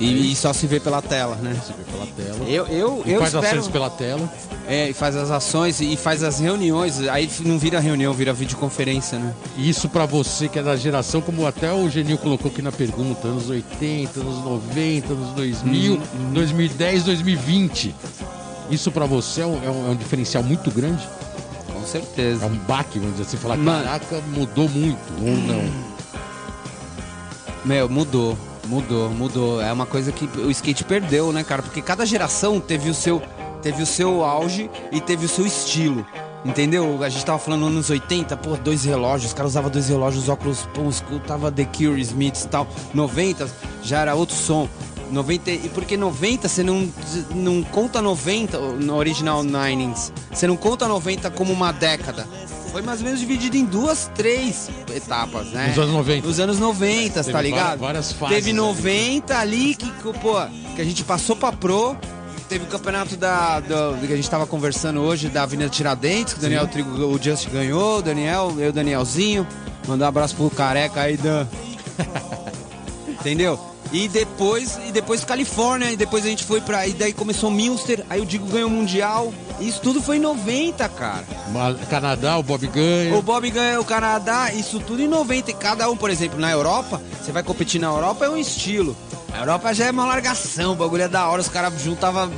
E, 0.00 0.32
e 0.32 0.34
só 0.36 0.52
se 0.52 0.66
vê 0.66 0.80
pela 0.80 1.00
tela, 1.00 1.36
né? 1.36 1.56
se 1.64 1.72
vê 1.72 1.84
pela 1.84 2.06
tela. 2.06 2.48
Eu, 2.50 2.66
eu, 2.66 3.02
E 3.06 3.12
eu 3.12 3.20
faz 3.20 3.32
espero... 3.34 3.58
ações 3.58 3.68
pela 3.72 3.88
tela. 3.90 4.28
É, 4.66 4.88
e 4.88 4.92
faz 4.94 5.14
as 5.14 5.30
ações 5.30 5.80
e 5.80 5.94
faz 5.96 6.22
as 6.24 6.40
reuniões. 6.40 7.00
Aí 7.08 7.30
não 7.44 7.58
vira 7.58 7.78
reunião, 7.78 8.12
vira 8.12 8.32
videoconferência, 8.32 9.18
né? 9.18 9.32
E 9.56 9.68
isso 9.68 9.88
pra 9.88 10.04
você 10.06 10.48
que 10.48 10.58
é 10.58 10.62
da 10.62 10.74
geração, 10.74 11.20
como 11.20 11.46
até 11.46 11.72
o 11.72 11.88
Genil 11.88 12.18
colocou 12.18 12.50
aqui 12.50 12.60
na 12.62 12.72
pergunta, 12.72 13.28
anos 13.28 13.48
80, 13.48 14.18
anos 14.20 14.42
90, 14.44 15.12
anos 15.12 15.30
2000, 15.34 16.00
2010, 16.32 17.04
2020. 17.04 17.94
Isso 18.70 18.90
pra 18.90 19.04
você 19.06 19.42
é 19.42 19.46
um, 19.46 19.62
é 19.64 19.70
um- 19.70 19.86
é 19.88 19.90
um 19.90 19.96
diferencial 19.96 20.42
muito 20.42 20.70
grande? 20.72 21.06
Com 21.72 21.82
É 21.82 21.86
certeza. 21.86 22.46
um 22.46 22.54
baque, 22.66 22.98
vamos 22.98 23.16
dizer 23.16 23.28
assim, 23.28 23.36
falar, 23.36 23.56
Mano. 23.58 23.84
caraca, 23.84 24.20
mudou 24.34 24.68
muito, 24.68 24.98
ou 25.20 25.36
não. 25.36 25.62
Meu, 27.64 27.88
mudou. 27.88 28.36
Mudou, 28.66 29.10
mudou. 29.10 29.60
É 29.60 29.72
uma 29.72 29.86
coisa 29.86 30.12
que 30.12 30.24
o 30.38 30.50
skate 30.50 30.84
perdeu, 30.84 31.32
né, 31.32 31.44
cara? 31.44 31.62
Porque 31.62 31.82
cada 31.82 32.06
geração 32.06 32.60
teve 32.60 32.88
o 32.88 32.94
seu, 32.94 33.22
teve 33.62 33.82
o 33.82 33.86
seu 33.86 34.24
auge 34.24 34.70
e 34.90 35.00
teve 35.00 35.26
o 35.26 35.28
seu 35.28 35.46
estilo. 35.46 36.06
Entendeu? 36.44 37.02
A 37.02 37.08
gente 37.08 37.24
tava 37.24 37.38
falando 37.38 37.62
nos 37.62 37.72
anos 37.72 37.90
80, 37.90 38.36
pô, 38.36 38.56
dois 38.56 38.84
relógios, 38.84 39.30
os 39.30 39.34
caras 39.34 39.52
usavam 39.52 39.70
dois 39.70 39.88
relógios, 39.88 40.28
óculos, 40.28 40.68
pô, 40.74 40.88
escutava 40.90 41.50
The 41.50 41.64
Cure, 41.64 42.00
Smiths 42.00 42.44
e 42.44 42.48
tal. 42.48 42.66
90 42.92 43.48
já 43.82 44.00
era 44.00 44.14
outro 44.14 44.36
som. 44.36 44.68
90, 45.10 45.50
e 45.50 45.68
porque 45.68 45.96
90 45.96 46.48
você 46.48 46.62
não, 46.62 46.88
não 47.34 47.62
conta 47.62 48.02
90 48.02 48.58
no 48.58 48.96
original 48.96 49.42
Ninings. 49.42 50.12
Você 50.32 50.46
não 50.46 50.56
conta 50.56 50.88
90 50.88 51.30
como 51.30 51.52
uma 51.52 51.72
década. 51.72 52.26
Foi 52.74 52.82
mais 52.82 52.98
ou 52.98 53.04
menos 53.04 53.20
dividido 53.20 53.56
em 53.56 53.64
duas, 53.64 54.10
três 54.16 54.68
etapas, 54.92 55.46
né? 55.52 55.68
Nos 55.68 55.78
anos 55.78 55.92
90. 55.94 56.26
Nos 56.26 56.40
anos 56.40 56.58
90, 56.58 57.20
Teve 57.20 57.30
tá 57.32 57.40
ligado? 57.40 57.78
várias- 57.78 58.10
fases 58.10 58.34
Teve 58.34 58.50
ali. 58.50 58.58
90 58.58 59.38
ali 59.38 59.76
que, 59.76 59.88
pô, 60.18 60.34
que 60.74 60.82
a 60.82 60.84
gente 60.84 61.04
passou 61.04 61.36
pra 61.36 61.52
Pro. 61.52 61.96
Teve 62.48 62.64
o 62.64 62.66
campeonato 62.66 63.16
da, 63.16 63.60
do- 63.60 63.96
que 64.04 64.12
a 64.12 64.16
gente 64.16 64.28
tava 64.28 64.44
conversando 64.44 65.00
hoje, 65.02 65.28
da 65.28 65.44
Avenida 65.44 65.70
Tiradentes, 65.70 66.32
que 66.34 66.40
o 66.40 66.42
Daniel 66.42 66.66
Trigo, 66.66 66.90
o 66.90 67.16
Just 67.22 67.48
ganhou, 67.48 67.98
o 67.98 68.02
Daniel, 68.02 68.52
eu, 68.58 68.70
o 68.70 68.72
Danielzinho. 68.72 69.46
Mandar 69.86 70.06
um 70.06 70.08
abraço 70.08 70.34
pro 70.34 70.50
careca 70.50 71.02
aí, 71.02 71.16
Dan. 71.16 71.46
Entendeu? 73.08 73.56
E 73.92 74.08
depois, 74.08 74.80
e 74.88 74.90
depois 74.90 75.22
Califórnia, 75.24 75.92
e 75.92 75.96
depois 75.96 76.24
a 76.24 76.28
gente 76.28 76.42
foi 76.42 76.60
pra. 76.60 76.88
E 76.88 76.92
daí 76.92 77.12
começou 77.12 77.52
Munster, 77.52 78.04
aí 78.10 78.20
o 78.20 78.26
Digo 78.26 78.46
ganhou 78.48 78.68
o 78.68 78.72
Mundial. 78.72 79.32
Isso 79.60 79.80
tudo 79.80 80.02
foi 80.02 80.16
em 80.16 80.20
90, 80.20 80.88
cara. 80.88 81.24
Ma- 81.52 81.74
Canadá, 81.88 82.36
o 82.38 82.42
Bob 82.42 82.66
ganha. 82.66 83.14
O 83.16 83.22
Bob 83.22 83.48
ganha 83.50 83.80
o 83.80 83.84
Canadá, 83.84 84.52
isso 84.52 84.80
tudo 84.80 85.00
em 85.02 85.08
90. 85.08 85.50
E 85.50 85.54
cada 85.54 85.88
um, 85.90 85.96
por 85.96 86.10
exemplo, 86.10 86.38
na 86.38 86.50
Europa, 86.50 87.00
você 87.22 87.30
vai 87.32 87.42
competir 87.42 87.80
na 87.80 87.86
Europa, 87.88 88.24
é 88.24 88.28
um 88.28 88.36
estilo. 88.36 88.96
A 89.32 89.38
Europa 89.38 89.72
já 89.74 89.86
é 89.86 89.90
uma 89.90 90.04
largação, 90.06 90.72
o 90.72 90.76
bagulho 90.76 91.02
é 91.02 91.08
da 91.08 91.28
hora. 91.28 91.40
Os 91.40 91.48
caras 91.48 91.72
juntavam 91.82 92.30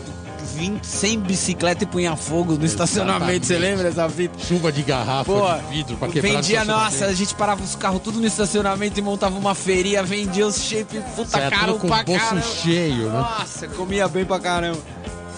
20, 0.54 0.84
100 0.86 1.18
bicicletas 1.20 1.82
e 1.82 1.86
punha 1.86 2.16
fogo 2.16 2.54
no 2.54 2.64
estacionamento. 2.64 3.44
Você 3.44 3.58
lembra 3.58 3.84
dessa 3.84 4.08
fita? 4.08 4.38
Chuva 4.38 4.72
de 4.72 4.82
garrafa, 4.82 5.24
Pô, 5.24 5.52
de 5.52 5.74
vidro 5.76 5.96
pra 5.98 6.08
quebrar 6.08 6.32
vendia, 6.40 6.64
nossa, 6.64 7.04
a 7.06 7.12
gente 7.12 7.34
parava 7.34 7.62
os 7.62 7.74
carros 7.74 8.00
tudo 8.00 8.18
no 8.20 8.26
estacionamento 8.26 8.98
e 8.98 9.02
montava 9.02 9.36
uma 9.38 9.54
feirinha, 9.54 10.02
vendia 10.02 10.46
os 10.46 10.58
shape 10.62 10.98
puta 11.14 11.28
Saia 11.30 11.50
caro 11.50 11.72
tudo 11.74 11.80
com 11.80 11.88
pra 11.88 12.00
o 12.00 12.04
bolso 12.04 12.24
caramba. 12.24 12.46
cheio, 12.62 13.10
né? 13.10 13.20
Nossa, 13.20 13.68
comia 13.68 14.08
bem 14.08 14.24
pra 14.24 14.38
caramba. 14.40 14.78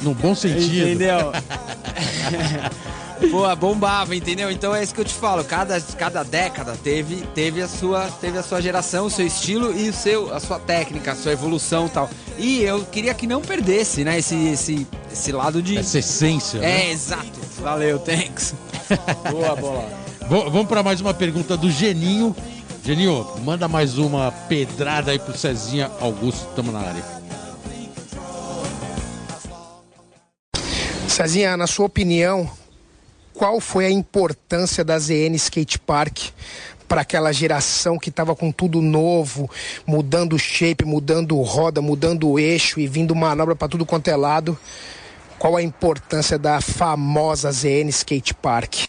No 0.02 0.14
bom 0.14 0.34
sentido. 0.34 0.88
Entendeu? 0.88 1.32
Pô, 3.30 3.54
bombava, 3.56 4.14
entendeu? 4.14 4.50
Então 4.50 4.74
é 4.74 4.82
isso 4.82 4.94
que 4.94 5.00
eu 5.00 5.04
te 5.04 5.12
falo. 5.12 5.42
Cada, 5.42 5.80
cada 5.80 6.22
década 6.22 6.76
teve, 6.82 7.16
teve, 7.34 7.60
a 7.60 7.68
sua, 7.68 8.06
teve 8.20 8.38
a 8.38 8.42
sua 8.42 8.60
geração, 8.62 9.06
o 9.06 9.10
seu 9.10 9.26
estilo 9.26 9.76
e 9.76 9.88
o 9.88 9.92
seu, 9.92 10.32
a 10.32 10.38
sua 10.38 10.60
técnica, 10.60 11.12
a 11.12 11.16
sua 11.16 11.32
evolução 11.32 11.86
e 11.86 11.90
tal. 11.90 12.10
E 12.38 12.62
eu 12.62 12.84
queria 12.84 13.12
que 13.14 13.26
não 13.26 13.40
perdesse, 13.42 14.04
né? 14.04 14.18
Esse, 14.18 14.36
esse, 14.48 14.86
esse 15.12 15.32
lado 15.32 15.60
de. 15.60 15.76
Essa 15.76 15.98
essência, 15.98 16.60
né? 16.60 16.86
É, 16.86 16.90
exato. 16.92 17.40
Valeu, 17.60 17.98
thanks. 17.98 18.54
Boa, 19.30 19.56
bola. 19.56 19.88
Vamos 20.28 20.68
para 20.68 20.82
mais 20.82 21.00
uma 21.00 21.12
pergunta 21.12 21.56
do 21.56 21.70
Geninho. 21.70 22.36
Geninho, 22.84 23.26
manda 23.44 23.66
mais 23.66 23.98
uma 23.98 24.30
pedrada 24.30 25.10
aí 25.10 25.18
pro 25.18 25.36
Cezinha 25.36 25.90
Augusto, 26.00 26.46
tamo 26.54 26.70
na 26.70 26.80
área. 26.80 27.17
Cezinha, 31.18 31.56
na 31.56 31.66
sua 31.66 31.86
opinião, 31.86 32.48
qual 33.34 33.60
foi 33.60 33.86
a 33.86 33.90
importância 33.90 34.84
da 34.84 34.96
ZN 34.96 35.34
Skate 35.34 35.76
Park 35.76 36.28
para 36.86 37.00
aquela 37.00 37.32
geração 37.32 37.98
que 37.98 38.08
estava 38.08 38.36
com 38.36 38.52
tudo 38.52 38.80
novo, 38.80 39.50
mudando 39.84 40.34
o 40.34 40.38
shape, 40.38 40.84
mudando 40.84 41.36
roda, 41.42 41.82
mudando 41.82 42.28
o 42.30 42.38
eixo 42.38 42.78
e 42.78 42.86
vindo 42.86 43.16
manobra 43.16 43.56
para 43.56 43.66
tudo 43.66 43.84
quanto 43.84 44.06
é 44.06 44.14
lado? 44.14 44.56
Qual 45.40 45.56
a 45.56 45.62
importância 45.62 46.38
da 46.38 46.60
famosa 46.60 47.50
ZN 47.50 47.88
Skate 47.88 48.32
Park? 48.34 48.84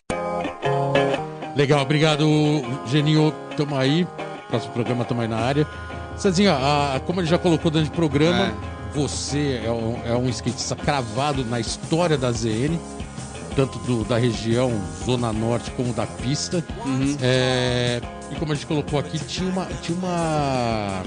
Legal, 1.55 1.81
obrigado, 1.81 2.25
Geninho. 2.85 3.33
Tamo 3.57 3.75
aí. 3.75 4.07
Próximo 4.49 4.71
programa, 4.73 5.03
tamo 5.03 5.21
aí 5.21 5.27
na 5.27 5.37
área. 5.39 5.67
Cezinha, 6.15 6.53
a- 6.53 7.01
como 7.07 7.21
ele 7.21 7.27
já 7.27 7.39
colocou 7.39 7.71
dentro 7.71 7.89
do 7.89 7.95
programa, 7.95 8.53
você 8.93 9.61
é 9.65 9.71
um, 9.71 9.99
é 10.05 10.15
um 10.15 10.29
skatista 10.29 10.75
cravado 10.75 11.43
na 11.45 11.59
história 11.59 12.17
da 12.17 12.31
ZN, 12.31 12.77
tanto 13.55 13.77
do- 13.79 14.03
da 14.03 14.17
região, 14.17 14.71
Zona 15.05 15.31
Norte, 15.33 15.71
como 15.71 15.93
da 15.93 16.05
pista. 16.07 16.63
É, 17.21 18.01
e 18.31 18.35
como 18.35 18.51
a 18.51 18.55
gente 18.55 18.65
colocou 18.67 18.99
aqui, 18.99 19.19
tinha 19.19 19.49
uma, 19.49 19.65
tinha 19.81 19.97
uma, 19.97 21.03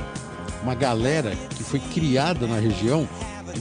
uma 0.63 0.75
galera 0.75 1.33
que 1.57 1.63
foi 1.63 1.81
criada 1.81 2.47
na 2.47 2.57
região 2.57 3.09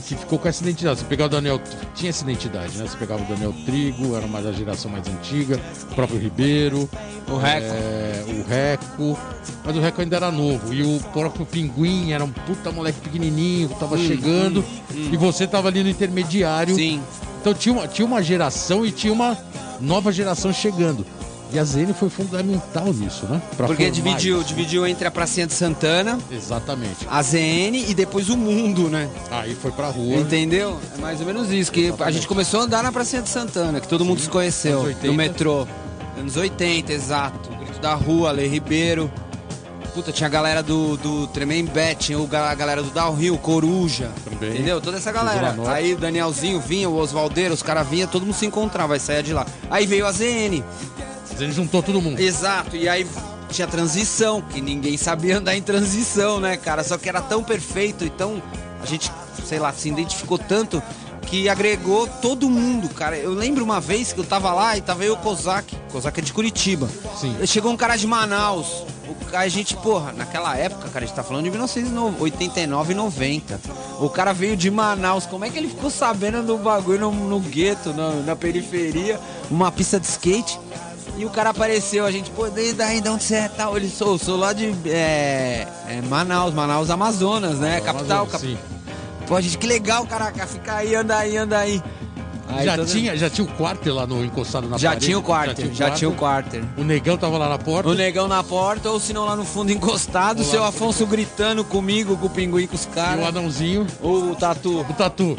que 0.00 0.16
ficou 0.16 0.38
com 0.38 0.48
essa 0.48 0.62
identidade. 0.62 1.00
Você 1.00 1.04
pegava 1.06 1.26
o 1.28 1.30
Daniel, 1.30 1.60
tinha 1.94 2.10
essa 2.10 2.24
identidade, 2.24 2.76
né? 2.78 2.86
Você 2.86 2.96
pegava 2.96 3.22
o 3.22 3.26
Daniel 3.26 3.52
Trigo, 3.64 4.16
era 4.16 4.26
mais 4.26 4.44
da 4.44 4.52
geração 4.52 4.90
mais 4.90 5.06
antiga, 5.08 5.60
o 5.90 5.94
próprio 5.94 6.18
Ribeiro, 6.18 6.88
O 7.28 7.36
Reco. 7.36 7.66
é, 7.66 8.24
o 8.28 8.48
Reco, 8.48 9.18
mas 9.64 9.76
o 9.76 9.80
Reco 9.80 10.00
ainda 10.00 10.16
era 10.16 10.30
novo. 10.30 10.72
E 10.72 10.82
o 10.82 11.00
próprio 11.12 11.44
Pinguim 11.46 12.12
era 12.12 12.24
um 12.24 12.30
puta 12.30 12.70
moleque 12.72 13.00
pequenininho 13.00 13.68
que 13.68 13.78
tava 13.78 13.96
chegando. 13.98 14.64
E 14.94 15.16
você 15.16 15.46
tava 15.46 15.68
ali 15.68 15.82
no 15.82 15.88
intermediário. 15.88 16.74
Sim. 16.74 17.00
Então 17.40 17.52
tinha 17.54 17.72
uma, 17.74 17.88
tinha 17.88 18.06
uma 18.06 18.22
geração 18.22 18.86
e 18.86 18.92
tinha 18.92 19.12
uma 19.12 19.36
nova 19.80 20.12
geração 20.12 20.52
chegando. 20.52 21.04
E 21.52 21.58
a 21.58 21.64
ZN 21.64 21.92
foi 21.92 22.08
fundamental 22.08 22.86
nisso, 22.94 23.26
né? 23.26 23.42
Pra 23.56 23.66
Porque 23.66 23.90
dividiu, 23.90 24.38
isso. 24.38 24.48
dividiu 24.48 24.86
entre 24.86 25.06
a 25.06 25.10
Pracinha 25.10 25.46
de 25.46 25.52
Santana, 25.52 26.18
Exatamente. 26.30 27.06
a 27.10 27.22
ZN 27.22 27.76
e 27.88 27.94
depois 27.94 28.30
o 28.30 28.36
mundo, 28.38 28.88
né? 28.88 29.08
Aí 29.30 29.54
foi 29.54 29.70
pra 29.70 29.88
rua. 29.88 30.16
Entendeu? 30.16 30.80
É 30.96 31.00
mais 31.00 31.20
ou 31.20 31.26
menos 31.26 31.50
isso. 31.52 31.70
Que 31.70 31.92
a 32.00 32.10
gente 32.10 32.26
começou 32.26 32.60
a 32.60 32.62
andar 32.64 32.82
na 32.82 32.90
Pracinha 32.90 33.20
de 33.20 33.28
Santana, 33.28 33.80
que 33.80 33.88
todo 33.88 34.02
mundo 34.04 34.20
se 34.20 34.28
conheceu. 34.30 34.78
anos 34.80 34.86
80. 34.94 35.06
No 35.08 35.12
metrô. 35.14 35.66
Anos 36.18 36.36
80, 36.36 36.92
exato. 36.92 37.50
Grito 37.58 37.80
da 37.80 37.94
rua, 37.94 38.30
Lei 38.32 38.48
Ribeiro. 38.48 39.10
Puta, 39.94 40.10
tinha 40.10 40.26
a 40.26 40.30
galera 40.30 40.62
do, 40.62 40.96
do 40.96 41.26
Tremembé, 41.26 41.94
tinha 41.94 42.16
a 42.18 42.54
galera 42.54 42.82
do 42.82 42.88
Downhill, 42.90 43.36
Coruja. 43.36 44.10
Também. 44.24 44.54
Entendeu? 44.54 44.80
Toda 44.80 44.96
essa 44.96 45.12
galera. 45.12 45.54
Aí 45.68 45.92
o 45.92 45.98
Danielzinho 45.98 46.58
vinha, 46.60 46.88
o 46.88 46.96
Osvaldeiro, 46.96 47.52
os 47.52 47.62
caras 47.62 47.86
vinham, 47.86 48.08
todo 48.08 48.24
mundo 48.24 48.34
se 48.34 48.46
encontrava, 48.46 48.88
vai 48.88 48.98
sair 48.98 49.22
de 49.22 49.34
lá. 49.34 49.46
Aí 49.70 49.84
veio 49.84 50.06
a 50.06 50.12
ZN. 50.12 50.64
Ele 51.42 51.52
juntou 51.52 51.82
todo 51.82 52.00
mundo. 52.00 52.20
Exato, 52.20 52.76
e 52.76 52.88
aí 52.88 53.06
tinha 53.48 53.66
transição, 53.66 54.40
que 54.40 54.60
ninguém 54.60 54.96
sabia 54.96 55.38
andar 55.38 55.56
em 55.56 55.62
transição, 55.62 56.40
né, 56.40 56.56
cara? 56.56 56.82
Só 56.82 56.96
que 56.96 57.08
era 57.08 57.20
tão 57.20 57.42
perfeito, 57.44 58.04
então 58.04 58.42
a 58.82 58.86
gente, 58.86 59.10
sei 59.44 59.58
lá, 59.58 59.72
se 59.72 59.88
identificou 59.88 60.38
tanto 60.38 60.82
que 61.32 61.48
agregou 61.48 62.06
todo 62.06 62.50
mundo, 62.50 62.90
cara. 62.90 63.16
Eu 63.16 63.32
lembro 63.32 63.64
uma 63.64 63.80
vez 63.80 64.12
que 64.12 64.20
eu 64.20 64.24
tava 64.24 64.52
lá 64.52 64.76
e 64.76 64.82
tava 64.82 65.02
eu 65.02 65.14
o 65.14 65.16
Kozak. 65.16 65.74
Kozak 65.90 66.20
é 66.20 66.22
de 66.22 66.30
Curitiba. 66.30 66.90
Sim. 67.18 67.34
Chegou 67.46 67.72
um 67.72 67.76
cara 67.76 67.96
de 67.96 68.06
Manaus. 68.06 68.84
O, 69.08 69.36
a 69.36 69.48
gente, 69.48 69.74
porra, 69.76 70.12
naquela 70.12 70.54
época, 70.56 70.90
cara, 70.90 71.04
a 71.04 71.08
gente 71.08 71.16
tá 71.16 71.22
falando 71.22 71.44
de 71.44 71.50
1989 71.50 72.92
e 72.92 72.94
90. 72.94 73.60
O 73.98 74.10
cara 74.10 74.34
veio 74.34 74.56
de 74.58 74.70
Manaus. 74.70 75.24
Como 75.24 75.42
é 75.44 75.48
que 75.48 75.56
ele 75.56 75.68
ficou 75.68 75.88
sabendo 75.88 76.42
do 76.42 76.58
bagulho 76.58 77.00
no, 77.00 77.10
no 77.10 77.40
gueto, 77.40 77.94
na, 77.94 78.10
na 78.10 78.36
periferia? 78.36 79.18
Uma 79.50 79.72
pista 79.72 79.98
de 79.98 80.06
skate. 80.06 80.60
E 81.16 81.24
o 81.24 81.30
cara 81.30 81.50
apareceu, 81.50 82.06
a 82.06 82.10
gente, 82.10 82.30
pô, 82.30 82.48
desde 82.48 82.82
aí, 82.82 83.00
de 83.00 83.08
onde 83.08 83.22
você 83.22 83.34
é 83.34 83.48
tal? 83.48 83.76
Ele 83.76 83.88
sou, 83.88 84.18
sou 84.18 84.36
lá 84.36 84.52
de 84.52 84.74
é, 84.86 85.66
é 85.88 86.02
Manaus, 86.08 86.54
Manaus, 86.54 86.90
Amazonas, 86.90 87.58
né? 87.58 87.80
Capital, 87.80 88.22
Amazonas, 88.22 88.40
sim. 88.40 88.58
Pô, 89.26 89.40
gente, 89.40 89.58
que 89.58 89.66
legal, 89.66 90.06
caraca, 90.06 90.46
fica 90.46 90.76
aí, 90.76 90.94
anda 90.94 91.16
aí, 91.18 91.36
anda 91.36 91.58
aí. 91.58 91.82
Aí 92.48 92.64
já, 92.66 92.76
toda- 92.76 92.88
tinha, 92.88 93.16
já 93.16 93.30
tinha 93.30 93.44
o 93.46 93.50
quarter 93.52 93.94
lá 93.94 94.06
no 94.06 94.24
encostado 94.24 94.68
na 94.68 94.76
já 94.78 94.88
parede? 94.90 95.06
tinha 95.06 95.18
o 95.18 95.22
quarter, 95.22 95.72
já 95.72 95.90
tinha 95.90 96.08
o 96.10 96.14
quarter. 96.14 96.62
O 96.76 96.82
negão 96.84 97.16
tava 97.16 97.38
lá 97.38 97.48
na 97.48 97.58
porta. 97.58 97.88
O 97.88 97.94
negão 97.94 98.28
na 98.28 98.42
porta, 98.42 98.90
ou 98.90 99.00
se 99.00 99.12
não 99.12 99.24
lá 99.24 99.34
no 99.36 99.44
fundo 99.44 99.70
encostado, 99.72 100.40
o 100.42 100.44
seu 100.44 100.62
Afonso 100.64 101.06
gritando 101.06 101.64
comigo, 101.64 102.16
com 102.16 102.26
o 102.26 102.30
pinguim, 102.30 102.66
com 102.66 102.74
os 102.74 102.84
E 102.84 102.88
o 102.88 102.90
caras. 102.90 103.26
anãozinho, 103.26 103.86
O 104.02 104.34
tatu. 104.34 104.80
o 104.80 104.92
tatu. 104.94 105.36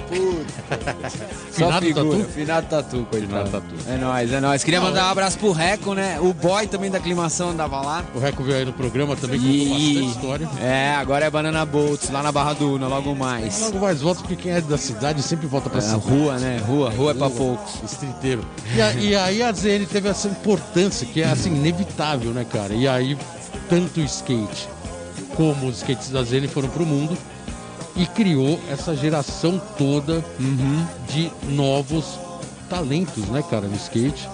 Só 1.51 1.65
Finado 1.65 1.85
figura, 1.85 2.17
tatu? 2.17 2.31
Finado 2.31 2.67
tatu, 2.67 3.07
coitado. 3.09 3.27
Finado 3.27 3.49
tatu. 3.49 3.75
É 3.87 3.97
nóis, 3.97 4.31
é 4.31 4.39
nóis. 4.39 4.63
Queria 4.63 4.79
Não, 4.79 4.87
mandar 4.87 5.01
é- 5.01 5.03
um 5.03 5.09
abraço 5.09 5.37
pro 5.37 5.51
Reco, 5.51 5.93
né? 5.93 6.19
O 6.19 6.33
boy 6.33 6.67
também 6.67 6.89
da 6.89 6.97
aclimação 6.97 7.49
andava 7.51 7.79
lá. 7.81 8.03
O 8.15 8.19
Reco 8.19 8.43
veio 8.43 8.57
aí 8.59 8.65
no 8.65 8.73
programa 8.73 9.15
também, 9.15 9.39
contou 9.39 9.53
E... 9.55 9.69
bastante 9.69 10.05
história. 10.17 10.49
É, 10.61 10.95
agora 10.95 11.25
é 11.25 11.29
Banana 11.29 11.65
Boats, 11.65 12.09
lá 12.09 12.23
na 12.23 12.31
Barra 12.31 12.53
do 12.53 12.73
Una, 12.75 12.87
logo 12.87 13.13
mais. 13.15 13.61
Logo 13.61 13.79
mais 13.79 14.01
volta, 14.01 14.21
porque 14.21 14.35
quem 14.35 14.51
é 14.51 14.61
da 14.61 14.77
cidade 14.77 15.21
sempre 15.21 15.45
volta 15.47 15.69
pra 15.69 15.79
É, 15.79 15.81
cidade. 15.81 16.03
rua, 16.09 16.37
né? 16.37 16.59
Rua, 16.65 16.89
rua 16.93 17.11
é 17.11 17.13
pra 17.13 17.29
poucos. 17.29 17.73
Estriteiro. 17.83 18.45
E, 18.75 18.81
a- 18.81 18.93
e 18.93 19.15
aí 19.15 19.43
a 19.43 19.51
ZN 19.51 19.85
teve 19.85 20.09
essa 20.09 20.27
importância, 20.27 21.05
que 21.05 21.21
é 21.21 21.25
assim, 21.27 21.49
inevitável, 21.55 22.31
né, 22.31 22.45
cara? 22.49 22.73
E 22.73 22.87
aí, 22.87 23.17
tanto 23.69 23.99
o 23.99 24.03
skate 24.03 24.67
como 25.35 25.67
os 25.67 25.77
skates 25.77 26.09
da 26.09 26.23
ZN 26.23 26.47
foram 26.47 26.69
pro 26.69 26.85
mundo 26.85 27.17
e 27.95 28.05
criou 28.05 28.59
essa 28.71 28.95
geração 28.95 29.61
toda 29.77 30.23
de 31.09 31.31
novos 31.49 32.05
talentos, 32.69 33.25
né, 33.29 33.43
cara, 33.49 33.67
no 33.67 33.75
skate. 33.75 34.27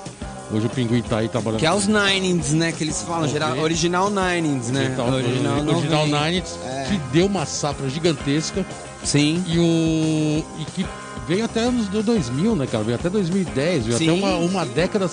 Hoje 0.51 0.66
o 0.66 0.70
Pinguim 0.70 1.01
tá 1.03 1.20
aí 1.20 1.30
trabalhando. 1.30 1.60
Que 1.60 1.66
é 1.68 1.72
os 1.72 1.86
Ninings, 1.88 2.53
né? 2.53 2.72
Que 2.72 2.84
eles 2.84 3.03
falam, 3.03 3.28
geral, 3.28 3.55
original 3.60 4.10
Ninings, 4.10 4.70
né? 4.72 4.89
Então, 4.91 5.07
original, 5.14 5.60
original. 5.60 6.07
Nines, 6.07 6.57
É. 6.66 6.88
que 6.89 6.97
deu 7.14 7.28
uma 7.28 7.45
safra 7.45 7.88
gigantesca 7.88 8.66
Sim. 9.03 9.43
e 9.45 9.60
o 9.60 10.43
e 10.60 10.66
que 10.74 10.86
veio 11.30 11.45
até 11.45 11.59
anos 11.59 11.88
do 11.88 12.01
2000, 12.01 12.55
né, 12.55 12.65
cara? 12.65 12.84
Veio 12.84 12.95
até 12.97 13.07
2010, 13.07 13.86
veio 13.86 13.97
Sim. 13.99 14.09
até 14.09 14.19
uma, 14.19 14.36
uma 14.38 14.65
década, 14.65 15.07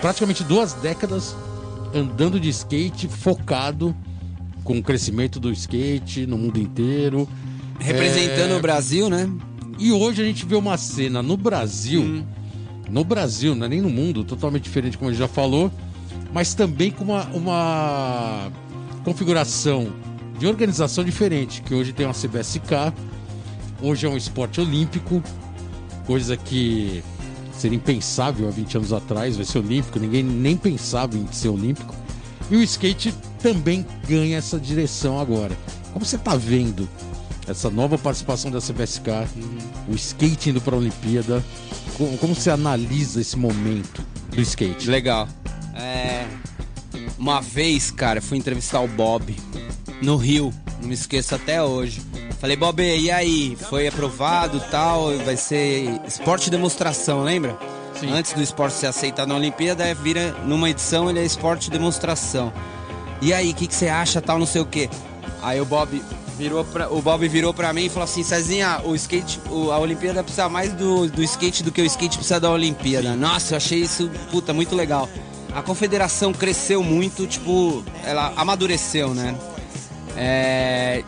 praticamente 0.00 0.42
duas 0.42 0.72
décadas 0.74 1.36
andando 1.94 2.40
de 2.40 2.48
skate 2.48 3.06
focado 3.06 3.94
com 4.64 4.76
o 4.78 4.82
crescimento 4.82 5.38
do 5.38 5.52
skate 5.52 6.26
no 6.26 6.36
mundo 6.36 6.58
inteiro. 6.58 7.28
Representando 7.78 8.50
É, 8.50 8.56
o 8.56 8.60
Brasil, 8.60 9.08
né? 9.08 9.30
E 9.78 9.92
hoje 9.92 10.22
a 10.22 10.24
gente 10.24 10.44
vê 10.44 10.56
uma 10.56 10.76
cena 10.76 11.22
no 11.22 11.36
Brasil, 11.36 12.02
Hum. 12.02 12.24
no 12.90 13.04
Brasil, 13.04 13.54
não 13.54 13.66
é 13.66 13.68
nem 13.68 13.80
no 13.80 13.90
mundo, 13.90 14.24
totalmente 14.24 14.64
diferente, 14.64 14.98
como 14.98 15.10
ele 15.10 15.16
já 15.16 15.28
falou, 15.28 15.70
mas 16.32 16.52
também 16.54 16.90
com 16.90 17.04
uma, 17.04 17.26
uma 17.26 18.50
configuração 19.04 19.92
de 20.36 20.48
organização 20.48 21.04
diferente, 21.04 21.62
que 21.62 21.72
hoje 21.74 21.92
tem 21.92 22.06
uma 22.06 22.12
CBSK, 22.14 22.92
hoje 23.80 24.04
é 24.04 24.08
um 24.08 24.16
esporte 24.16 24.60
olímpico, 24.60 25.22
coisa 26.06 26.36
que 26.36 27.02
seria 27.52 27.76
impensável 27.76 28.48
há 28.48 28.50
20 28.50 28.76
anos 28.76 28.92
atrás, 28.92 29.36
vai 29.36 29.44
ser 29.44 29.58
olímpico, 29.58 29.98
ninguém 29.98 30.22
nem 30.22 30.56
pensava 30.56 31.16
em 31.16 31.26
ser 31.32 31.48
olímpico. 31.48 31.94
E 32.50 32.56
o 32.56 32.62
skate 32.62 33.14
também 33.40 33.86
ganha 34.06 34.36
essa 34.36 34.58
direção 34.58 35.18
agora. 35.18 35.56
Como 35.92 36.04
você 36.04 36.16
está 36.16 36.36
vendo 36.36 36.88
essa 37.46 37.70
nova 37.70 37.96
participação 37.96 38.50
da 38.50 38.60
CBSK, 38.60 39.10
o 39.88 39.94
skate 39.94 40.50
indo 40.50 40.60
para 40.60 40.74
a 40.74 40.78
Olimpíada, 40.78 41.44
como, 41.96 42.18
como 42.18 42.34
você 42.34 42.50
analisa 42.50 43.20
esse 43.20 43.36
momento 43.36 44.04
do 44.30 44.40
skate? 44.40 44.88
Legal. 44.90 45.28
É, 45.74 46.26
uma 47.18 47.40
vez, 47.40 47.90
cara, 47.90 48.20
fui 48.20 48.38
entrevistar 48.38 48.80
o 48.80 48.88
Bob 48.88 49.34
no 50.02 50.16
Rio, 50.16 50.52
não 50.80 50.88
me 50.88 50.94
esqueço 50.94 51.34
até 51.34 51.62
hoje. 51.62 52.02
Falei, 52.44 52.58
Bob, 52.58 52.82
e 52.82 53.10
aí? 53.10 53.56
Foi 53.70 53.88
aprovado 53.88 54.60
tal? 54.70 55.16
Vai 55.24 55.34
ser 55.34 55.98
esporte 56.06 56.44
de 56.44 56.50
demonstração, 56.50 57.22
lembra? 57.22 57.56
Sim. 57.98 58.12
Antes 58.12 58.34
do 58.34 58.42
esporte 58.42 58.74
ser 58.74 58.86
aceitado 58.86 59.28
na 59.28 59.34
Olimpíada, 59.36 59.94
vira 59.94 60.36
numa 60.44 60.68
edição 60.68 61.08
ele 61.08 61.20
é 61.20 61.24
esporte 61.24 61.62
de 61.64 61.70
demonstração. 61.70 62.52
E 63.22 63.32
aí, 63.32 63.52
o 63.52 63.54
que, 63.54 63.66
que 63.66 63.74
você 63.74 63.88
acha 63.88 64.20
tal, 64.20 64.38
não 64.38 64.44
sei 64.44 64.60
o 64.60 64.66
quê? 64.66 64.90
Aí 65.42 65.58
o 65.58 65.64
Bob 65.64 66.02
virou 66.36 66.62
pra, 66.66 66.92
o 66.92 67.00
Bob 67.00 67.26
virou 67.28 67.54
pra 67.54 67.72
mim 67.72 67.86
e 67.86 67.88
falou 67.88 68.04
assim, 68.04 68.22
Cezinha, 68.22 68.78
o 68.84 68.94
skate, 68.94 69.40
o- 69.48 69.72
a 69.72 69.78
Olimpíada 69.78 70.22
precisa 70.22 70.46
mais 70.46 70.70
do, 70.74 71.08
do 71.08 71.22
skate 71.22 71.62
do 71.62 71.72
que 71.72 71.80
o 71.80 71.86
skate 71.86 72.18
precisa 72.18 72.38
da 72.38 72.50
Olimpíada. 72.50 73.16
Nossa, 73.16 73.54
eu 73.54 73.56
achei 73.56 73.78
isso, 73.78 74.10
puta, 74.30 74.52
muito 74.52 74.76
legal. 74.76 75.08
A 75.54 75.62
confederação 75.62 76.30
cresceu 76.30 76.82
muito, 76.82 77.26
tipo, 77.26 77.82
ela 78.04 78.34
amadureceu, 78.36 79.14
né? 79.14 79.34
É, 80.14 81.02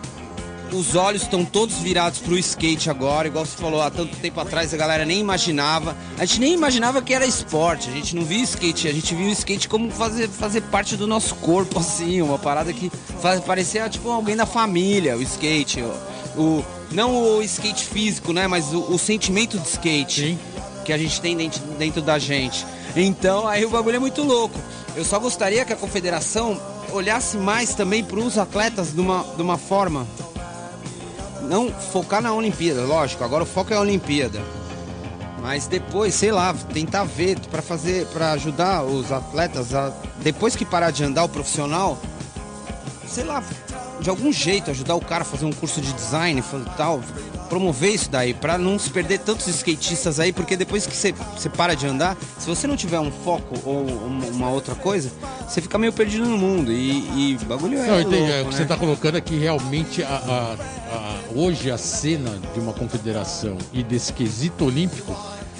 os 0.72 0.94
olhos 0.94 1.22
estão 1.22 1.44
todos 1.44 1.76
virados 1.76 2.18
pro 2.18 2.36
skate 2.38 2.90
agora, 2.90 3.28
igual 3.28 3.46
você 3.46 3.56
falou, 3.56 3.80
há 3.80 3.90
tanto 3.90 4.16
tempo 4.16 4.40
atrás 4.40 4.74
a 4.74 4.76
galera 4.76 5.04
nem 5.04 5.20
imaginava. 5.20 5.96
A 6.18 6.24
gente 6.24 6.40
nem 6.40 6.52
imaginava 6.54 7.00
que 7.00 7.14
era 7.14 7.24
esporte, 7.26 7.88
a 7.88 7.92
gente 7.92 8.16
não 8.16 8.24
via 8.24 8.42
skate, 8.42 8.88
a 8.88 8.92
gente 8.92 9.14
viu 9.14 9.26
o 9.28 9.32
skate 9.32 9.68
como 9.68 9.90
fazer, 9.90 10.28
fazer 10.28 10.62
parte 10.62 10.96
do 10.96 11.06
nosso 11.06 11.34
corpo, 11.36 11.78
assim, 11.80 12.20
uma 12.20 12.38
parada 12.38 12.72
que 12.72 12.90
faz, 13.20 13.40
parecia 13.40 13.88
tipo 13.88 14.10
alguém 14.10 14.36
da 14.36 14.46
família, 14.46 15.16
o 15.16 15.22
skate. 15.22 15.82
O, 15.82 16.40
o- 16.40 16.64
não 16.92 17.38
o 17.38 17.42
skate 17.42 17.84
físico, 17.84 18.32
né? 18.32 18.46
Mas 18.46 18.72
o, 18.72 18.78
o 18.92 18.98
sentimento 18.98 19.58
de 19.58 19.66
skate 19.68 20.20
Sim. 20.20 20.38
que 20.84 20.92
a 20.92 20.98
gente 20.98 21.20
tem 21.20 21.36
dentro, 21.36 21.60
dentro 21.78 22.00
da 22.00 22.16
gente. 22.18 22.64
Então 22.94 23.46
aí 23.48 23.64
o 23.64 23.70
bagulho 23.70 23.96
é 23.96 23.98
muito 23.98 24.22
louco. 24.22 24.58
Eu 24.94 25.04
só 25.04 25.18
gostaria 25.18 25.64
que 25.64 25.72
a 25.72 25.76
confederação 25.76 26.58
olhasse 26.92 27.36
mais 27.36 27.74
também 27.74 28.04
para 28.04 28.18
os 28.20 28.38
atletas 28.38 28.92
de 28.92 29.00
uma, 29.00 29.24
de 29.36 29.42
uma 29.42 29.58
forma. 29.58 30.06
Não 31.46 31.70
focar 31.70 32.20
na 32.20 32.32
Olimpíada, 32.32 32.82
lógico, 32.82 33.22
agora 33.24 33.44
o 33.44 33.46
foco 33.46 33.72
é 33.72 33.76
a 33.76 33.80
Olimpíada. 33.80 34.40
Mas 35.40 35.66
depois, 35.66 36.14
sei 36.14 36.32
lá, 36.32 36.52
tentar 36.72 37.04
ver 37.04 37.38
para 37.50 37.62
fazer, 37.62 38.06
para 38.06 38.32
ajudar 38.32 38.82
os 38.82 39.12
atletas 39.12 39.74
a 39.74 39.92
depois 40.18 40.56
que 40.56 40.64
parar 40.64 40.90
de 40.90 41.04
andar 41.04 41.24
o 41.24 41.28
profissional, 41.28 41.98
sei 43.06 43.24
lá, 43.24 43.42
de 44.00 44.10
algum 44.10 44.32
jeito 44.32 44.70
ajudar 44.70 44.96
o 44.96 45.00
cara 45.00 45.22
a 45.22 45.24
fazer 45.24 45.44
um 45.44 45.52
curso 45.52 45.80
de 45.80 45.92
design, 45.92 46.42
tal, 46.76 47.00
promover 47.46 47.94
isso 47.94 48.10
daí, 48.10 48.34
pra 48.34 48.58
não 48.58 48.78
se 48.78 48.90
perder 48.90 49.20
tantos 49.20 49.46
skatistas 49.46 50.20
aí, 50.20 50.32
porque 50.32 50.56
depois 50.56 50.86
que 50.86 50.94
você 50.96 51.12
você 51.36 51.48
para 51.48 51.74
de 51.74 51.86
andar, 51.86 52.16
se 52.38 52.46
você 52.46 52.66
não 52.66 52.76
tiver 52.76 53.00
um 53.00 53.10
foco 53.10 53.54
ou 53.64 53.82
uma, 53.86 54.26
uma 54.26 54.50
outra 54.50 54.74
coisa, 54.74 55.10
você 55.48 55.60
fica 55.62 55.78
meio 55.78 55.92
perdido 55.92 56.24
no 56.26 56.36
mundo 56.36 56.72
e, 56.72 57.34
e 57.34 57.38
bagulho 57.46 57.78
é 57.78 57.86
Não, 57.86 57.94
eu 57.94 58.00
entendi. 58.02 58.16
louco, 58.16 58.32
É, 58.32 58.40
o 58.40 58.44
que 58.44 58.50
né? 58.50 58.56
você 58.56 58.62
está 58.62 58.76
colocando 58.76 59.16
é 59.16 59.20
que 59.20 59.36
realmente 59.36 60.02
a- 60.02 60.08
a- 60.08 60.56
a- 60.94 61.16
hoje 61.34 61.70
a 61.70 61.78
cena 61.78 62.38
de 62.52 62.60
uma 62.60 62.72
confederação 62.72 63.56
e 63.72 63.82
desse 63.82 64.12
quesito 64.12 64.64
olímpico 64.64 65.16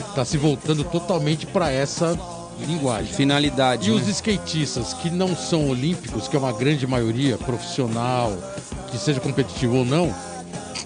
está 0.09 0.24
se 0.24 0.37
voltando 0.37 0.82
totalmente 0.84 1.47
para 1.47 1.70
essa 1.70 2.18
linguagem. 2.66 3.12
Finalidade, 3.12 3.91
E 3.91 3.93
né? 3.95 4.01
os 4.01 4.09
skatistas 4.09 4.95
que 4.95 5.11
não 5.11 5.37
são 5.37 5.68
olímpicos, 5.68 6.26
que 6.26 6.34
é 6.37 6.39
uma 6.39 6.53
grande 6.53 6.87
maioria, 6.87 7.37
profissional, 7.37 8.32
que 8.91 8.97
seja 8.97 9.20
competitivo 9.20 9.76
ou 9.76 9.84
não, 9.84 10.14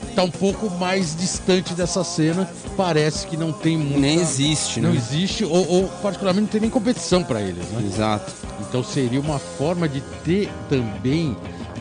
está 0.08 0.22
um 0.22 0.30
pouco 0.30 0.70
mais 0.70 1.14
distante 1.16 1.74
dessa 1.74 2.02
cena. 2.04 2.48
Parece 2.76 3.26
que 3.26 3.36
não 3.36 3.52
tem 3.52 3.76
muita... 3.76 3.98
Nem 4.00 4.20
existe, 4.20 4.80
Não 4.80 4.90
né? 4.90 4.96
existe, 4.96 5.44
ou, 5.44 5.68
ou 5.68 5.88
particularmente 6.02 6.42
não 6.44 6.48
tem 6.50 6.60
nem 6.62 6.70
competição 6.70 7.22
para 7.22 7.40
eles, 7.40 7.64
né? 7.70 7.82
Exato. 7.84 8.32
Então 8.60 8.82
seria 8.84 9.20
uma 9.20 9.38
forma 9.38 9.88
de 9.88 10.00
ter 10.24 10.50
também 10.68 11.36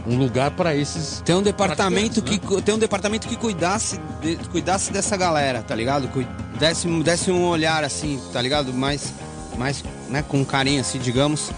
um 0.08 0.18
lugar 0.18 0.52
para 0.52 0.76
esses. 0.76 1.22
Tem 1.26 1.36
um 1.36 1.42
departamento 1.42 2.22
que 2.22 2.32
Praticantes, 2.40 2.56
cu- 2.58 2.62
tem 2.62 2.74
um 2.76 2.80
departamento 2.80 3.28
que 3.28 3.36
cuidasse 3.36 4.00
de- 4.22 4.38
cuidasse 4.50 4.92
dessa 4.92 5.16
galera, 5.16 5.62
tá 5.62 5.76
ligado? 5.76 6.10
Desse, 6.58 6.88
desse 7.04 7.30
um 7.32 7.46
olhar 7.46 7.84
assim, 7.84 8.20
tá 8.34 8.42
ligado? 8.42 8.74
Mais 8.74 9.14
mais, 9.58 9.84
né, 10.10 10.24
com 10.26 10.44
carinho 10.46 10.80
assim, 10.80 11.00
digamos. 11.00 11.52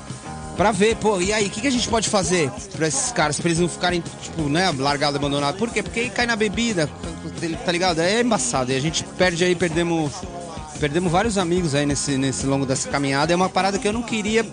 Pra 0.62 0.72
ver, 0.72 0.95
pô, 0.97 1.20
e 1.20 1.34
aí, 1.34 1.47
o 1.47 1.49
que, 1.49 1.59
que 1.59 1.68
a 1.68 1.72
gente 1.72 1.89
pode 1.89 2.07
fazer 2.07 2.51
pra 2.78 2.88
esses 2.88 3.12
caras, 3.12 3.39
pra 3.39 3.47
eles 3.47 3.59
não 3.59 3.68
ficarem, 3.68 4.03
tipo, 4.22 4.43
né, 4.43 4.72
largados, 4.78 5.16
abandonados? 5.16 5.57
Por 5.57 5.72
quê? 5.72 5.82
Porque 5.82 6.01
aí 6.01 6.09
cai 6.12 6.28
na 6.28 6.36
bebida, 6.36 6.88
tá 7.66 7.72
ligado? 7.72 7.99
É 7.99 8.22
embaçado. 8.22 8.72
E 8.72 8.76
a 8.76 8.80
gente 8.80 9.03
perde 9.18 9.43
aí, 9.43 9.55
perdemos. 9.55 10.12
Perdemos 10.80 11.12
vários 11.12 11.39
amigos 11.39 11.74
aí 11.74 11.84
nesse, 11.84 12.16
nesse 12.16 12.45
longo 12.45 12.64
dessa 12.64 12.88
caminhada. 12.89 13.34
É 13.34 13.36
uma 13.36 13.49
parada 13.49 13.80
que 13.80 13.88
eu 13.88 13.91
não 13.91 14.03
queria 14.03 14.43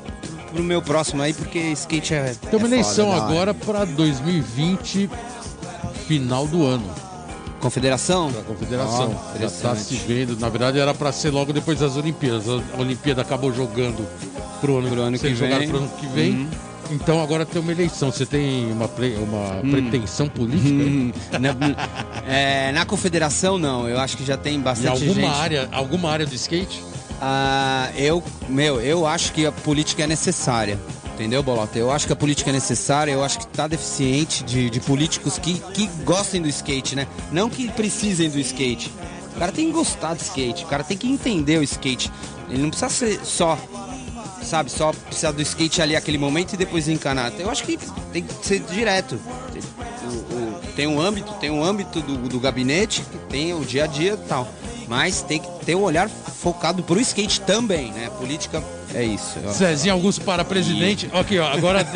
pro 0.50 0.62
meu 0.62 0.80
próximo 0.80 1.20
aí, 1.20 1.34
porque 1.34 1.58
skate 1.58 2.14
é. 2.14 2.34
Tem 2.50 2.58
uma 2.58 2.68
é 2.68 2.70
eleição 2.70 3.08
foda, 3.08 3.24
hora. 3.24 3.30
agora 3.30 3.54
pra 3.54 3.84
2020, 3.84 5.10
final 6.06 6.46
do 6.46 6.64
ano. 6.64 6.90
Confederação? 7.60 8.30
da 8.30 8.42
Confederação. 8.42 9.14
Ó, 9.34 9.38
Já 9.38 9.50
tá 9.50 9.74
se 9.76 9.94
vendo. 9.96 10.38
Na 10.38 10.48
verdade, 10.48 10.78
era 10.78 10.94
pra 10.94 11.12
ser 11.12 11.30
logo 11.30 11.52
depois 11.52 11.78
das 11.80 11.96
Olimpíadas. 11.96 12.44
A 12.48 12.80
Olimpíada 12.80 13.22
acabou 13.22 13.52
jogando 13.52 14.06
pro 14.60 14.78
ano, 14.78 14.88
Pro 14.90 15.00
ano 15.02 15.18
que 15.18 15.28
vem. 15.28 15.68
pro 15.68 15.78
ano 15.78 15.90
que 15.98 16.06
vem. 16.06 16.48
Então 16.90 17.22
agora 17.22 17.44
tem 17.44 17.60
uma 17.60 17.70
eleição. 17.72 18.10
Você 18.10 18.24
tem 18.24 18.72
uma, 18.72 18.88
pre- 18.88 19.16
uma 19.16 19.60
pretensão 19.70 20.26
política 20.28 20.68
Hum, 20.84 21.12
na, 21.38 21.54
é, 22.32 22.72
na 22.72 22.86
confederação, 22.86 23.58
não. 23.58 23.86
Eu 23.88 24.00
acho 24.00 24.16
que 24.16 24.24
já 24.24 24.36
tem 24.36 24.56
em 24.56 24.60
bastante 24.60 24.88
alguma 25.02 25.14
gente. 25.14 25.26
área, 25.40 25.68
alguma 25.72 26.10
área 26.10 26.24
do 26.26 26.34
skate? 26.34 26.82
Ah, 27.20 27.90
eu, 27.96 28.22
meu, 28.48 28.80
eu 28.80 29.06
acho 29.06 29.32
que 29.32 29.44
a 29.44 29.52
política 29.52 30.04
é 30.04 30.06
necessária. 30.06 30.78
Entendeu, 31.18 31.42
Bolota? 31.42 31.76
Eu 31.76 31.90
acho 31.90 32.06
que 32.06 32.12
a 32.12 32.16
política 32.16 32.50
é 32.50 32.52
necessária, 32.52 33.10
eu 33.10 33.24
acho 33.24 33.40
que 33.40 33.48
tá 33.48 33.66
deficiente 33.66 34.44
de, 34.44 34.70
de 34.70 34.78
políticos 34.78 35.36
que, 35.36 35.58
que 35.74 35.88
gostem 36.04 36.40
do 36.40 36.46
skate, 36.46 36.94
né? 36.94 37.08
Não 37.32 37.50
que 37.50 37.68
precisem 37.72 38.30
do 38.30 38.38
skate. 38.38 38.92
O 39.34 39.38
cara 39.40 39.50
tem 39.50 39.66
que 39.66 39.72
gostar 39.72 40.14
do 40.14 40.22
skate, 40.22 40.64
o 40.64 40.68
cara 40.68 40.84
tem 40.84 40.96
que 40.96 41.08
entender 41.08 41.58
o 41.58 41.62
skate. 41.64 42.08
Ele 42.48 42.62
não 42.62 42.70
precisa 42.70 42.88
ser 42.88 43.20
só, 43.24 43.58
sabe, 44.44 44.70
só 44.70 44.92
precisar 44.92 45.32
do 45.32 45.42
skate 45.42 45.82
ali 45.82 45.96
aquele 45.96 46.18
momento 46.18 46.52
e 46.52 46.56
depois 46.56 46.86
encanar. 46.86 47.32
Eu 47.36 47.50
acho 47.50 47.64
que 47.64 47.76
tem 48.12 48.22
que 48.22 48.46
ser 48.46 48.60
direto. 48.60 49.18
Tem 50.76 50.86
um 50.86 51.00
âmbito, 51.00 51.32
tem 51.40 51.50
um 51.50 51.64
âmbito 51.64 52.00
do, 52.00 52.28
do 52.28 52.38
gabinete, 52.38 53.02
tem 53.28 53.52
o 53.52 53.64
dia 53.64 53.84
a 53.84 53.86
dia 53.88 54.12
e 54.12 54.28
tal. 54.28 54.48
Mas 54.86 55.20
tem 55.20 55.40
que 55.40 55.48
ter 55.66 55.74
um 55.74 55.82
olhar 55.82 56.08
focado 56.08 56.80
pro 56.84 57.00
skate 57.00 57.40
também, 57.40 57.90
né? 57.90 58.08
Política 58.20 58.62
é 58.94 59.04
isso. 59.04 59.38
Zezinho 59.52 59.94
Augusto 59.94 60.22
para 60.24 60.44
presidente. 60.44 61.08
Aqui, 61.12 61.38
ó. 61.38 61.46
Agora 61.52 61.86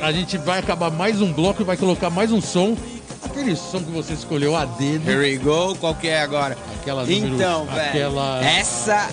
a- 0.00 0.12
gente 0.12 0.36
vai 0.38 0.58
acabar 0.58 0.90
mais 0.90 1.20
um 1.20 1.32
bloco 1.32 1.62
e 1.62 1.64
vai 1.64 1.76
colocar 1.76 2.10
mais 2.10 2.32
um 2.32 2.40
som. 2.40 2.76
Aquele 3.24 3.54
som 3.54 3.80
que 3.82 3.90
você 3.90 4.12
escolheu 4.14 4.56
a 4.56 4.64
dedo. 4.64 5.08
Here 5.10 5.18
we 5.20 5.36
go, 5.36 5.74
qual 5.76 5.94
que 5.94 6.08
é 6.08 6.20
agora? 6.22 6.56
Aquela 6.80 7.02
número- 7.04 7.34
então, 7.34 7.66
velho. 7.66 7.88
aquela- 7.88 8.44
Essa, 8.44 9.08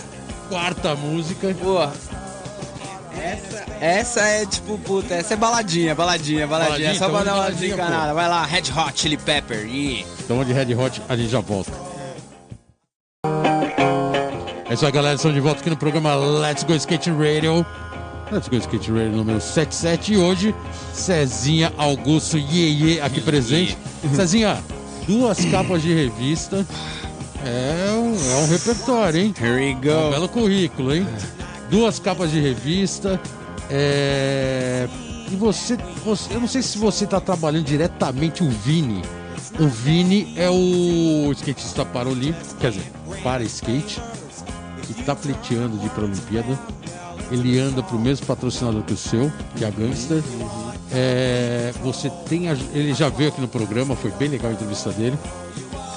Quarta 0.49 0.95
música. 0.95 1.53
porra. 1.61 1.93
Essa, 3.19 3.65
essa 3.81 4.19
é 4.21 4.45
tipo, 4.45 4.77
puta, 4.77 5.13
essa 5.15 5.33
é 5.33 5.37
baladinha, 5.37 5.93
baladinha, 5.95 6.45
baladinha. 6.47 6.77
Baladinha, 6.87 6.99
só 6.99 7.05
então 7.05 7.15
pra 7.15 7.23
dar 7.23 7.31
uma 7.33 7.43
baladinha, 7.43 7.75
desencanada. 7.75 8.13
Vai 8.13 8.29
lá, 8.29 8.45
Red 8.45 8.63
Hot 8.77 8.93
Chili 9.01 9.17
Pepper. 9.17 9.65
Yeah. 9.67 10.07
Então 10.23 10.43
de 10.45 10.53
Red 10.53 10.73
Hot, 10.75 11.01
a 11.09 11.15
gente 11.15 11.29
já 11.29 11.39
volta. 11.39 11.71
Isso 14.77 14.85
aí, 14.85 14.91
galera. 14.91 15.15
Estamos 15.15 15.35
de 15.35 15.41
volta 15.41 15.59
aqui 15.61 15.69
no 15.69 15.77
programa 15.77 16.15
Let's 16.15 16.63
Go 16.63 16.73
Skate 16.75 17.09
Radio. 17.11 17.65
Let's 18.31 18.47
Go 18.47 18.57
Skate 18.57 18.91
Radio 18.91 19.11
número 19.11 19.39
77. 19.41 20.13
E 20.13 20.17
hoje, 20.17 20.55
Cezinha 20.93 21.71
Augusto 21.77 22.37
Iê 22.37 23.01
aqui 23.01 23.21
presente. 23.21 23.77
Cezinha, 24.15 24.57
duas 25.07 25.43
capas 25.45 25.81
de 25.81 25.93
revista. 25.93 26.65
É 27.45 27.91
um, 27.93 28.13
é 28.15 28.35
um 28.43 28.47
repertório, 28.49 29.21
hein? 29.21 29.33
Here 29.39 29.51
we 29.53 29.71
É 29.71 29.73
um 29.75 29.75
go. 30.05 30.09
belo 30.11 30.29
currículo, 30.29 30.93
hein? 30.93 31.07
Duas 31.69 31.99
capas 31.99 32.31
de 32.31 32.39
revista. 32.39 33.19
É... 33.69 34.87
E 35.31 35.35
você, 35.35 35.77
você- 36.05 36.33
Eu 36.35 36.39
não 36.41 36.47
sei 36.47 36.61
se 36.61 36.77
você 36.77 37.03
está 37.05 37.19
trabalhando 37.19 37.65
diretamente 37.65 38.43
o 38.43 38.49
Vini. 38.49 39.01
O 39.59 39.67
Vini 39.67 40.33
é 40.37 40.49
o 40.49 41.31
skatista 41.33 41.83
paralímpico, 41.85 42.55
quer 42.59 42.71
dizer, 42.71 42.91
para 43.23 43.43
skate, 43.43 43.99
está 44.99 45.15
pleiteando 45.15 45.77
de 45.77 45.85
ir 45.85 45.89
para 45.89 46.03
a 46.03 46.05
Olimpíada. 46.07 46.59
Ele 47.31 47.59
anda 47.59 47.83
para 47.83 47.95
o 47.95 47.99
mesmo 47.99 48.25
patrocinador 48.25 48.83
que 48.83 48.93
o 48.93 48.97
seu, 48.97 49.31
que 49.55 49.63
é 49.63 49.67
a 49.67 49.71
Gangster. 49.71 50.23
É, 50.91 51.73
você 51.83 52.09
tem. 52.29 52.49
a- 52.49 52.57
ele 52.73 52.93
já 52.93 53.09
veio 53.09 53.29
aqui 53.29 53.41
no 53.41 53.47
programa, 53.47 53.95
foi 53.95 54.11
bem 54.11 54.29
legal 54.29 54.49
a 54.51 54.53
entrevista 54.53 54.91
dele. 54.91 55.17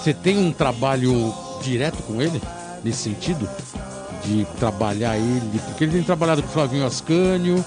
Você 0.02 0.12
tem 0.12 0.38
um 0.38 0.52
trabalho 0.52 1.32
direto 1.62 2.02
com 2.02 2.20
ele, 2.20 2.40
nesse 2.82 3.02
sentido? 3.04 3.48
De 4.24 4.44
trabalhar 4.58 5.16
ele, 5.16 5.60
porque 5.66 5.84
ele 5.84 5.92
tem 5.92 6.02
trabalhado 6.02 6.42
com 6.42 6.48
o 6.48 6.52
Flavinho 6.52 6.84
Ascânio, 6.84 7.64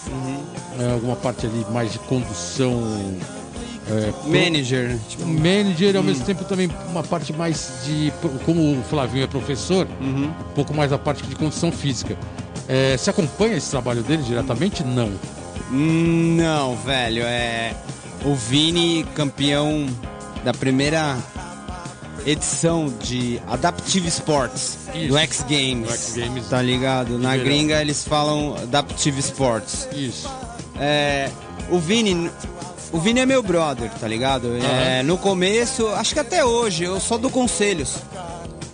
é, 0.79 0.91
alguma 0.91 1.15
parte 1.15 1.45
ali 1.45 1.65
mais 1.71 1.91
de 1.93 1.99
condução. 1.99 2.81
É, 3.89 4.13
Manager. 4.25 4.97
Tipo, 5.09 5.25
manager 5.25 5.93
e 5.93 5.97
ao 5.97 6.03
mesmo 6.03 6.25
tempo 6.25 6.43
também 6.45 6.69
uma 6.89 7.03
parte 7.03 7.34
mais 7.34 7.81
de. 7.86 8.11
Como 8.45 8.79
o 8.79 8.84
Flavinho 8.84 9.25
é 9.25 9.27
professor, 9.27 9.88
um 10.01 10.31
pouco 10.55 10.73
mais 10.73 10.93
a 10.93 10.97
parte 10.97 11.23
de 11.23 11.36
condição 11.36 11.71
física. 11.71 12.17
É, 12.67 12.95
você 12.95 13.09
acompanha 13.09 13.57
esse 13.57 13.69
trabalho 13.69 14.01
dele 14.03 14.23
diretamente? 14.23 14.84
Não. 14.84 15.11
Hum, 15.71 16.36
Não, 16.38 16.75
velho, 16.77 17.23
é. 17.23 17.73
O 18.23 18.34
Vini, 18.36 19.05
campeão 19.15 19.86
da 20.45 20.53
primeira 20.53 21.17
edição 22.25 22.91
de 23.01 23.41
Adaptive 23.47 24.07
Sports 24.07 24.77
Isso. 24.95 25.07
do 25.09 25.17
X 25.17 25.41
Games. 25.49 25.88
Do 25.88 25.91
X 25.93 26.13
Games. 26.15 26.47
Tá 26.47 26.61
ligado? 26.61 27.17
Na 27.17 27.36
gringa 27.36 27.81
eles 27.81 28.05
falam 28.07 28.55
Adaptive 28.55 29.19
Sports. 29.19 29.89
Isso. 29.91 30.29
É, 30.79 31.29
o 31.69 31.79
Vini. 31.79 32.29
O 32.93 32.99
Vini 32.99 33.19
é 33.19 33.25
meu 33.25 33.41
brother, 33.43 33.89
tá 33.99 34.07
ligado? 34.07 34.55
É, 34.57 34.99
Aham. 34.99 35.03
no 35.03 35.17
começo, 35.17 35.87
acho 35.89 36.13
que 36.13 36.19
até 36.19 36.45
hoje, 36.45 36.83
eu 36.83 36.99
só 36.99 37.17
dou 37.17 37.29
conselhos. 37.31 37.95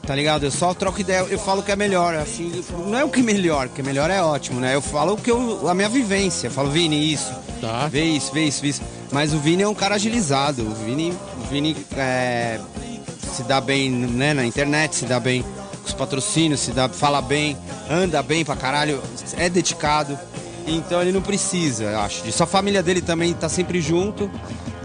Tá 0.05 0.15
ligado? 0.15 0.43
Eu 0.43 0.51
só 0.51 0.73
troco 0.73 0.99
ideia, 0.99 1.19
eu 1.29 1.37
falo 1.39 1.61
o 1.61 1.63
que 1.63 1.71
é 1.71 1.75
melhor, 1.75 2.15
assim, 2.15 2.63
não 2.87 2.97
é 2.97 3.03
o 3.05 3.09
que 3.09 3.19
é 3.19 3.23
melhor, 3.23 3.67
o 3.67 3.69
que 3.69 3.79
é 3.81 3.83
melhor 3.83 4.09
é 4.09 4.19
ótimo, 4.21 4.59
né? 4.59 4.73
Eu 4.73 4.81
falo 4.81 5.13
o 5.13 5.17
que 5.17 5.29
eu, 5.29 5.69
a 5.69 5.73
minha 5.75 5.87
vivência, 5.87 6.47
eu 6.47 6.51
falo, 6.51 6.71
Vini, 6.71 7.13
isso, 7.13 7.31
Tá. 7.61 7.87
vê 7.87 8.03
isso, 8.05 8.31
vê 8.33 8.43
isso, 8.45 8.59
vê 8.61 8.69
isso. 8.69 8.81
Mas 9.11 9.33
o 9.35 9.37
Vini 9.39 9.61
é 9.61 9.67
um 9.67 9.73
cara 9.75 9.95
agilizado, 9.95 10.63
o 10.63 10.73
Vini, 10.73 11.11
o 11.43 11.47
Vini 11.47 11.77
é, 11.95 12.59
se 13.35 13.43
dá 13.43 13.61
bem 13.61 13.89
né, 13.91 14.33
na 14.33 14.43
internet, 14.43 14.95
se 14.95 15.05
dá 15.05 15.19
bem 15.19 15.43
com 15.43 15.87
os 15.87 15.93
patrocínios, 15.93 16.59
se 16.61 16.71
dá, 16.71 16.89
fala 16.89 17.21
bem, 17.21 17.55
anda 17.87 18.23
bem 18.23 18.43
pra 18.43 18.55
caralho, 18.55 18.99
é 19.37 19.47
dedicado. 19.47 20.17
Então 20.75 21.01
ele 21.01 21.11
não 21.11 21.21
precisa, 21.21 21.99
acho. 21.99 22.23
disso. 22.23 22.41
a 22.43 22.45
família 22.45 22.81
dele 22.83 23.01
também 23.01 23.33
tá 23.33 23.49
sempre 23.49 23.81
junto. 23.81 24.29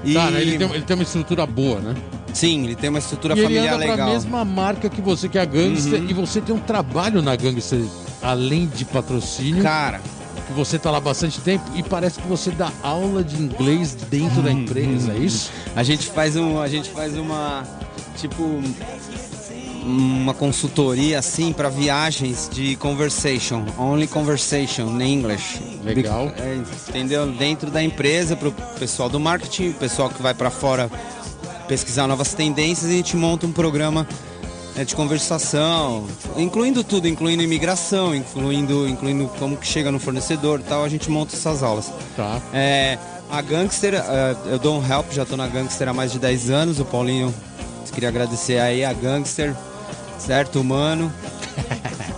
E, 0.05 0.14
Tá, 0.14 0.30
né? 0.30 0.41
ele, 0.43 0.59
tem, 0.59 0.70
ele 0.70 0.82
tem 0.82 0.95
uma 0.95 1.03
estrutura 1.03 1.47
boa, 1.47 1.80
né? 1.80 1.95
Sim, 2.32 2.64
ele 2.64 2.74
tem 2.74 2.91
uma 2.91 2.99
estrutura 2.99 3.35
E 3.35 3.39
ele 3.39 3.47
familiar 3.47 3.74
anda 3.74 3.85
pra 3.85 3.93
legal. 3.93 4.09
Uhum. 4.09 4.14
mesma 4.14 4.45
marca 4.45 4.91
que 4.91 5.01
você, 5.01 5.28
que 5.28 5.39
é 5.39 5.41
a 5.41 5.45
Gangster, 5.45 6.03
e 6.09 6.12
você 6.12 6.41
tem 6.41 6.55
um 6.55 6.59
trabalho 6.59 7.22
na 7.22 7.35
Gangster, 7.37 7.80
além 8.20 8.66
de 8.66 8.85
patrocínio, 8.85 9.62
Cara, 9.62 10.01
que 10.47 10.53
você 10.53 10.78
tá 10.78 10.91
lá 10.91 11.01
bastante 11.01 11.41
tempo, 11.41 11.64
e 11.74 11.82
parece 11.82 12.20
que 12.20 12.26
você 12.26 12.51
dá 12.51 12.70
aula 12.82 13.22
de 13.22 13.41
inglês 13.41 13.95
dentro 14.11 14.43
da 14.43 14.51
empresa, 14.53 15.12
é 15.12 15.18
isso? 15.18 15.51
A 15.76 15.82
gente 15.82 16.07
faz 16.09 16.37
um, 16.37 16.61
a 16.61 16.68
gente 16.68 16.91
faz 16.91 17.16
uma 17.16 17.62
tipo 18.16 18.61
uma 19.85 20.32
consultoria 20.32 21.18
assim 21.18 21.53
para 21.53 21.68
viagens 21.68 22.49
de 22.51 22.74
conversation, 22.76 23.64
only 23.78 24.07
conversation 24.07 25.01
in 25.01 25.03
English. 25.03 25.61
Legal. 25.85 26.32
É, 26.37 26.61
entendeu? 26.89 27.26
Dentro 27.26 27.70
da 27.70 27.82
empresa 27.82 28.35
para 28.35 28.49
o 28.49 28.53
pessoal 28.78 29.09
do 29.09 29.20
marketing, 29.20 29.70
o 29.70 29.74
pessoal 29.74 30.09
que 30.09 30.22
vai 30.22 30.32
para 30.35 30.51
fora 30.51 30.91
pesquisar 31.68 32.07
novas 32.07 32.35
tendências, 32.35 32.91
a 32.91 32.95
gente 32.95 33.16
monta 33.16 33.47
um 33.47 33.53
programa 33.53 34.07
né, 34.74 34.85
de 34.85 34.95
conversação, 34.95 36.07
incluindo 36.37 36.82
tudo, 36.82 37.07
incluindo 37.07 37.43
imigração, 37.43 38.14
incluindo, 38.14 38.89
incluindo 38.89 39.28
como 39.39 39.57
que 39.57 39.66
chega 39.66 39.93
no 39.93 39.99
fornecedor, 39.99 40.61
e 40.61 40.62
tal. 40.64 40.85
A 40.85 40.89
gente 40.89 41.11
monta 41.11 41.35
essas 41.35 41.62
aulas. 41.62 41.93
Tá. 42.16 42.41
É, 42.53 42.99
a 43.30 43.41
Gangster, 43.41 43.95
é, 43.95 44.37
eu 44.47 44.59
dou 44.59 44.80
um 44.80 44.93
help, 44.93 45.12
já 45.12 45.24
tô 45.24 45.37
na 45.37 45.47
Gangster 45.47 45.89
há 45.89 45.93
mais 45.93 46.12
de 46.12 46.18
10 46.18 46.51
anos. 46.51 46.80
O 46.80 46.85
Paulinho, 46.85 47.32
queria 47.95 48.09
agradecer 48.09 48.59
aí 48.59 48.85
a 48.85 48.93
Gangster, 48.93 49.55
certo, 50.19 50.62
mano? 50.65 51.12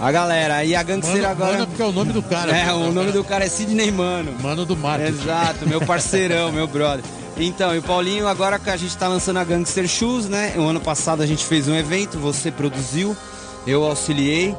A 0.00 0.12
galera, 0.12 0.56
aí 0.56 0.74
a 0.76 0.82
Gangster 0.82 1.16
Mano, 1.16 1.28
agora. 1.28 1.52
mano, 1.52 1.66
porque 1.68 1.82
é 1.82 1.84
o 1.86 1.92
nome 1.92 2.12
do 2.12 2.22
cara. 2.22 2.54
é, 2.56 2.72
o 2.72 2.92
nome 2.92 3.12
do 3.12 3.24
cara 3.24 3.44
é 3.44 3.48
Sidney 3.48 3.90
Mano. 3.90 4.32
Mano 4.42 4.64
do 4.66 4.76
marketing. 4.76 5.22
Exato, 5.22 5.66
meu 5.66 5.80
parceirão, 5.80 6.52
meu 6.52 6.66
brother. 6.66 7.02
Então, 7.38 7.74
e 7.74 7.78
o 7.78 7.82
Paulinho, 7.82 8.26
agora 8.26 8.58
que 8.58 8.70
a 8.70 8.76
gente 8.76 8.96
tá 8.96 9.08
lançando 9.08 9.38
a 9.38 9.44
Gangster 9.44 9.86
Shoes, 9.88 10.26
né? 10.28 10.54
O 10.56 10.62
ano 10.62 10.80
passado 10.80 11.22
a 11.22 11.26
gente 11.26 11.44
fez 11.44 11.66
um 11.68 11.74
evento, 11.74 12.18
você 12.18 12.50
produziu, 12.50 13.16
eu 13.66 13.84
auxiliei. 13.84 14.54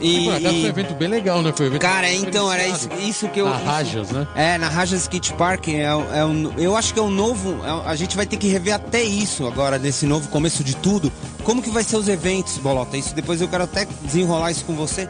E, 0.00 0.24
Por 0.24 0.34
acaso 0.34 0.54
foi 0.54 0.64
um 0.64 0.66
evento 0.66 0.94
bem 0.94 1.08
legal, 1.08 1.42
né? 1.42 1.52
Foi 1.54 1.66
um 1.66 1.68
evento 1.68 1.82
Cara, 1.82 2.12
então, 2.12 2.52
era 2.52 2.66
isso, 2.66 2.88
isso 3.00 3.28
que 3.28 3.40
eu. 3.40 3.48
Na 3.48 3.56
Rajas, 3.56 4.10
né? 4.10 4.26
É, 4.34 4.58
na 4.58 4.68
Rajas 4.68 5.02
Skate 5.02 5.32
Park, 5.34 5.68
é, 5.68 5.82
é 5.82 6.24
um, 6.24 6.52
eu 6.58 6.76
acho 6.76 6.94
que 6.94 7.00
é 7.00 7.02
um 7.02 7.10
novo. 7.10 7.60
é 7.64 7.90
a 7.90 7.94
gente 7.94 8.16
vai 8.16 8.26
ter 8.26 8.36
que 8.36 8.48
rever 8.48 8.74
até 8.74 9.02
isso 9.02 9.46
agora, 9.46 9.78
nesse 9.78 10.06
novo 10.06 10.28
começo 10.28 10.64
de 10.64 10.74
tudo. 10.76 11.12
Como 11.44 11.62
que 11.62 11.70
vai 11.70 11.84
ser 11.84 11.96
os 11.96 12.08
eventos, 12.08 12.58
Bolota? 12.58 12.96
Isso 12.96 13.14
depois 13.14 13.40
eu 13.40 13.48
quero 13.48 13.64
até 13.64 13.86
desenrolar 14.02 14.50
isso 14.50 14.64
com 14.64 14.74
você. 14.74 15.08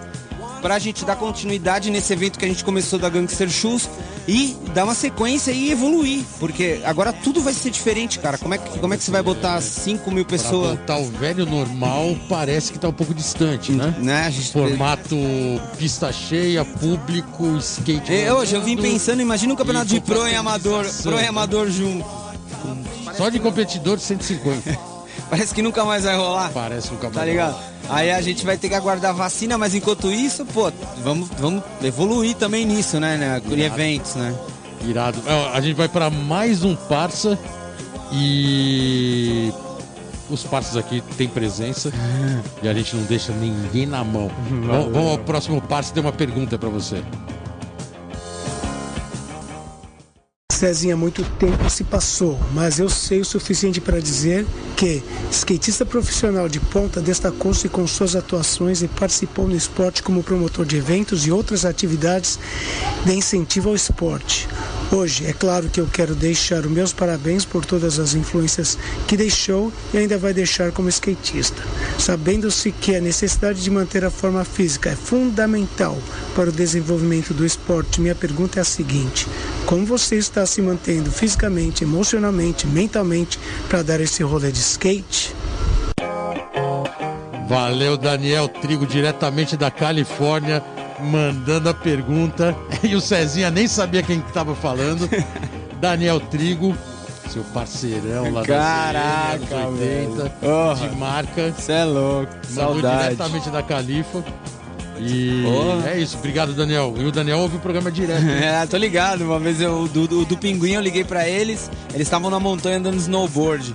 Pra 0.61 0.79
gente 0.79 1.05
dar 1.05 1.17
continuidade 1.17 1.91
nesse 1.91 2.13
evento 2.13 2.39
que 2.39 2.45
a 2.45 2.49
gente 2.49 2.65
começou 2.65 2.99
da 2.99 3.09
Gangster 3.09 3.49
Shoes 3.49 3.89
e 4.29 4.57
dar 4.75 4.85
uma 4.85 4.95
sequência 4.95 5.51
e 5.51 5.71
evoluir. 5.71 6.25
Porque 6.39 6.81
agora 6.85 7.13
tudo 7.13 7.41
vai 7.43 7.53
ser 7.53 7.71
diferente, 7.71 8.19
cara. 8.19 8.39
Como 8.39 8.55
é 8.55 8.59
que, 8.59 8.79
como 8.79 8.93
é 8.95 8.97
que 8.97 9.03
você 9.03 9.11
vai 9.11 9.23
botar 9.23 9.61
5 9.61 10.11
mil 10.11 10.25
Pra 10.25 10.37
pessoas? 10.39 10.77
voltar 10.77 10.95
ao 10.95 11.05
velho 11.07 11.47
normal, 11.47 12.17
parece 12.29 12.73
que 12.73 12.79
tá 12.79 12.89
um 12.89 12.93
pouco 12.93 13.15
distante, 13.15 13.73
né? 13.73 13.95
Né? 13.99 14.27
A 14.27 14.31
gente... 14.31 14.53
Formato 14.53 15.17
pista 15.79 16.13
cheia, 16.13 16.65
público, 16.65 17.57
skate. 17.59 18.13
É, 18.13 18.33
hoje 18.33 18.55
eu 18.55 18.63
vim 18.63 18.77
pensando, 18.77 19.21
imagina 19.23 19.53
um 19.53 19.57
campeonato 19.57 19.87
de 19.87 20.01
pro 20.01 20.27
e 20.29 20.35
amador, 20.35 20.85
pro 21.03 21.19
e 21.21 21.27
amador 21.27 21.71
junto. 21.71 22.05
Só 23.17 23.29
de 23.29 23.39
competidor 23.39 23.99
150. 23.99 24.79
Parece 25.31 25.55
que 25.55 25.63
nunca 25.63 25.85
mais 25.85 26.05
vai 26.05 26.17
rolar. 26.17 26.51
Parece 26.53 26.89
um 26.93 26.97
Tá 26.97 27.03
cavalo. 27.09 27.27
ligado? 27.27 27.70
Aí 27.91 28.13
a 28.13 28.21
gente 28.23 28.47
vai 28.47 28.57
ter 28.57 28.69
que 28.69 28.75
aguardar 28.75 29.11
a 29.11 29.15
vacina, 29.15 29.59
mas 29.59 29.75
enquanto 29.75 30.13
isso, 30.13 30.47
pô, 30.47 30.73
vamos, 31.03 31.29
vamos 31.39 31.63
evoluir 31.83 32.37
também 32.37 32.65
nisso, 32.65 33.01
né, 33.01 33.17
né? 33.17 33.43
Em 33.51 33.61
eventos, 33.63 34.15
né? 34.15 34.33
Irado. 34.87 35.21
A 35.53 35.61
gente 35.61 35.75
vai 35.75 35.89
para 35.89 36.09
mais 36.09 36.63
um 36.63 36.77
parça 36.77 37.37
e 38.13 39.53
os 40.31 40.45
parças 40.45 40.77
aqui 40.77 41.03
têm 41.19 41.29
presença 41.29 41.93
e 42.63 42.69
a 42.69 42.73
gente 42.73 42.95
não 42.95 43.03
deixa 43.03 43.33
ninguém 43.33 43.87
na 43.87 44.05
mão. 44.05 44.31
Vamos, 44.49 44.93
vamos 44.93 45.11
ao 45.11 45.19
próximo 45.19 45.61
parça, 45.61 45.93
tem 45.93 46.03
uma 46.03 46.13
pergunta 46.13 46.57
para 46.57 46.69
você. 46.69 47.03
Cezinha, 50.61 50.95
muito 50.95 51.25
tempo 51.25 51.71
se 51.71 51.83
passou, 51.83 52.39
mas 52.53 52.79
eu 52.79 52.87
sei 52.87 53.21
o 53.21 53.25
suficiente 53.25 53.81
para 53.81 53.99
dizer 53.99 54.47
que 54.77 55.03
skatista 55.31 55.87
profissional 55.87 56.51
de 56.51 56.61
ponta 56.61 57.01
destacou-se 57.01 57.67
com 57.71 57.87
suas 57.87 58.15
atuações 58.15 58.83
e 58.83 58.89
participou 58.89 59.49
no 59.49 59.57
esporte 59.57 60.03
como 60.03 60.23
promotor 60.23 60.67
de 60.67 60.77
eventos 60.77 61.27
e 61.27 61.33
outras 61.33 61.65
atividades 61.65 62.39
de 63.07 63.15
incentivo 63.15 63.71
ao 63.71 63.75
esporte. 63.75 64.47
Hoje, 64.93 65.25
é 65.25 65.33
claro 65.33 65.69
que 65.71 65.81
eu 65.81 65.87
quero 65.87 66.17
deixar 66.17 66.67
os 66.67 66.71
meus 66.71 66.93
parabéns 66.93 67.45
por 67.45 67.65
todas 67.65 67.99
as 67.99 68.13
influências 68.13 68.77
que 69.07 69.17
deixou 69.17 69.73
e 69.95 69.99
ainda 69.99 70.19
vai 70.19 70.35
deixar 70.35 70.73
como 70.73 70.89
skatista. 70.89 71.63
Sabendo-se 71.97 72.73
que 72.73 72.97
a 72.97 73.01
necessidade 73.01 73.63
de 73.63 73.71
manter 73.71 74.05
a 74.05 74.11
forma 74.11 74.45
física 74.45 74.91
é 74.91 74.97
fundamental 74.97 75.97
para 76.35 76.51
o 76.51 76.53
desenvolvimento 76.53 77.33
do 77.33 77.47
esporte, 77.47 78.01
minha 78.01 78.17
pergunta 78.17 78.59
é 78.59 78.63
a 78.63 78.65
seguinte: 78.65 79.29
como 79.71 79.87
você 79.87 80.17
está 80.17 80.45
se 80.45 80.61
mantendo 80.61 81.13
fisicamente, 81.13 81.85
emocionalmente, 81.85 82.67
mentalmente 82.67 83.39
para 83.69 83.83
dar 83.85 84.01
esse 84.01 84.21
rolê 84.21 84.51
de 84.51 84.59
skate? 84.59 85.33
Valeu, 87.49 87.97
Daniel 87.97 88.49
Trigo, 88.49 88.85
diretamente 88.85 89.57
da 89.57 89.71
Califórnia, 89.71 90.61
mandando 90.99 91.69
a 91.69 91.75
pergunta. 91.75 92.57
E 92.83 92.97
o 92.97 93.01
Cezinha 93.01 93.49
nem 93.49 93.69
sabia 93.69 94.03
quem 94.03 94.19
estava 94.19 94.57
falando. 94.57 95.09
Daniel 95.81 96.19
Trigo, 96.19 96.77
seu 97.29 97.45
parceirão 97.55 98.33
lá 98.33 98.43
Caraca, 98.43 99.39
da 99.39 99.47
CN, 99.47 100.05
anos 100.07 100.19
80, 100.19 100.33
velho. 100.41 100.91
De 100.91 100.97
marca. 100.97 101.53
Você 101.57 101.73
é 101.73 101.85
louco, 101.85 102.33
Mandou 102.51 102.81
saudade. 102.83 103.05
diretamente 103.05 103.51
da 103.51 103.63
Califa. 103.63 104.25
E 105.01 105.43
Porra. 105.43 105.91
é 105.91 105.99
isso, 105.99 106.19
obrigado, 106.19 106.53
Daniel. 106.53 106.95
E 106.99 107.05
o 107.05 107.13
Daniel 107.13 107.39
ouve 107.39 107.57
o 107.57 107.61
programa 107.61 107.91
direto. 107.91 108.21
É, 108.41 108.67
tô 108.67 108.77
ligado. 108.77 109.23
Uma 109.23 109.39
vez 109.39 109.61
eu, 109.61 109.89
do, 109.89 110.07
do, 110.07 110.25
do 110.25 110.37
Pinguim 110.37 110.73
eu 110.73 110.81
liguei 110.81 111.05
pra 111.05 111.29
eles, 111.29 111.71
eles 111.95 112.07
estavam 112.07 112.31
na 112.31 112.39
montanha 112.39 112.79
andando 112.79 112.97
snowboard. 112.97 113.75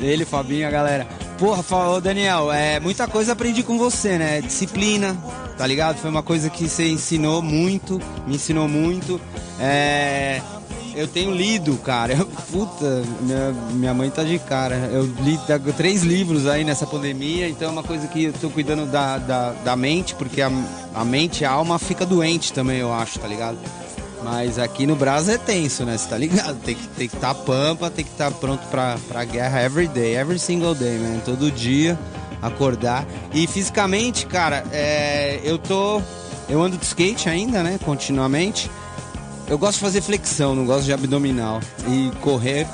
Ele, 0.00 0.24
Fabinho, 0.24 0.66
a 0.66 0.70
galera. 0.70 1.06
Porra, 1.38 1.62
falou, 1.62 2.00
Daniel, 2.00 2.50
é, 2.50 2.80
muita 2.80 3.06
coisa 3.06 3.32
aprendi 3.32 3.62
com 3.62 3.78
você, 3.78 4.16
né? 4.16 4.40
Disciplina, 4.40 5.16
tá 5.58 5.66
ligado? 5.66 5.98
Foi 5.98 6.08
uma 6.10 6.22
coisa 6.22 6.48
que 6.48 6.68
você 6.68 6.88
ensinou 6.88 7.42
muito, 7.42 8.00
me 8.26 8.36
ensinou 8.36 8.66
muito. 8.68 9.20
É, 9.60 10.40
eu 10.96 11.06
tenho 11.06 11.30
lido, 11.30 11.76
cara. 11.78 12.16
Puta, 12.50 13.04
minha, 13.20 13.52
minha 13.72 13.94
mãe 13.94 14.10
tá 14.10 14.24
de 14.24 14.38
cara. 14.38 14.74
Eu 14.92 15.04
li 15.20 15.38
tá, 15.46 15.58
três 15.76 16.02
livros 16.02 16.46
aí 16.46 16.64
nessa 16.64 16.86
pandemia, 16.86 17.48
então 17.48 17.68
é 17.68 17.70
uma 17.70 17.82
coisa 17.82 18.08
que 18.08 18.24
eu 18.24 18.32
tô 18.32 18.48
cuidando 18.48 18.90
da, 18.90 19.18
da, 19.18 19.52
da 19.52 19.76
mente, 19.76 20.14
porque 20.14 20.40
a, 20.40 20.50
a 20.94 21.04
mente, 21.04 21.44
a 21.44 21.50
alma 21.50 21.78
fica 21.78 22.06
doente 22.06 22.52
também, 22.52 22.78
eu 22.78 22.92
acho, 22.92 23.18
tá 23.18 23.28
ligado? 23.28 23.58
Mas 24.24 24.58
aqui 24.58 24.86
no 24.86 24.96
Brasil 24.96 25.34
é 25.34 25.38
tenso, 25.38 25.84
né? 25.84 25.96
Você 25.96 26.08
tá 26.08 26.18
ligado? 26.18 26.58
Tem 26.60 26.74
que 26.74 26.88
tem 26.88 27.08
que 27.08 27.14
estar 27.14 27.34
pampa, 27.34 27.90
tem 27.90 28.04
que 28.04 28.10
estar 28.10 28.30
pronto 28.32 28.66
pra, 28.68 28.96
pra 29.06 29.24
guerra 29.24 29.62
every 29.62 29.86
day, 29.86 30.16
every 30.16 30.38
single 30.38 30.74
day, 30.74 30.98
man. 30.98 31.20
Todo 31.24 31.50
dia, 31.50 31.96
acordar. 32.42 33.06
E 33.32 33.46
fisicamente, 33.46 34.26
cara, 34.26 34.64
é, 34.72 35.40
eu 35.44 35.58
tô. 35.58 36.00
Eu 36.48 36.62
ando 36.62 36.76
de 36.76 36.84
skate 36.84 37.28
ainda, 37.28 37.62
né? 37.62 37.78
Continuamente. 37.84 38.70
Eu 39.48 39.58
gosto 39.58 39.74
de 39.74 39.84
fazer 39.84 40.00
flexão, 40.00 40.54
não 40.54 40.64
gosto 40.64 40.84
de 40.84 40.92
abdominal. 40.92 41.60
E 41.88 42.10
correr, 42.20 42.66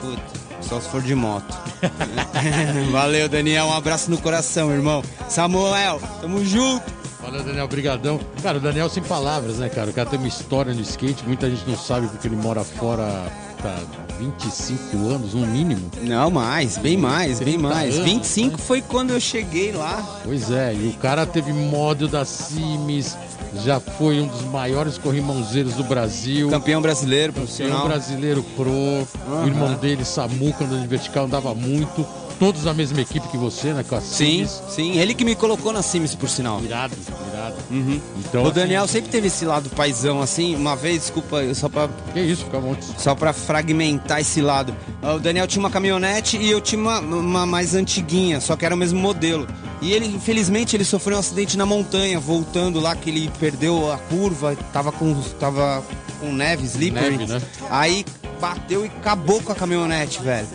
puta, 0.00 0.22
só 0.60 0.80
se 0.80 0.88
for 0.88 1.00
de 1.00 1.14
moto. 1.14 1.56
Valeu, 2.90 3.28
Daniel. 3.28 3.66
Um 3.66 3.74
abraço 3.74 4.10
no 4.10 4.18
coração, 4.18 4.70
irmão. 4.72 5.02
Samuel, 5.28 6.00
tamo 6.20 6.44
junto. 6.44 6.84
Valeu, 7.22 7.44
Daniel, 7.44 7.68
brigadão. 7.68 8.20
Cara, 8.42 8.58
o 8.58 8.60
Daniel 8.60 8.88
sem 8.88 9.02
palavras, 9.02 9.58
né, 9.58 9.68
cara? 9.68 9.90
O 9.90 9.92
cara 9.92 10.08
tem 10.08 10.18
uma 10.18 10.28
história 10.28 10.72
no 10.72 10.80
skate, 10.80 11.24
muita 11.26 11.48
gente 11.48 11.68
não 11.68 11.76
sabe 11.76 12.08
porque 12.08 12.26
ele 12.26 12.36
mora 12.36 12.64
fora 12.64 13.30
tá 13.62 13.76
25 14.18 14.96
anos, 15.08 15.34
no 15.34 15.46
mínimo. 15.46 15.90
Não, 16.02 16.30
mais, 16.30 16.78
bem 16.78 16.96
mais, 16.96 17.38
bem 17.38 17.58
30 17.58 17.68
mais. 17.68 17.94
anos, 17.94 18.10
25 18.10 18.52
né? 18.52 18.58
foi 18.58 18.82
quando 18.82 19.10
eu 19.10 19.20
cheguei 19.20 19.72
lá. 19.72 20.20
Pois 20.24 20.50
é, 20.50 20.74
e 20.74 20.88
o 20.88 20.92
cara 20.94 21.26
teve 21.26 21.52
módulo 21.52 22.10
da 22.10 22.24
Cimes, 22.24 23.16
já 23.64 23.80
foi 23.80 24.20
um 24.20 24.26
dos 24.26 24.42
maiores 24.42 24.98
corrimãozeiros 24.98 25.74
do 25.74 25.84
Brasil. 25.84 26.48
Campeão 26.50 26.80
brasileiro, 26.82 27.32
Campeão 27.32 27.46
profissional. 27.46 27.86
brasileiro 27.88 28.42
pro. 28.56 28.70
O 28.70 29.46
irmão 29.46 29.74
dele, 29.74 30.04
Samuca, 30.04 30.64
andando 30.64 30.82
de 30.82 30.86
vertical, 30.88 31.24
andava 31.24 31.54
muito. 31.54 32.06
Todos 32.38 32.62
na 32.62 32.72
mesma 32.72 33.00
equipe 33.00 33.26
que 33.26 33.36
você, 33.36 33.72
né? 33.72 33.82
Com 33.88 33.96
a 33.96 34.00
Sim, 34.00 34.46
sim. 34.68 34.96
Ele 34.96 35.12
que 35.12 35.24
me 35.24 35.34
colocou 35.34 35.72
na 35.72 35.82
Sims, 35.82 36.14
por 36.14 36.28
sinal. 36.28 36.62
Irado, 36.62 36.94
irado. 37.32 37.56
Uhum. 37.68 38.00
Então, 38.18 38.44
o 38.44 38.52
Daniel 38.52 38.86
sempre 38.86 39.10
teve 39.10 39.26
esse 39.26 39.44
lado 39.44 39.68
paizão, 39.70 40.22
assim. 40.22 40.54
Uma 40.54 40.76
vez, 40.76 41.00
desculpa, 41.02 41.38
eu 41.42 41.52
só 41.52 41.68
pra, 41.68 41.86
assim, 41.86 41.92
que 42.12 42.20
isso, 42.20 42.44
fica 42.44 42.60
bom. 42.60 42.76
só 42.96 43.12
pra 43.16 43.32
fragmentar 43.32 44.20
esse 44.20 44.40
lado. 44.40 44.72
Ah, 45.02 45.14
O 45.14 45.18
Daniel 45.18 45.48
tinha 45.48 45.58
uma 45.58 45.68
caminhonete 45.70 46.36
e 46.36 46.48
eu 46.48 46.60
tinha 46.60 46.80
uma, 46.80 47.00
uma 47.00 47.44
mais 47.44 47.74
antiguinha, 47.74 48.40
só 48.40 48.54
que 48.54 48.64
era 48.64 48.72
o 48.72 48.78
mesmo 48.78 49.00
modelo. 49.00 49.44
E 49.80 49.92
ele, 49.92 50.06
infelizmente, 50.06 50.76
ele 50.76 50.84
sofreu 50.84 51.16
um 51.16 51.20
acidente 51.20 51.56
na 51.56 51.64
montanha, 51.64 52.18
voltando 52.18 52.80
lá, 52.80 52.96
que 52.96 53.10
ele 53.10 53.30
perdeu 53.38 53.92
a 53.92 53.98
curva, 53.98 54.56
tava 54.72 54.90
com, 54.90 55.14
tava 55.38 55.84
com 56.20 56.32
neve, 56.32 56.64
slippery. 56.64 57.16
Neve, 57.16 57.32
né? 57.32 57.42
Aí 57.70 58.04
bateu 58.40 58.84
e 58.84 58.88
acabou 58.88 59.40
com 59.42 59.52
a 59.52 59.54
caminhonete, 59.54 60.20
velho. 60.20 60.48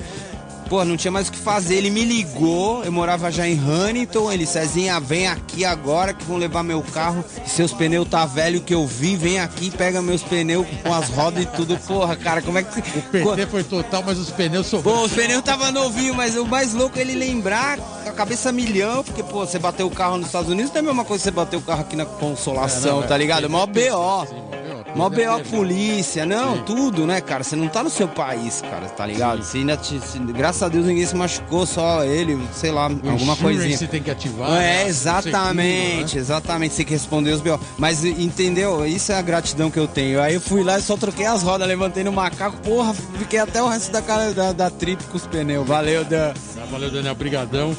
Pô, 0.74 0.84
não 0.84 0.98
tinha 0.98 1.12
mais 1.12 1.28
o 1.28 1.32
que 1.32 1.38
fazer. 1.38 1.76
Ele 1.76 1.92
me 1.92 2.04
ligou, 2.04 2.84
eu 2.84 2.92
morava 2.92 3.32
já 3.32 3.48
em 3.48 3.54
Huntington. 3.54 4.32
Ele, 4.32 4.44
Cezinha, 4.44 5.00
vem 5.00 5.28
aqui 5.28 5.64
agora 5.64 6.16
que 6.16 6.26
vão 6.26 6.36
levar 6.36 6.64
meu 6.64 6.82
carro. 6.82 7.24
Seus 7.46 7.72
pneus 7.72 8.08
tá 8.08 8.26
velho 8.26 8.60
que 8.60 8.74
eu 8.74 8.88
vi, 8.88 9.16
vem 9.16 9.40
aqui, 9.40 9.70
pega 9.70 10.02
meus 10.02 10.24
pneus 10.24 10.66
com 10.82 10.92
as 10.92 11.10
rodas 11.10 11.44
e 11.44 11.46
tudo. 11.46 11.78
Porra, 11.78 12.16
cara, 12.16 12.42
como 12.42 12.58
é 12.58 12.64
que. 12.64 12.80
O 12.80 13.04
PT 13.04 13.46
foi 13.52 13.64
total, 13.64 14.02
mas 14.04 14.18
os 14.18 14.32
pneus 14.32 14.66
sobraram. 14.66 14.98
Pô, 15.02 15.06
os 15.06 15.12
pneus 15.14 15.44
tava 15.44 15.72
novinho, 15.72 16.16
mas 16.16 16.36
o 16.36 16.44
mais 16.44 16.74
louco 16.74 16.98
é 16.98 17.02
ele 17.02 17.14
lembrar 17.14 17.78
a 18.08 18.12
cabeça 18.12 18.52
milhão, 18.52 19.04
porque, 19.04 19.22
pô, 19.22 19.46
você 19.46 19.60
bateu 19.60 19.86
o 19.86 19.92
carro 19.92 20.18
nos 20.18 20.26
Estados 20.26 20.50
Unidos 20.50 20.72
não 20.72 20.78
é 20.78 20.80
a 20.80 20.84
mesma 20.86 21.06
coisa 21.06 21.22
que 21.22 21.26
você 21.26 21.32
bateu 21.32 21.60
o 21.60 21.62
carro 21.62 21.82
aqui 21.82 21.96
na 21.96 22.06
Consolação, 22.06 22.98
É, 22.98 23.02
não, 23.02 23.08
tá 23.08 23.14
é. 23.14 23.18
ligado? 23.20 23.48
Mó 23.48 23.64
BO. 23.68 24.53
Mó 24.96 25.08
é 25.08 25.10
BO 25.10 25.50
polícia, 25.50 26.26
não, 26.26 26.60
tudo, 26.64 27.06
né, 27.08 27.20
cara? 27.20 27.44
Você 27.44 27.56
não 27.56 27.68
tá 27.68 27.82
no 27.84 27.90
seu 27.90 28.08
país, 28.08 28.62
cara, 28.62 28.88
tá 28.88 29.06
ligado? 29.06 29.44
Você 29.44 29.58
ainda 29.60 29.76
te, 29.76 30.00
se- 30.00 30.20
graças 30.20 30.62
a 30.62 30.70
Deus 30.70 30.86
ninguém 30.86 31.06
se 31.06 31.16
machucou, 31.16 31.66
só 31.66 32.04
ele, 32.04 32.40
sei 32.54 32.72
lá, 32.72 32.88
O 32.88 33.10
alguma 33.10 33.36
coisinha. 33.36 33.76
Você 33.78 33.88
tem 33.88 34.02
que 34.04 34.12
ativar. 34.12 34.52
né? 34.52 34.84
É, 34.84 34.88
exatamente, 34.88 36.10
Seguro, 36.12 36.18
exatamente, 36.20 36.72
você 36.74 36.78
tem 36.78 36.86
que 36.86 36.94
responder 36.94 37.32
os 37.32 37.42
BO. 37.42 37.60
Mas 37.78 38.04
entendeu? 38.06 38.86
Isso 38.86 39.12
é 39.12 39.16
a 39.16 39.22
gratidão 39.22 39.72
que 39.72 39.80
eu 39.80 39.88
tenho. 39.88 40.22
Aí 40.22 40.36
eu 40.36 40.42
fui 40.42 40.64
lá 40.64 40.78
e 40.78 40.82
só 40.82 40.96
troquei 40.96 41.26
as 41.26 41.42
rodas, 41.44 41.68
levantei 41.68 42.04
no 42.04 42.12
macaco, 42.12 42.58
porra, 42.58 42.94
fiquei 43.18 43.40
até 43.40 43.62
o 43.64 43.68
resto 43.68 43.92
da, 43.92 44.02
cara, 44.02 44.32
da, 44.34 44.52
da 44.52 44.70
trip 44.70 45.04
com 45.06 45.18
os 45.18 45.26
pneus. 45.28 45.68
Valeu, 45.68 46.04
Dan. 46.06 46.28
né? 46.28 46.34
Valeu, 46.72 46.92
Daniel. 46.92 47.16
Brigadão. 47.16 47.76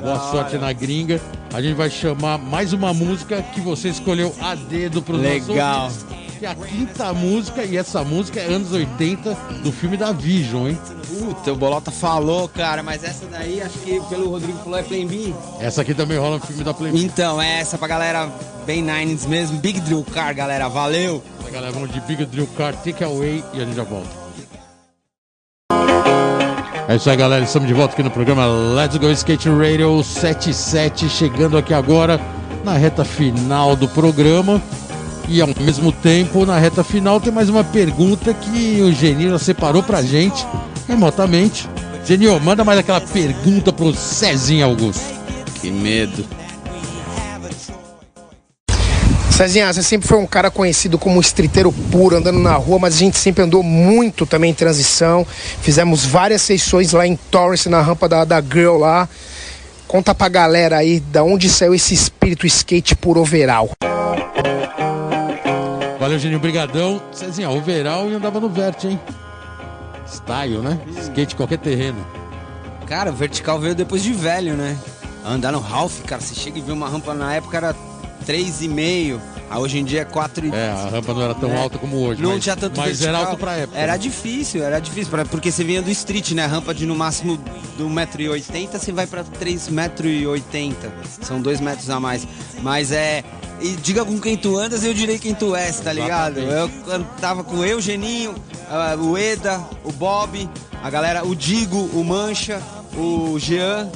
Boa 0.00 0.30
sorte 0.30 0.56
na 0.58 0.72
gringa. 0.72 1.20
A 1.52 1.60
gente 1.60 1.74
vai 1.74 1.90
chamar 1.90 2.38
mais 2.38 2.72
uma 2.72 2.94
música 2.94 3.42
que 3.42 3.60
você 3.60 3.88
escolheu 3.88 4.32
a 4.40 4.54
dedo 4.54 5.02
pro 5.02 5.16
Legal. 5.16 5.84
nossos 5.84 6.02
ouvintes. 6.04 6.27
Que 6.38 6.46
é 6.46 6.50
a 6.50 6.54
quinta 6.54 7.12
música, 7.12 7.64
e 7.64 7.76
essa 7.76 8.04
música 8.04 8.38
é 8.38 8.44
anos 8.44 8.72
80 8.72 9.34
do 9.64 9.72
filme 9.72 9.96
da 9.96 10.12
Vision, 10.12 10.68
hein? 10.68 10.78
Puta, 11.08 11.52
o 11.52 11.56
Bolota 11.56 11.90
falou, 11.90 12.48
cara, 12.48 12.80
mas 12.80 13.02
essa 13.02 13.26
daí, 13.26 13.60
acho 13.60 13.78
que 13.80 14.00
pelo 14.08 14.30
Rodrigo 14.30 14.56
falou, 14.58 14.78
é 14.78 14.82
Plan 14.84 15.06
B. 15.06 15.34
Essa 15.58 15.82
aqui 15.82 15.94
também 15.94 16.16
rola 16.16 16.38
no 16.38 16.46
filme 16.46 16.62
da 16.62 16.72
Playboy. 16.72 17.02
Então, 17.02 17.42
é 17.42 17.58
essa 17.58 17.76
pra 17.76 17.88
galera 17.88 18.30
bem 18.64 18.82
Nines 18.82 19.26
mesmo. 19.26 19.58
Big 19.58 19.80
Drill 19.80 20.04
Car, 20.14 20.32
galera, 20.34 20.68
valeu. 20.68 21.20
Galera, 21.50 21.72
vamos 21.72 21.90
de 21.90 22.00
Big 22.02 22.24
Drill 22.26 22.46
Car, 22.56 22.72
Take 22.76 23.02
Away 23.02 23.42
e 23.54 23.60
a 23.60 23.64
gente 23.64 23.74
já 23.74 23.82
volta. 23.82 24.08
É 26.88 26.96
isso 26.96 27.10
aí, 27.10 27.16
galera. 27.16 27.44
Estamos 27.44 27.66
de 27.66 27.74
volta 27.74 27.94
aqui 27.94 28.02
no 28.02 28.10
programa 28.10 28.46
Let's 28.46 28.96
Go 28.96 29.10
Skate 29.10 29.48
Radio 29.48 30.02
77, 30.04 31.08
chegando 31.08 31.58
aqui 31.58 31.74
agora 31.74 32.20
na 32.64 32.74
reta 32.74 33.04
final 33.04 33.74
do 33.74 33.88
programa. 33.88 34.62
E 35.28 35.42
ao 35.42 35.48
mesmo 35.60 35.92
tempo, 35.92 36.46
na 36.46 36.58
reta 36.58 36.82
final, 36.82 37.20
tem 37.20 37.30
mais 37.30 37.50
uma 37.50 37.62
pergunta 37.62 38.32
que 38.32 38.80
o 38.80 38.90
Genil 38.90 39.30
já 39.30 39.38
separou 39.38 39.82
pra 39.82 40.02
gente 40.02 40.46
remotamente. 40.88 41.68
Genil, 42.04 42.40
manda 42.40 42.64
mais 42.64 42.78
aquela 42.78 43.00
pergunta 43.00 43.70
pro 43.70 43.94
Cezinho 43.94 44.64
Augusto. 44.64 45.04
Que 45.60 45.70
medo. 45.70 46.24
Cezinha, 49.30 49.72
você 49.72 49.82
sempre 49.82 50.08
foi 50.08 50.18
um 50.18 50.26
cara 50.26 50.50
conhecido 50.50 50.98
como 50.98 51.20
estriteiro 51.20 51.70
puro, 51.92 52.16
andando 52.16 52.40
na 52.40 52.54
rua, 52.54 52.78
mas 52.78 52.94
a 52.94 52.98
gente 52.98 53.18
sempre 53.18 53.44
andou 53.44 53.62
muito 53.62 54.26
também 54.26 54.50
em 54.50 54.54
transição. 54.54 55.26
Fizemos 55.60 56.04
várias 56.04 56.42
sessões 56.42 56.92
lá 56.92 57.06
em 57.06 57.16
Torrance, 57.30 57.68
na 57.68 57.80
rampa 57.82 58.08
da, 58.08 58.24
da 58.24 58.40
Girl 58.40 58.78
lá. 58.78 59.08
Conta 59.86 60.14
pra 60.14 60.28
galera 60.28 60.78
aí 60.78 60.98
da 60.98 61.22
onde 61.22 61.48
saiu 61.48 61.74
esse 61.74 61.94
espírito 61.94 62.46
skate 62.46 62.96
por 62.96 63.16
overall. 63.16 63.70
Valeu, 66.08 66.18
Genil, 66.20 66.40
brigadão. 66.40 67.02
Cezinha, 67.12 67.50
overall 67.50 68.08
e 68.10 68.14
andava 68.14 68.40
no 68.40 68.48
vert, 68.48 68.82
hein? 68.84 68.98
Style, 70.06 70.56
né? 70.62 70.80
Skate 71.02 71.36
qualquer 71.36 71.58
terreno. 71.58 71.98
Cara, 72.86 73.10
o 73.10 73.14
vertical 73.14 73.60
veio 73.60 73.74
depois 73.74 74.02
de 74.02 74.14
velho, 74.14 74.54
né? 74.54 74.74
Andar 75.22 75.52
no 75.52 75.58
Ralph, 75.60 76.00
cara, 76.06 76.22
você 76.22 76.34
chega 76.34 76.58
e 76.58 76.62
vê 76.62 76.72
uma 76.72 76.88
rampa 76.88 77.12
na 77.12 77.34
época 77.34 77.58
era 77.58 77.76
3,5. 78.26 79.20
Aí 79.50 79.58
hoje 79.58 79.78
em 79.78 79.84
dia 79.84 80.00
é 80.00 80.04
4 80.06 80.54
É, 80.54 80.70
a 80.70 80.88
rampa 80.88 81.12
não 81.12 81.20
era 81.20 81.34
tão 81.34 81.50
É. 81.50 81.60
alta 81.60 81.76
como 81.76 81.98
hoje. 81.98 82.22
Não 82.22 82.30
mas, 82.32 82.42
tinha 82.42 82.56
tanto 82.56 82.78
Mas 82.80 83.00
vertical. 83.00 83.14
era 83.14 83.24
alto 83.30 83.38
pra 83.38 83.52
época. 83.56 83.78
Era 83.78 83.92
né? 83.92 83.98
difícil, 83.98 84.62
era 84.64 84.78
difícil, 84.80 85.10
pra- 85.10 85.26
porque 85.26 85.52
você 85.52 85.62
vinha 85.62 85.82
do 85.82 85.90
street, 85.90 86.30
né? 86.32 86.46
Rampa 86.46 86.72
de 86.72 86.86
no 86.86 86.94
máximo 86.96 87.38
do 87.76 87.86
1,80m, 87.86 88.78
você 88.78 88.92
vai 88.92 89.06
pra 89.06 89.22
3,80m. 89.24 90.74
São 91.20 91.38
2 91.42 91.60
metros 91.60 91.90
a 91.90 92.00
mais. 92.00 92.26
Mas 92.62 92.92
é. 92.92 93.22
E 93.60 93.72
diga 93.76 94.04
com 94.04 94.20
quem 94.20 94.36
tu 94.36 94.56
andas, 94.56 94.84
eu 94.84 94.94
direi 94.94 95.18
quem 95.18 95.34
tu 95.34 95.54
és, 95.56 95.80
tá 95.80 95.92
ligado? 95.92 96.38
Eu 96.38 96.70
tava 97.20 97.42
com 97.42 97.64
eu, 97.64 97.80
Geninho, 97.80 98.34
o 99.00 99.18
Eda, 99.18 99.60
o 99.84 99.90
Bob, 99.90 100.48
a 100.82 100.88
galera, 100.88 101.26
o 101.26 101.34
Digo, 101.34 101.90
o 101.92 102.04
Mancha, 102.04 102.62
o 102.96 103.38
Jean. 103.38 103.90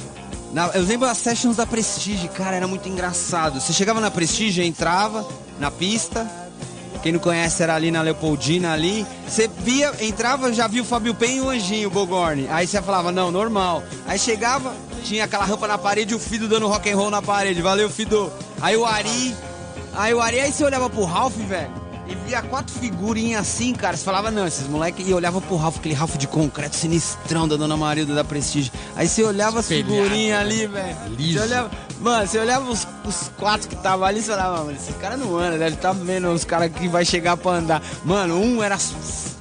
Eu 0.73 0.83
lembro 0.83 1.07
as 1.07 1.17
sessions 1.17 1.55
da 1.55 1.65
Prestige, 1.65 2.27
cara, 2.27 2.55
era 2.57 2.67
muito 2.67 2.89
engraçado. 2.89 3.61
Você 3.61 3.71
chegava 3.71 4.01
na 4.01 4.11
Prestige, 4.11 4.61
entrava 4.61 5.25
na 5.59 5.71
pista, 5.71 6.29
quem 7.01 7.13
não 7.13 7.19
conhece 7.19 7.63
era 7.63 7.73
ali 7.73 7.89
na 7.89 8.01
Leopoldina 8.01 8.73
ali. 8.73 9.05
Você 9.27 9.49
via, 9.59 9.93
entrava, 10.01 10.51
já 10.53 10.67
via 10.67 10.81
o 10.81 10.85
Fábio 10.85 11.15
Pen 11.15 11.37
e 11.37 11.41
o 11.41 11.49
Anjinho, 11.49 11.87
o 11.87 11.91
Bogorni. 11.91 12.47
Aí 12.49 12.67
você 12.67 12.81
falava, 12.81 13.11
não, 13.11 13.31
normal. 13.31 13.81
Aí 14.05 14.19
chegava, 14.19 14.73
tinha 15.03 15.23
aquela 15.23 15.45
rampa 15.45 15.67
na 15.67 15.77
parede 15.77 16.13
e 16.13 16.15
o 16.15 16.19
Fido 16.19 16.47
dando 16.47 16.67
rock 16.67 16.89
and 16.89 16.95
roll 16.97 17.09
na 17.09 17.21
parede. 17.21 17.61
Valeu, 17.61 17.89
Fido. 17.89 18.31
Aí 18.61 18.75
o 18.75 18.85
Ari. 18.85 19.33
Aí 19.95 20.13
o 20.13 20.21
Ari, 20.21 20.39
aí 20.39 20.51
você 20.51 20.63
olhava 20.63 20.89
pro 20.89 21.03
Ralph, 21.03 21.35
velho. 21.35 21.83
E 22.05 22.15
via 22.27 22.41
quatro 22.41 22.73
figurinhas 22.73 23.41
assim, 23.41 23.73
cara. 23.73 23.95
Você 23.95 24.03
falava, 24.03 24.29
não, 24.29 24.45
esses 24.45 24.67
moleques. 24.67 25.07
E 25.07 25.13
olhava 25.13 25.39
pro 25.39 25.55
Ralph, 25.55 25.77
aquele 25.77 25.93
Ralph 25.93 26.17
de 26.17 26.27
concreto 26.27 26.75
sinistrão 26.75 27.47
da 27.47 27.55
Dona 27.55 27.77
Marilda 27.77 28.13
da 28.13 28.23
Prestige. 28.23 28.71
Aí 28.95 29.07
você 29.07 29.23
olhava 29.23 29.59
as 29.59 29.67
figurinhas 29.67 30.37
né? 30.37 30.41
ali, 30.41 30.67
velho. 30.67 30.97
Você 31.17 31.39
olhava, 31.39 31.71
Mano, 32.03 32.27
você 32.27 32.37
olhava 32.37 32.69
os, 32.69 32.85
os 33.05 33.31
quatro 33.37 33.69
que 33.69 33.75
estavam 33.75 34.05
ali, 34.05 34.21
você 34.21 34.31
falava, 34.31 34.65
mano, 34.65 34.75
esse 34.75 34.91
cara 34.93 35.15
não 35.15 35.37
anda, 35.37 35.57
deve 35.57 35.75
estar 35.75 35.93
vendo 35.93 36.29
os 36.31 36.43
caras 36.43 36.69
que 36.69 36.89
vai 36.89 37.05
chegar 37.05 37.37
pra 37.37 37.53
andar. 37.53 37.81
Mano, 38.03 38.37
um 38.37 38.61
era 38.61 38.77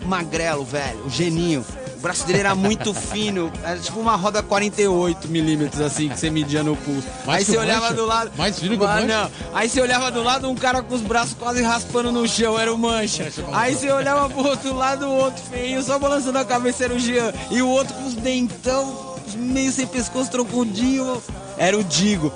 magrelo, 0.04 0.64
velho, 0.64 1.04
o 1.04 1.10
geninho. 1.10 1.64
O 2.02 2.08
braço 2.12 2.26
dele 2.26 2.40
era 2.40 2.52
muito 2.56 2.92
fino, 3.12 3.52
era 3.62 3.78
tipo 3.78 4.00
uma 4.00 4.16
roda 4.16 4.42
48 4.42 5.28
milímetros, 5.28 5.80
assim, 5.80 6.08
que 6.08 6.18
você 6.18 6.30
media 6.30 6.60
no 6.64 6.74
pulso. 6.74 7.06
Mais 7.24 7.38
Aí 7.38 7.44
você 7.44 7.56
olhava 7.56 7.82
Mancha? 7.82 7.94
do 7.94 8.06
lado. 8.06 8.32
Mais 8.36 8.58
fino 8.58 8.76
que 8.76 8.82
o 8.82 8.88
Mancha? 8.88 9.06
não. 9.06 9.30
Aí 9.54 9.68
você 9.68 9.80
olhava 9.80 10.10
do 10.10 10.20
lado, 10.20 10.50
um 10.50 10.56
cara 10.56 10.82
com 10.82 10.96
os 10.96 11.00
braços 11.00 11.34
quase 11.38 11.62
raspando 11.62 12.10
no 12.10 12.26
chão, 12.26 12.58
era 12.58 12.74
o 12.74 12.76
Mancha. 12.76 13.28
Aí 13.52 13.76
você 13.76 13.88
olhava 13.92 14.28
pro 14.28 14.44
outro 14.48 14.74
lado, 14.74 15.06
o 15.06 15.16
outro 15.16 15.40
feio, 15.48 15.80
só 15.80 15.96
balançando 15.96 16.38
a 16.38 16.44
cabeça, 16.44 16.82
era 16.82 16.92
o 16.92 16.98
Jean. 16.98 17.32
E 17.52 17.62
o 17.62 17.68
outro 17.68 17.94
com 17.94 18.04
os 18.08 18.14
dentão, 18.14 19.14
meio 19.36 19.70
sem 19.70 19.86
pescoço, 19.86 20.28
troncudinho, 20.28 21.22
era 21.56 21.78
o 21.78 21.84
Digo. 21.84 22.32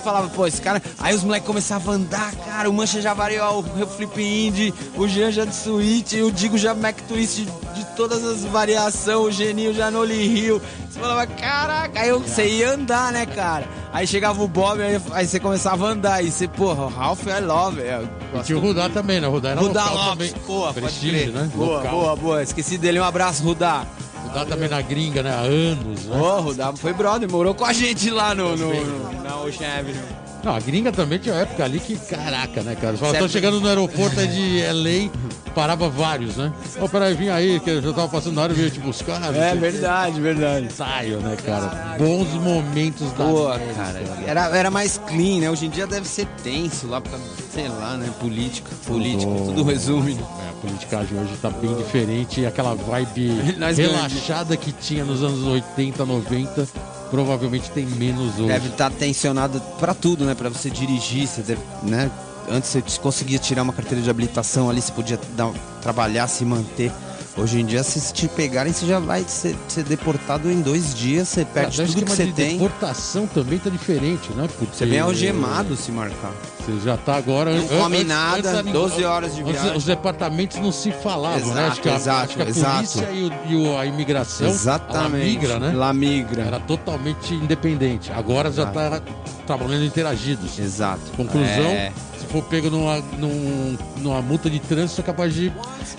Você 0.00 0.04
falava, 0.04 0.28
pô, 0.30 0.46
esse 0.46 0.62
cara. 0.62 0.82
Aí 0.98 1.14
os 1.14 1.22
moleques 1.22 1.46
começavam 1.46 1.92
a 1.92 1.96
andar, 1.96 2.32
cara. 2.36 2.70
O 2.70 2.72
Mancha 2.72 3.02
já 3.02 3.12
variou 3.12 3.58
o 3.60 3.86
Flip 3.86 4.22
Indie, 4.22 4.72
o 4.96 5.06
Jean 5.06 5.30
já 5.30 5.44
de 5.44 5.54
suíte, 5.54 6.22
o 6.22 6.32
Digo 6.32 6.56
já 6.56 6.74
Mac 6.74 6.96
Twist 7.06 7.42
de, 7.44 7.44
de 7.74 7.84
todas 7.96 8.24
as 8.24 8.42
variações, 8.44 9.16
o 9.18 9.30
Geninho 9.30 9.74
já 9.74 9.90
no 9.90 10.04
Rio. 10.04 10.60
Você 10.90 10.98
falava, 10.98 11.26
caraca, 11.26 12.00
aí 12.00 12.08
eu- 12.08 12.20
você 12.20 12.46
ia 12.48 12.72
andar, 12.72 13.12
né, 13.12 13.26
cara? 13.26 13.68
Aí 13.92 14.06
chegava 14.06 14.42
o 14.42 14.48
Bob, 14.48 14.80
aí, 14.82 15.00
aí 15.12 15.26
você 15.26 15.38
começava 15.38 15.86
a 15.88 15.90
andar. 15.90 16.24
E 16.24 16.30
você, 16.30 16.48
porra, 16.48 16.84
o 16.84 16.88
Ralph 16.88 17.26
I 17.26 17.40
love. 17.40 17.80
é, 17.80 18.02
Eu 18.32 18.40
E 18.40 18.44
tinha 18.44 18.56
o 18.58 18.60
Rudá 18.60 18.88
também, 18.88 19.20
né? 19.20 19.28
O 19.28 19.32
Rudá 19.32 19.50
era 19.50 19.60
Rudá 19.60 19.84
local 19.84 19.96
Lopes, 20.10 20.30
também. 20.32 20.46
boa, 20.46 20.72
Prestígio, 20.72 21.32
né? 21.32 21.50
Boa, 21.54 21.76
Local. 21.78 21.90
boa, 21.92 22.16
boa. 22.16 22.42
Esqueci 22.42 22.78
dele. 22.78 22.98
Um 23.00 23.04
abraço, 23.04 23.42
Rudá. 23.42 23.84
Rudá 24.32 24.44
também 24.46 24.68
na 24.68 24.80
gringa, 24.80 25.22
né? 25.22 25.30
Há 25.32 25.40
anos, 25.40 26.06
né? 26.06 26.16
Ô, 26.16 26.40
Rudá 26.40 26.72
foi 26.74 26.92
brother, 26.92 27.28
morou 27.30 27.54
com 27.54 27.64
a 27.64 27.72
gente 27.72 28.10
lá 28.10 28.34
no, 28.34 28.56
no, 28.56 28.72
no- 28.74 29.22
na 29.22 29.36
Ocean 29.40 29.68
Avenue. 29.78 30.19
Não, 30.42 30.54
a 30.54 30.60
gringa 30.60 30.90
também 30.90 31.18
tinha 31.18 31.34
uma 31.34 31.42
época 31.42 31.62
ali 31.64 31.78
que, 31.78 31.96
caraca, 31.96 32.62
né, 32.62 32.74
cara? 32.74 32.92
Você 32.92 32.98
fala, 32.98 33.12
tô 33.12 33.18
Certo. 33.20 33.32
chegando 33.32 33.60
no 33.60 33.68
aeroporto 33.68 34.18
aí 34.18 34.26
de 34.26 34.62
LA, 34.72 35.10
parava 35.54 35.88
vários, 35.90 36.36
né? 36.36 36.50
Ô, 36.80 36.88
peraí, 36.88 37.12
vim 37.14 37.28
aí, 37.28 37.60
que 37.60 37.68
eu 37.68 37.82
já 37.82 37.92
tava 37.92 38.08
passando 38.08 38.36
na 38.36 38.42
hora 38.42 38.52
e 38.52 38.56
veio 38.56 38.70
te 38.70 38.80
buscar. 38.80 39.20
É 39.34 39.52
quê. 39.52 39.58
verdade, 39.58 40.18
verdade. 40.20 40.66
Ensaio, 40.66 41.18
né, 41.20 41.36
cara? 41.44 41.96
Bons 41.98 42.28
momentos 42.34 43.12
da 43.12 43.24
Boa, 43.24 43.58
vida, 43.58 43.74
cara. 43.74 44.00
Era, 44.26 44.56
era 44.56 44.70
mais 44.70 44.96
clean, 45.06 45.40
né? 45.40 45.50
Hoje 45.50 45.66
em 45.66 45.70
dia 45.70 45.86
deve 45.86 46.08
ser 46.08 46.26
tenso 46.42 46.86
lá, 46.86 47.02
pra, 47.02 47.18
sei 47.52 47.68
lá, 47.68 47.98
né? 47.98 48.08
Política. 48.18 48.70
Política, 48.86 49.30
Tudo. 49.30 49.44
tudo 49.46 49.62
resume. 49.64 50.14
né? 50.14 50.22
É, 50.46 50.48
a 50.48 50.52
politicagem 50.62 51.18
hoje 51.20 51.36
tá 51.42 51.50
bem 51.50 51.74
diferente 51.74 52.40
e 52.40 52.46
aquela 52.46 52.74
vibe 52.74 53.28
relaxada 53.76 54.56
que 54.56 54.72
tinha 54.72 55.04
nos 55.04 55.22
anos 55.22 55.44
80, 55.44 56.04
90, 56.06 56.66
provavelmente 57.10 57.70
tem 57.70 57.84
menos 57.84 58.38
hoje. 58.38 58.48
Deve 58.48 58.68
estar 58.68 58.90
tensionado 58.90 59.60
pra 59.78 59.92
tudo, 59.92 60.24
né? 60.24 60.34
Pra 60.34 60.48
você 60.48 60.70
dirigir, 60.70 61.26
você 61.26 61.42
deve, 61.42 61.60
né? 61.82 62.10
Antes 62.48 62.70
você 62.70 62.82
conseguia 63.00 63.38
tirar 63.38 63.62
uma 63.62 63.72
carteira 63.72 64.02
de 64.02 64.10
habilitação 64.10 64.70
ali, 64.70 64.80
você 64.80 64.92
podia 64.92 65.18
dar, 65.36 65.52
trabalhar, 65.82 66.26
se 66.26 66.44
manter. 66.44 66.90
Hoje 67.36 67.60
em 67.60 67.64
dia, 67.64 67.82
se 67.84 68.12
te 68.12 68.26
pegarem, 68.28 68.72
você 68.72 68.86
já 68.86 68.98
vai 68.98 69.24
ser, 69.26 69.56
ser 69.68 69.84
deportado 69.84 70.50
em 70.50 70.60
dois 70.60 70.94
dias, 70.94 71.28
você 71.28 71.44
perde 71.44 71.80
Até 71.80 71.90
o 71.90 71.94
tudo 71.94 72.04
que 72.04 72.10
você 72.10 72.26
de 72.26 72.32
tem. 72.32 72.52
deportação 72.58 73.26
também 73.26 73.58
tá 73.58 73.70
diferente, 73.70 74.30
né? 74.32 74.48
Porque 74.58 74.76
Você 74.76 74.84
vem 74.84 74.98
algemado 74.98 75.76
se 75.76 75.92
marcar. 75.92 76.32
Você 76.58 76.78
já 76.84 76.96
tá 76.96 77.14
agora. 77.16 77.54
Não 77.54 77.66
come 77.68 77.96
antes- 77.98 78.08
nada, 78.08 78.36
antes 78.38 78.50
era- 78.50 78.62
12 78.64 79.04
horas 79.04 79.34
de 79.34 79.42
viagem. 79.44 79.76
Os 79.76 79.84
departamentos 79.84 80.58
não 80.58 80.72
se 80.72 80.90
falavam, 80.90 81.54
né? 81.54 81.68
Exato, 81.68 81.70
Acho 81.72 81.80
que 81.80 81.88
a, 81.88 81.94
exato, 81.94 82.24
acho 82.24 82.36
que 82.36 82.42
a 82.42 82.48
exato. 82.48 82.74
polícia 82.76 83.08
e, 83.12 83.24
o- 83.56 83.72
e 83.72 83.76
a 83.76 83.86
imigração, 83.86 84.46
a 84.46 84.50
Exatamente. 84.50 85.24
migra, 85.24 85.58
né? 85.60 85.72
Lá 85.72 85.92
migra. 85.94 86.42
Era 86.42 86.60
totalmente 86.60 87.32
independente. 87.32 88.12
Agora 88.12 88.50
já 88.52 88.66
tá 88.66 89.00
trabalhando 89.46 89.84
interagidos. 89.84 90.58
Exato. 90.58 91.00
Conclusão, 91.16 91.46
É. 91.70 91.92
se 92.18 92.26
for 92.26 92.42
pego 92.42 92.68
numa, 92.70 92.98
num- 93.16 93.78
numa 93.98 94.20
multa 94.20 94.50
de 94.50 94.58
trânsito, 94.58 95.00
é 95.00 95.04
capaz 95.04 95.32
de. 95.32 95.50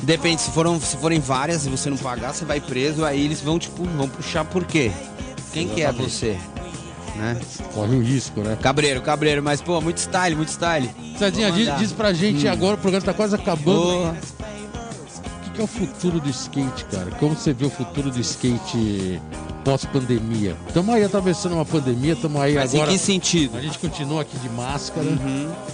Depende, 0.04 0.42
se, 0.42 0.50
foram, 0.52 0.80
se 0.80 0.96
forem 0.98 1.20
várias 1.32 1.66
e 1.66 1.70
você 1.70 1.90
não 1.90 1.96
pagar, 1.96 2.34
você 2.34 2.44
vai 2.44 2.60
preso, 2.60 3.06
aí 3.06 3.24
eles 3.24 3.40
vão, 3.40 3.58
tipo, 3.58 3.86
vão 3.86 4.10
puxar 4.10 4.44
por 4.44 4.66
quê? 4.66 4.92
Quem 5.54 5.66
que 5.66 5.82
é 5.82 5.90
você? 5.90 6.38
Né? 7.16 7.40
corre 7.74 7.96
o 7.96 8.02
risco, 8.02 8.42
né? 8.42 8.58
Cabreiro, 8.62 9.02
cabreiro, 9.02 9.42
mas 9.42 9.62
pô, 9.62 9.80
muito 9.80 9.98
style, 9.98 10.36
muito 10.36 10.50
style. 10.50 10.90
Vou 11.18 11.52
diz, 11.52 11.78
diz 11.78 11.94
pra 11.94 12.12
gente 12.12 12.50
agora, 12.50 12.76
o 12.76 12.78
programa 12.78 13.06
tá 13.06 13.14
quase 13.14 13.34
acabando. 13.34 14.10
O 14.10 15.44
que, 15.44 15.50
que 15.52 15.62
é 15.62 15.64
o 15.64 15.68
futuro 15.68 16.20
do 16.20 16.30
skate, 16.30 16.84
cara? 16.92 17.12
Como 17.12 17.34
você 17.34 17.54
vê 17.54 17.66
o 17.66 17.70
futuro 17.70 18.12
do 18.12 18.20
skate 18.20 19.22
pós-pandemia? 19.64 20.56
Estamos 20.68 20.94
aí 20.94 21.04
atravessando 21.04 21.54
uma 21.54 21.66
pandemia, 21.66 22.14
estamos 22.14 22.42
aí 22.42 22.56
Mas 22.56 22.74
agora. 22.74 22.92
em 22.92 22.94
que 22.94 23.00
sentido? 23.00 23.58
A 23.58 23.62
gente 23.62 23.80
continua 23.80 24.22
aqui 24.22 24.38
de 24.38 24.50
máscara. 24.50 25.08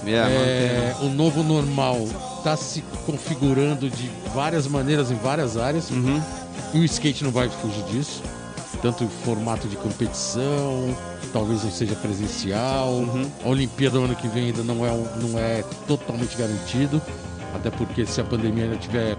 Yeah, 0.06 0.30
É, 0.32 0.96
o 1.02 1.10
novo 1.10 1.44
normal 1.44 1.98
está 2.38 2.56
se 2.56 2.82
configurando 3.06 3.90
de 3.90 4.10
várias 4.34 4.68
maneiras 4.68 5.12
em 5.12 5.16
várias 5.16 5.58
áreas. 5.58 5.90
Uhum. 5.90 6.22
E 6.74 6.80
o 6.80 6.86
skate 6.86 7.24
não 7.24 7.32
vai 7.32 7.50
fugir 7.50 7.84
disso. 7.86 8.22
Tanto 8.82 9.04
em 9.04 9.10
formato 9.26 9.68
de 9.68 9.76
competição, 9.76 10.96
talvez 11.34 11.64
não 11.64 11.72
seja 11.72 11.96
presencial. 11.96 12.90
Uhum. 12.90 13.30
A 13.44 13.50
Olimpíada 13.50 13.98
do 13.98 14.06
ano 14.06 14.16
que 14.16 14.28
vem 14.28 14.48
ainda 14.48 14.64
não 14.64 14.86
é, 14.86 14.90
não 15.22 15.40
é 15.40 15.64
totalmente 15.88 16.38
garantido. 16.38 17.02
Até 17.56 17.72
porque 17.72 18.06
se 18.06 18.22
a 18.22 18.24
pandemia 18.24 18.66
ainda 18.66 18.76
estiver 18.76 19.18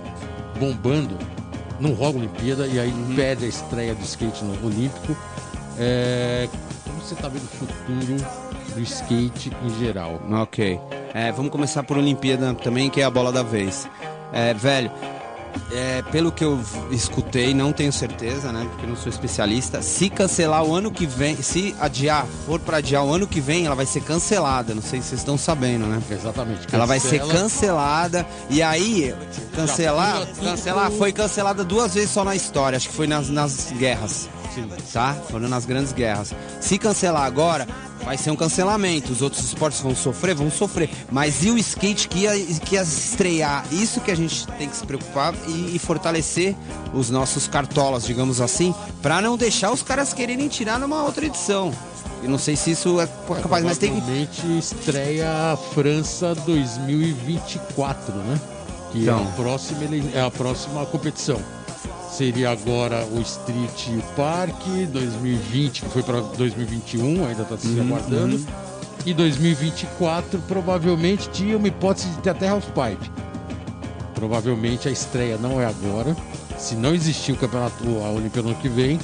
bombando, 0.60 1.16
não 1.80 1.92
rola 1.94 2.16
Olimpíada 2.16 2.66
e 2.66 2.78
aí 2.78 2.90
Uhum. 2.90 3.14
perde 3.14 3.44
a 3.44 3.48
estreia 3.48 3.94
do 3.94 4.02
skate 4.02 4.44
no 4.44 4.66
Olímpico. 4.66 5.16
É, 5.78 6.48
como 6.84 7.00
você 7.00 7.14
está 7.14 7.28
vendo 7.28 7.44
o 7.44 7.46
futuro 7.46 8.16
do 8.74 8.80
skate 8.80 9.52
em 9.64 9.78
geral? 9.78 10.20
Ok. 10.42 10.78
É, 11.14 11.32
vamos 11.32 11.50
começar 11.50 11.82
por 11.84 11.96
Olimpíada 11.98 12.52
também, 12.54 12.90
que 12.90 13.00
é 13.00 13.04
a 13.04 13.10
bola 13.10 13.32
da 13.32 13.42
vez. 13.42 13.88
É, 14.32 14.52
velho, 14.54 14.90
é, 15.72 16.02
pelo 16.10 16.32
que 16.32 16.44
eu 16.44 16.60
escutei, 16.90 17.52
não 17.52 17.72
tenho 17.72 17.92
certeza, 17.92 18.52
né? 18.52 18.66
Porque 18.70 18.84
eu 18.84 18.88
não 18.88 18.96
sou 18.96 19.10
especialista. 19.10 19.82
Se 19.82 20.08
cancelar 20.08 20.64
o 20.64 20.74
ano 20.74 20.90
que 20.90 21.06
vem, 21.06 21.36
se 21.42 21.74
adiar, 21.80 22.26
for 22.46 22.58
para 22.58 22.78
adiar 22.78 23.04
o 23.04 23.12
ano 23.12 23.26
que 23.26 23.40
vem, 23.40 23.66
ela 23.66 23.74
vai 23.74 23.86
ser 23.86 24.00
cancelada. 24.00 24.74
Não 24.74 24.82
sei 24.82 25.00
se 25.00 25.08
vocês 25.08 25.20
estão 25.20 25.36
sabendo, 25.36 25.86
né? 25.86 26.00
Exatamente. 26.10 26.66
Ela 26.72 26.86
vai 26.86 26.98
ser 27.00 27.20
Cancela. 27.20 27.42
cancelada. 27.42 28.26
E 28.50 28.62
aí, 28.62 29.14
cancelar, 29.54 30.26
cancelar, 30.42 30.90
foi 30.92 31.12
cancelada 31.12 31.64
duas 31.64 31.94
vezes 31.94 32.10
só 32.10 32.24
na 32.24 32.34
história. 32.34 32.76
Acho 32.76 32.88
que 32.88 32.94
foi 32.94 33.06
nas, 33.06 33.28
nas 33.28 33.72
guerras. 33.72 34.28
Tá? 34.92 35.14
Foram 35.30 35.48
nas 35.48 35.64
grandes 35.64 35.92
guerras. 35.92 36.34
Se 36.60 36.78
cancelar 36.78 37.24
agora, 37.24 37.66
vai 38.04 38.16
ser 38.16 38.30
um 38.30 38.36
cancelamento. 38.36 39.12
Os 39.12 39.22
outros 39.22 39.44
esportes 39.44 39.80
vão 39.80 39.94
sofrer, 39.94 40.34
vão 40.34 40.50
sofrer. 40.50 40.90
Mas 41.10 41.44
e 41.44 41.50
o 41.50 41.58
skate 41.58 42.08
que 42.08 42.20
ia, 42.20 42.32
que 42.60 42.74
ia 42.74 42.82
estrear? 42.82 43.64
Isso 43.72 44.00
que 44.00 44.10
a 44.10 44.16
gente 44.16 44.46
tem 44.58 44.68
que 44.68 44.76
se 44.76 44.86
preocupar 44.86 45.34
e, 45.46 45.76
e 45.76 45.78
fortalecer 45.78 46.54
os 46.92 47.10
nossos 47.10 47.46
cartolas, 47.46 48.04
digamos 48.04 48.40
assim, 48.40 48.74
pra 49.02 49.20
não 49.20 49.36
deixar 49.36 49.70
os 49.70 49.82
caras 49.82 50.12
quererem 50.12 50.48
tirar 50.48 50.78
numa 50.78 51.02
outra 51.02 51.24
edição. 51.26 51.72
Eu 52.22 52.28
não 52.28 52.38
sei 52.38 52.56
se 52.56 52.72
isso 52.72 53.00
é 53.00 53.06
capaz, 53.40 53.64
mas 53.64 53.78
tem 53.78 54.00
que 54.00 54.58
estreia 54.58 55.52
a 55.52 55.56
França 55.56 56.34
2024, 56.34 58.12
né? 58.14 58.40
Que 58.90 58.98
é, 58.98 59.02
Então. 59.02 59.22
a 59.22 59.32
próxima, 59.32 59.80
é 60.14 60.20
a 60.20 60.30
próxima 60.30 60.86
competição. 60.86 61.40
Seria 62.10 62.50
agora 62.50 63.04
o 63.06 63.20
Street 63.20 64.02
Park 64.16 64.64
2020, 64.90 65.82
que 65.82 65.88
foi 65.88 66.02
para 66.02 66.20
2021, 66.20 67.26
ainda 67.26 67.42
está 67.42 67.56
se 67.56 67.78
aguardando. 67.78 68.44
E 69.04 69.14
2024 69.14 70.40
provavelmente 70.48 71.28
tinha 71.30 71.56
uma 71.56 71.68
hipótese 71.68 72.08
de 72.08 72.22
ter 72.22 72.30
até 72.30 72.48
House 72.48 72.64
Pipe. 72.64 73.10
Provavelmente 74.14 74.88
a 74.88 74.90
estreia 74.90 75.36
não 75.36 75.60
é 75.60 75.66
agora. 75.66 76.16
Se 76.58 76.74
não 76.74 76.94
existir 76.94 77.32
o 77.32 77.36
campeonato, 77.36 77.84
a 78.02 78.10
Olimpíada 78.10 78.48
no 78.48 78.54
ano 78.54 78.62
que 78.62 78.68
vem, 78.68 78.98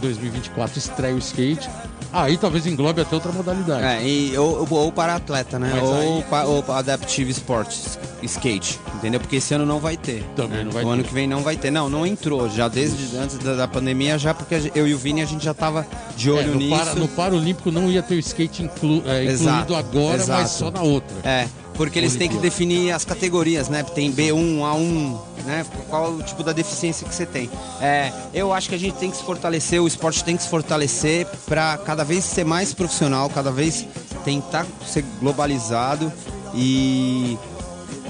2024 0.00 0.78
estreia 0.78 1.14
o 1.14 1.18
skate. 1.18 1.68
Aí 2.12 2.36
talvez 2.36 2.66
englobe 2.66 3.00
até 3.00 3.14
outra 3.14 3.32
modalidade. 3.32 3.82
É, 3.84 4.06
e, 4.06 4.36
ou, 4.38 4.66
ou 4.70 4.92
para 4.92 5.16
atleta, 5.16 5.58
né? 5.58 5.72
Mas 5.74 5.82
Ou, 5.82 5.94
aí- 6.18 6.22
pa, 6.30 6.44
ou 6.44 6.64
Adaptive 6.72 7.30
Sports, 7.32 7.98
skate, 8.22 8.78
entendeu? 8.94 9.18
Porque 9.20 9.36
esse 9.36 9.52
ano 9.54 9.66
não 9.66 9.80
vai 9.80 9.96
ter. 9.96 10.22
Também 10.36 10.58
né? 10.58 10.64
não 10.64 10.70
vai 10.72 10.84
O 10.84 10.88
ano 10.90 11.02
ter. 11.02 11.08
que 11.08 11.14
vem 11.14 11.26
não 11.26 11.42
vai 11.42 11.56
ter. 11.56 11.70
Não, 11.70 11.88
não 11.88 12.06
entrou. 12.06 12.48
Já 12.48 12.68
desde 12.68 13.16
antes 13.16 13.38
da, 13.38 13.54
da 13.54 13.66
pandemia, 13.68 14.16
já 14.18 14.32
porque 14.32 14.70
eu 14.74 14.86
e 14.86 14.94
o 14.94 14.98
Vini 14.98 15.22
a 15.22 15.26
gente 15.26 15.44
já 15.44 15.54
tava 15.54 15.86
de 16.16 16.28
É, 16.28 16.32
olho 16.32 16.52
no, 16.52 16.56
nisso. 16.56 16.76
para, 16.76 16.94
no 16.94 17.08
Paralímpico 17.08 17.70
não 17.70 17.90
ia 17.90 18.02
ter 18.02 18.14
o 18.14 18.18
skate 18.18 18.62
inclu- 18.62 19.02
é, 19.06 19.24
Exato, 19.24 19.72
incluído 19.72 19.76
agora, 19.76 20.16
exato. 20.22 20.40
mas 20.42 20.50
só 20.50 20.70
na 20.70 20.82
outra. 20.82 21.16
É, 21.24 21.48
porque 21.74 21.98
eles 21.98 22.14
têm 22.16 22.28
que 22.28 22.38
definir 22.38 22.92
as 22.92 23.04
categorias, 23.04 23.68
né? 23.68 23.82
Tem 23.82 24.12
B1, 24.12 24.58
A1, 24.60 25.18
né? 25.44 25.66
Qual 25.90 26.12
o 26.12 26.22
tipo 26.22 26.42
da 26.42 26.52
deficiência 26.52 27.06
que 27.06 27.14
você 27.14 27.26
tem. 27.26 27.50
É, 27.80 28.12
eu 28.32 28.52
acho 28.52 28.68
que 28.68 28.74
a 28.74 28.78
gente 28.78 28.94
tem 28.94 29.10
que 29.10 29.16
se 29.16 29.22
fortalecer, 29.24 29.80
o 29.82 29.86
esporte 29.86 30.22
tem 30.24 30.36
que 30.36 30.42
se 30.42 30.48
fortalecer 30.48 31.26
para 31.46 31.76
cada 31.78 32.04
vez 32.04 32.24
ser 32.24 32.44
mais 32.44 32.72
profissional, 32.72 33.28
cada 33.28 33.50
vez 33.50 33.84
tentar 34.24 34.66
ser 34.86 35.04
globalizado 35.20 36.12
e 36.54 37.36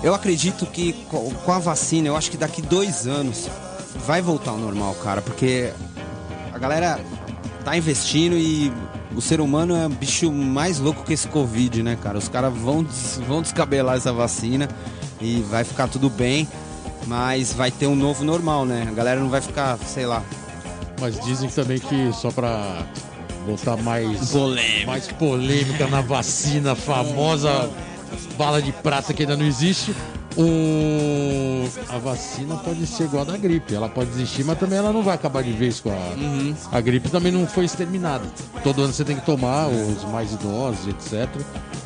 eu 0.03 0.15
acredito 0.15 0.67
que 0.67 0.93
co- 1.11 1.33
com 1.45 1.53
a 1.53 1.59
vacina, 1.59 2.09
eu 2.09 2.17
acho 2.17 2.31
que 2.31 2.37
daqui 2.37 2.61
dois 2.61 3.07
anos 3.07 3.49
vai 4.07 4.21
voltar 4.21 4.51
ao 4.51 4.59
normal, 4.59 4.95
cara, 5.03 5.23
porque 5.23 5.73
a 6.53 6.59
galera 6.59 7.01
tá 7.65 7.77
investindo 7.77 8.37
e 8.37 8.71
o 9.17 9.21
ser 9.21 9.41
humano 9.41 9.77
é 9.77 9.87
o 9.87 9.91
bicho 9.91 10.31
mais 10.33 10.79
louco 10.79 11.05
que 11.05 11.13
esse 11.13 11.29
Covid, 11.29 11.83
né, 11.83 11.97
cara? 12.03 12.19
Os 12.19 12.29
caras 12.29 12.53
vão, 12.53 12.83
des- 12.83 13.21
vão 13.27 13.43
descabelar 13.43 13.97
essa 13.97 14.13
vacina 14.13 14.69
e 15.21 15.41
vai 15.51 15.65
ficar 15.65 15.89
tudo 15.89 16.09
bem, 16.11 16.49
mas 17.07 17.53
vai 17.53 17.71
ter 17.71 17.87
um 17.87 17.95
novo 17.97 18.25
normal, 18.25 18.65
né? 18.65 18.87
A 18.89 18.93
galera 18.93 19.21
não 19.21 19.29
vai 19.29 19.41
ficar, 19.41 19.79
sei 19.79 20.07
lá, 20.07 20.23
Mas 21.01 21.19
dizem 21.21 21.49
também 21.51 21.79
que 21.79 22.13
só 22.13 22.31
pra 22.31 22.83
botar 23.47 23.77
mais 23.77 24.31
polêmica. 24.31 24.87
mais 24.87 25.07
polêmica 25.09 25.87
na 25.89 26.01
vacina 26.01 26.75
famosa 26.75 27.69
bala 28.39 28.63
de 28.63 28.73
prata 28.73 29.13
que 29.13 29.23
ainda 29.23 29.37
não 29.37 29.45
existe. 29.45 29.95
O... 30.37 31.69
A 31.89 31.99
vacina 31.99 32.57
pode 32.57 32.87
ser 32.87 33.05
igual 33.05 33.23
a 33.23 33.27
da 33.27 33.37
gripe. 33.37 33.75
Ela 33.75 33.89
pode 33.89 34.11
existir, 34.11 34.45
mas 34.45 34.59
também 34.59 34.79
ela 34.79 34.93
não 34.93 35.03
vai 35.03 35.15
acabar 35.15 35.43
de 35.43 35.53
vez 35.53 35.81
com 35.81 35.91
a. 35.91 35.95
Uhum. 36.17 36.55
A 36.73 36.81
gripe 36.81 37.09
também 37.09 37.31
não 37.31 37.47
foi 37.47 37.65
exterminada. 37.65 38.25
Todo 38.63 38.83
ano 38.83 38.93
você 38.93 39.05
tem 39.05 39.17
que 39.17 39.25
tomar, 39.25 39.69
os 39.69 40.05
mais 40.11 40.33
idosos, 40.33 40.89
etc. 40.89 41.29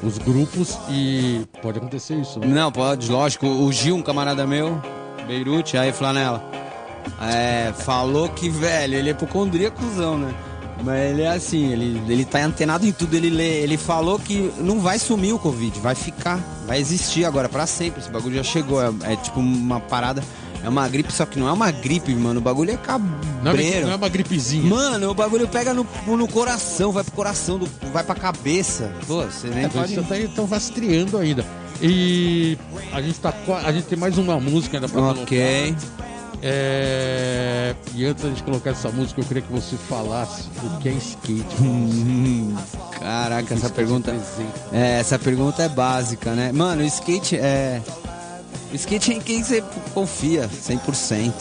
Os 0.03 0.16
grupos, 0.18 0.78
e 0.88 1.46
pode 1.61 1.78
acontecer 1.78 2.14
isso. 2.14 2.38
Né? 2.38 2.46
Não, 2.46 2.72
pode, 2.72 3.11
lógico. 3.11 3.46
O 3.46 3.70
Gil, 3.72 3.96
um 3.96 4.03
camarada 4.03 4.46
meu, 4.46 4.80
Beirute, 5.26 5.76
aí 5.76 5.92
Flanela, 5.92 6.42
é, 7.20 7.72
falou 7.72 8.28
que, 8.28 8.49
velho, 8.49 8.94
ele 8.94 9.09
é 9.09 9.12
hipocondríacozão, 9.12 10.16
né? 10.16 10.34
Mas 10.85 11.11
ele 11.11 11.22
é 11.22 11.29
assim, 11.31 11.72
ele, 11.72 12.01
ele 12.09 12.24
tá 12.24 12.39
antenado 12.45 12.87
em 12.87 12.93
tudo, 12.93 13.14
ele 13.14 13.31
lê, 13.31 13.61
ele 13.62 13.76
falou 13.76 14.18
que 14.18 14.53
não 14.59 14.79
vai 14.81 14.99
sumir 14.99 15.33
o 15.33 15.39
Covid, 15.39 15.79
vai 15.81 15.95
ficar, 15.95 16.39
vai 16.66 16.79
existir 16.81 17.24
agora 17.24 17.49
pra 17.49 17.66
sempre. 17.66 18.01
Esse 18.01 18.11
bagulho 18.11 18.37
já 18.37 18.45
chegou, 18.45 18.81
é, 18.81 18.91
é 19.12 19.16
tipo 19.16 19.41
uma 19.41 19.81
parada, 19.81 20.22
é 20.62 20.68
uma 20.68 20.89
gripe, 20.89 21.12
só 21.12 21.26
que 21.26 21.39
não 21.39 21.49
é 21.49 21.53
uma 21.53 21.70
gripe, 21.72 22.14
mano, 22.14 22.39
o 22.39 22.43
bagulho 22.43 22.70
é 22.70 22.74
é, 22.74 22.76
cabreiro. 22.76 23.87
não 23.87 23.93
é 23.93 23.97
uma 23.97 24.09
gripezinha. 24.09 24.62
Mano, 24.68 25.11
o 25.11 25.14
bagulho 25.14 25.49
pega 25.49 25.74
no, 25.74 25.85
no 26.07 26.29
coração, 26.29 26.93
vai 26.93 27.03
pro 27.03 27.12
coração, 27.12 27.59
do- 27.59 27.68
vai 27.93 28.05
pra 28.05 28.14
cabeça. 28.14 28.93
Pô, 29.07 29.22
você 29.24 29.49
nem 29.49 29.64
É, 29.64 29.68
pode... 29.68 29.95
estão 29.95 30.47
rastreando 30.47 31.18
ainda. 31.18 31.45
E 31.83 32.57
a 32.93 33.01
gente, 33.03 33.18
tá, 33.20 33.33
a 33.64 33.72
gente 33.72 33.85
tem 33.87 33.99
mais 33.99 34.16
uma 34.18 34.39
música 34.41 34.76
ainda 34.76 34.89
pra 34.89 35.01
Ok. 35.01 35.74
colocar. 35.74 36.07
É, 36.43 37.74
E 37.95 38.05
antes 38.05 38.24
gente 38.24 38.43
colocar 38.43 38.70
essa 38.70 38.91
música, 38.91 39.20
eu 39.20 39.24
queria 39.24 39.43
que 39.43 39.53
você 39.53 39.76
falasse 39.76 40.49
o 40.62 40.78
que 40.78 40.89
é 40.89 40.93
skate. 40.93 41.45
Hum, 41.61 42.57
Caraca, 42.99 43.55
essa 43.55 43.70
pergunta. 43.70 44.14
É, 44.72 45.01
essa 45.01 45.18
pergunta 45.18 45.62
é 45.62 45.68
básica, 45.68 46.32
né? 46.32 46.53
Mano, 46.53 46.82
skate 46.84 47.36
é. 47.36 47.80
O 48.72 48.76
skate 48.76 49.12
é 49.12 49.14
em 49.14 49.20
quem 49.20 49.43
você 49.43 49.62
confia 49.95 50.49
100%, 50.49 51.32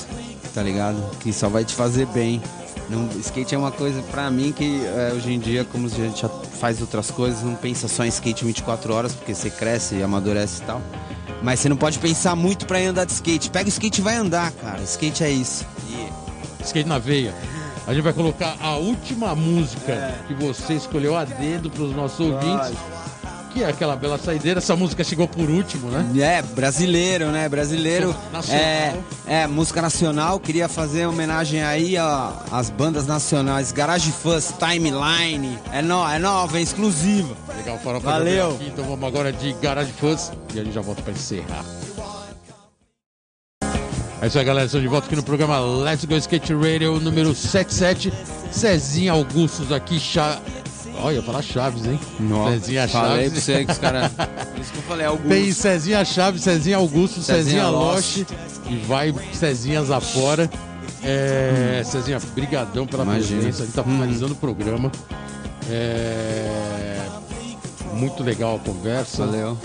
tá 0.53 0.63
ligado? 0.63 0.97
Que 1.19 1.33
só 1.33 1.49
vai 1.49 1.65
te 1.65 1.75
fazer 1.75 2.05
bem. 2.07 2.41
Não, 2.89 3.07
skate 3.19 3.53
é 3.53 3.57
uma 3.57 3.71
coisa 3.71 4.01
pra 4.03 4.31
mim 4.31 4.53
que 4.53 4.81
é, 4.85 5.11
hoje 5.13 5.33
em 5.33 5.39
dia, 5.39 5.65
como 5.65 5.87
a 5.87 5.89
gente 5.89 6.21
já 6.21 6.29
faz 6.29 6.79
outras 6.79 7.11
coisas, 7.11 7.43
não 7.43 7.55
pensa 7.55 7.87
só 7.87 8.05
em 8.05 8.07
skate 8.07 8.45
24 8.45 8.93
horas, 8.93 9.13
porque 9.13 9.35
você 9.35 9.49
cresce 9.49 9.95
e 9.95 10.03
amadurece 10.03 10.61
e 10.61 10.65
tal. 10.65 10.81
Mas 11.41 11.59
você 11.59 11.69
não 11.69 11.77
pode 11.77 11.99
pensar 11.99 12.35
muito 12.35 12.65
pra 12.65 12.79
ir 12.79 12.87
andar 12.87 13.05
de 13.05 13.13
skate. 13.13 13.49
Pega 13.49 13.65
o 13.65 13.69
skate 13.69 14.01
e 14.01 14.03
vai 14.03 14.15
andar, 14.15 14.51
cara. 14.51 14.81
Skate 14.81 15.23
é 15.23 15.29
isso. 15.29 15.65
E 15.89 16.63
Skate 16.63 16.89
na 16.89 16.99
veia. 16.99 17.33
A 17.85 17.93
gente 17.93 18.03
vai 18.03 18.11
colocar 18.11 18.57
a 18.59 18.75
última 18.75 19.33
música 19.33 20.13
que 20.27 20.33
você 20.33 20.73
escolheu 20.73 21.15
a 21.15 21.23
dedo 21.23 21.69
para 21.69 21.83
os 21.83 21.95
nossos 21.95 22.19
ouvintes, 22.19 22.77
aquela 23.63 23.95
bela 23.95 24.17
saideira. 24.17 24.59
Essa 24.59 24.75
música 24.75 25.03
chegou 25.03 25.27
por 25.27 25.49
último, 25.49 25.89
né? 25.89 26.05
É, 26.19 26.41
brasileiro, 26.41 27.27
né? 27.31 27.47
Brasileiro. 27.47 28.15
Nacional. 28.31 28.63
É, 28.63 28.95
é, 29.27 29.47
música 29.47 29.81
nacional. 29.81 30.39
Queria 30.39 30.67
fazer 30.67 31.05
homenagem 31.05 31.63
aí 31.63 31.95
às 32.51 32.69
bandas 32.69 33.05
nacionais. 33.05 33.71
Garage 33.71 34.11
Fuzz, 34.11 34.53
Timeline. 34.57 35.57
É, 35.71 35.81
no, 35.81 36.07
é 36.07 36.19
nova, 36.19 36.57
é 36.57 36.61
exclusiva. 36.61 37.35
Legal, 37.55 37.79
farofa 37.79 38.11
Valeu. 38.11 38.51
Aqui, 38.55 38.67
então 38.67 38.85
vamos 38.85 39.07
agora 39.07 39.31
de 39.31 39.53
Garage 39.53 39.91
Fuzz 39.93 40.31
e 40.53 40.59
a 40.59 40.63
gente 40.63 40.73
já 40.73 40.81
volta 40.81 41.01
para 41.01 41.13
encerrar. 41.13 41.65
É 44.19 44.25
isso 44.27 44.39
aí, 44.39 44.45
galera. 44.45 44.65
Estamos 44.65 44.83
de 44.83 44.89
volta 44.89 45.05
aqui 45.05 45.15
no 45.15 45.21
programa 45.21 45.59
Let's 45.59 46.03
Go 46.05 46.15
Skate 46.15 46.53
Radio 46.53 46.99
número 46.99 47.35
77. 47.35 48.11
Cezinha 48.51 49.11
Augustos 49.11 49.71
aqui, 49.71 49.99
Cha... 49.99 50.41
Olha, 50.99 51.21
falar 51.21 51.41
Chaves, 51.41 51.85
hein? 51.85 51.99
Cezinha 52.51 52.87
Falei 52.87 53.29
Chaves. 53.29 53.31
pra 53.31 53.41
você 53.41 53.65
que 53.65 53.71
os 53.71 53.77
caras. 53.77 54.11
Isso 54.59 54.71
que 54.71 54.77
eu 54.79 54.83
falei, 54.83 55.05
Augusto. 55.05 55.29
Tem 55.29 55.51
Cezinha 55.51 56.03
Chaves, 56.05 56.41
Cezinha 56.41 56.77
Augusto, 56.77 57.21
Cezinha, 57.21 57.43
Cezinha 57.43 57.67
Loche 57.67 58.25
e 58.69 58.75
vai 58.77 59.13
Cezinhas 59.33 59.91
afora. 59.91 60.49
É, 61.03 61.83
Cezinha, 61.85 62.19
brigadão 62.33 62.87
pela 62.87 63.03
Imagina. 63.03 63.41
presença. 63.41 63.63
A 63.63 63.65
gente 63.65 63.75
tá 63.75 63.83
finalizando 63.83 64.33
o 64.33 64.37
programa. 64.37 64.91
É, 65.69 66.99
muito 67.93 68.23
legal 68.23 68.55
a 68.55 68.59
conversa. 68.59 69.25
Valeu. 69.25 69.57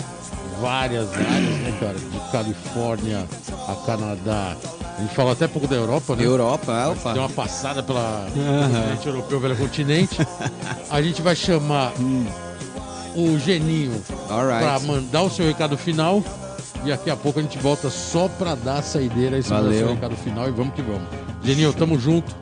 Várias 0.63 1.11
áreas, 1.11 1.57
né, 1.59 1.77
cara? 1.77 1.95
De 1.95 2.31
Califórnia 2.31 3.27
a 3.67 3.75
Canadá. 3.85 4.55
A 4.97 5.01
gente 5.01 5.13
falou 5.13 5.33
até 5.33 5.45
pouco 5.45 5.67
da 5.67 5.75
Europa, 5.75 6.15
né? 6.15 6.25
Europa, 6.25 6.71
é, 6.71 6.87
opa. 6.87 7.11
Deu 7.11 7.21
uma 7.21 7.29
passada 7.29 7.83
pela 7.83 8.27
continente 8.33 9.07
europeu, 9.07 9.41
pelo 9.41 9.55
continente. 9.57 10.17
A 10.89 11.01
gente 11.01 11.21
vai 11.21 11.35
chamar 11.35 11.91
o 13.13 13.37
Geninho 13.39 14.01
para 14.25 14.35
Alright. 14.37 14.85
mandar 14.85 15.23
o 15.23 15.29
seu 15.29 15.45
recado 15.45 15.77
final. 15.77 16.23
E 16.85 16.89
daqui 16.89 17.09
a 17.09 17.15
pouco 17.17 17.39
a 17.39 17.41
gente 17.41 17.57
volta 17.57 17.89
só 17.89 18.29
para 18.29 18.55
dar 18.55 18.77
a 18.77 18.81
saideira 18.81 19.37
esse 19.37 19.49
Valeu. 19.49 19.73
seu 19.73 19.89
recado 19.89 20.15
final 20.15 20.47
e 20.47 20.51
vamos 20.51 20.73
que 20.73 20.81
vamos. 20.81 21.07
Geninho, 21.43 21.73
tamo 21.73 21.99
junto. 21.99 22.33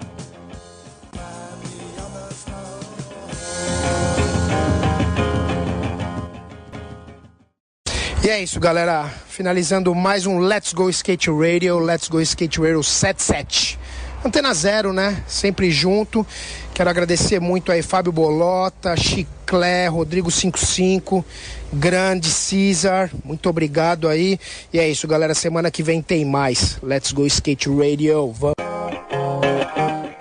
E 8.23 8.29
é 8.29 8.43
isso, 8.43 8.59
galera. 8.59 9.11
Finalizando 9.27 9.95
mais 9.95 10.27
um 10.27 10.37
Let's 10.37 10.73
Go 10.73 10.87
Skate 10.91 11.31
Radio, 11.31 11.79
Let's 11.79 12.07
Go 12.07 12.21
Skate 12.21 12.61
Radio 12.61 12.83
77. 12.83 13.79
Antena 14.23 14.53
Zero, 14.53 14.93
né? 14.93 15.23
Sempre 15.25 15.71
junto. 15.71 16.25
Quero 16.71 16.87
agradecer 16.87 17.39
muito 17.39 17.71
aí 17.71 17.81
Fábio 17.81 18.11
Bolota, 18.11 18.95
Chiclé, 18.95 19.87
Rodrigo 19.87 20.29
55, 20.29 21.25
Grande 21.73 22.27
Cesar. 22.27 23.09
Muito 23.25 23.49
obrigado 23.49 24.07
aí. 24.07 24.39
E 24.71 24.77
é 24.77 24.87
isso, 24.87 25.07
galera. 25.07 25.33
Semana 25.33 25.71
que 25.71 25.81
vem 25.81 25.99
tem 25.99 26.23
mais. 26.23 26.77
Let's 26.83 27.11
Go 27.11 27.25
Skate 27.25 27.69
Radio. 27.69 28.31
Vamos. 28.31 28.55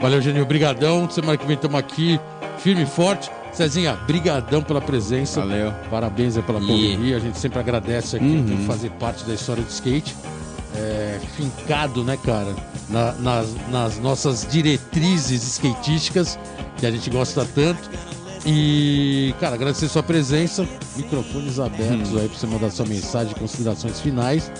Valeu, 0.00 0.22
Genil. 0.22 0.44
Obrigadão. 0.44 1.08
Semana 1.10 1.36
que 1.36 1.46
vem 1.46 1.56
estamos 1.56 1.78
aqui, 1.78 2.18
firme 2.60 2.84
e 2.84 2.86
forte. 2.86 3.30
Cezinha, 3.52 3.94
brigadão 4.06 4.62
pela 4.62 4.80
presença. 4.80 5.40
Valeu. 5.40 5.72
Parabéns 5.90 6.34
pela 6.38 6.60
correria. 6.60 7.16
A 7.16 7.20
gente 7.20 7.38
sempre 7.38 7.58
agradece 7.58 8.16
aqui 8.16 8.24
Uhum. 8.24 8.44
por 8.58 8.66
fazer 8.74 8.90
parte 8.92 9.24
da 9.24 9.34
história 9.34 9.62
de 9.62 9.70
skate. 9.70 10.14
É, 10.76 11.18
fincado, 11.36 12.04
né, 12.04 12.16
cara? 12.24 12.54
Na- 12.88 13.12
nas, 13.12 13.48
nas 13.70 13.98
nossas 13.98 14.46
diretrizes 14.50 15.42
skatísticas, 15.42 16.38
que 16.76 16.86
a 16.86 16.90
gente 16.90 17.10
gosta 17.10 17.44
tanto. 17.54 17.90
E, 18.46 19.34
cara, 19.40 19.54
agradecer 19.56 19.88
sua 19.88 20.02
presença. 20.02 20.66
Microfones 20.96 21.58
abertos 21.58 22.12
Uhum. 22.12 22.18
aí 22.20 22.28
pra 22.28 22.38
você 22.38 22.46
mandar 22.46 22.70
sua 22.70 22.86
mensagem, 22.86 23.34
considerações 23.34 24.00
finais. 24.00 24.50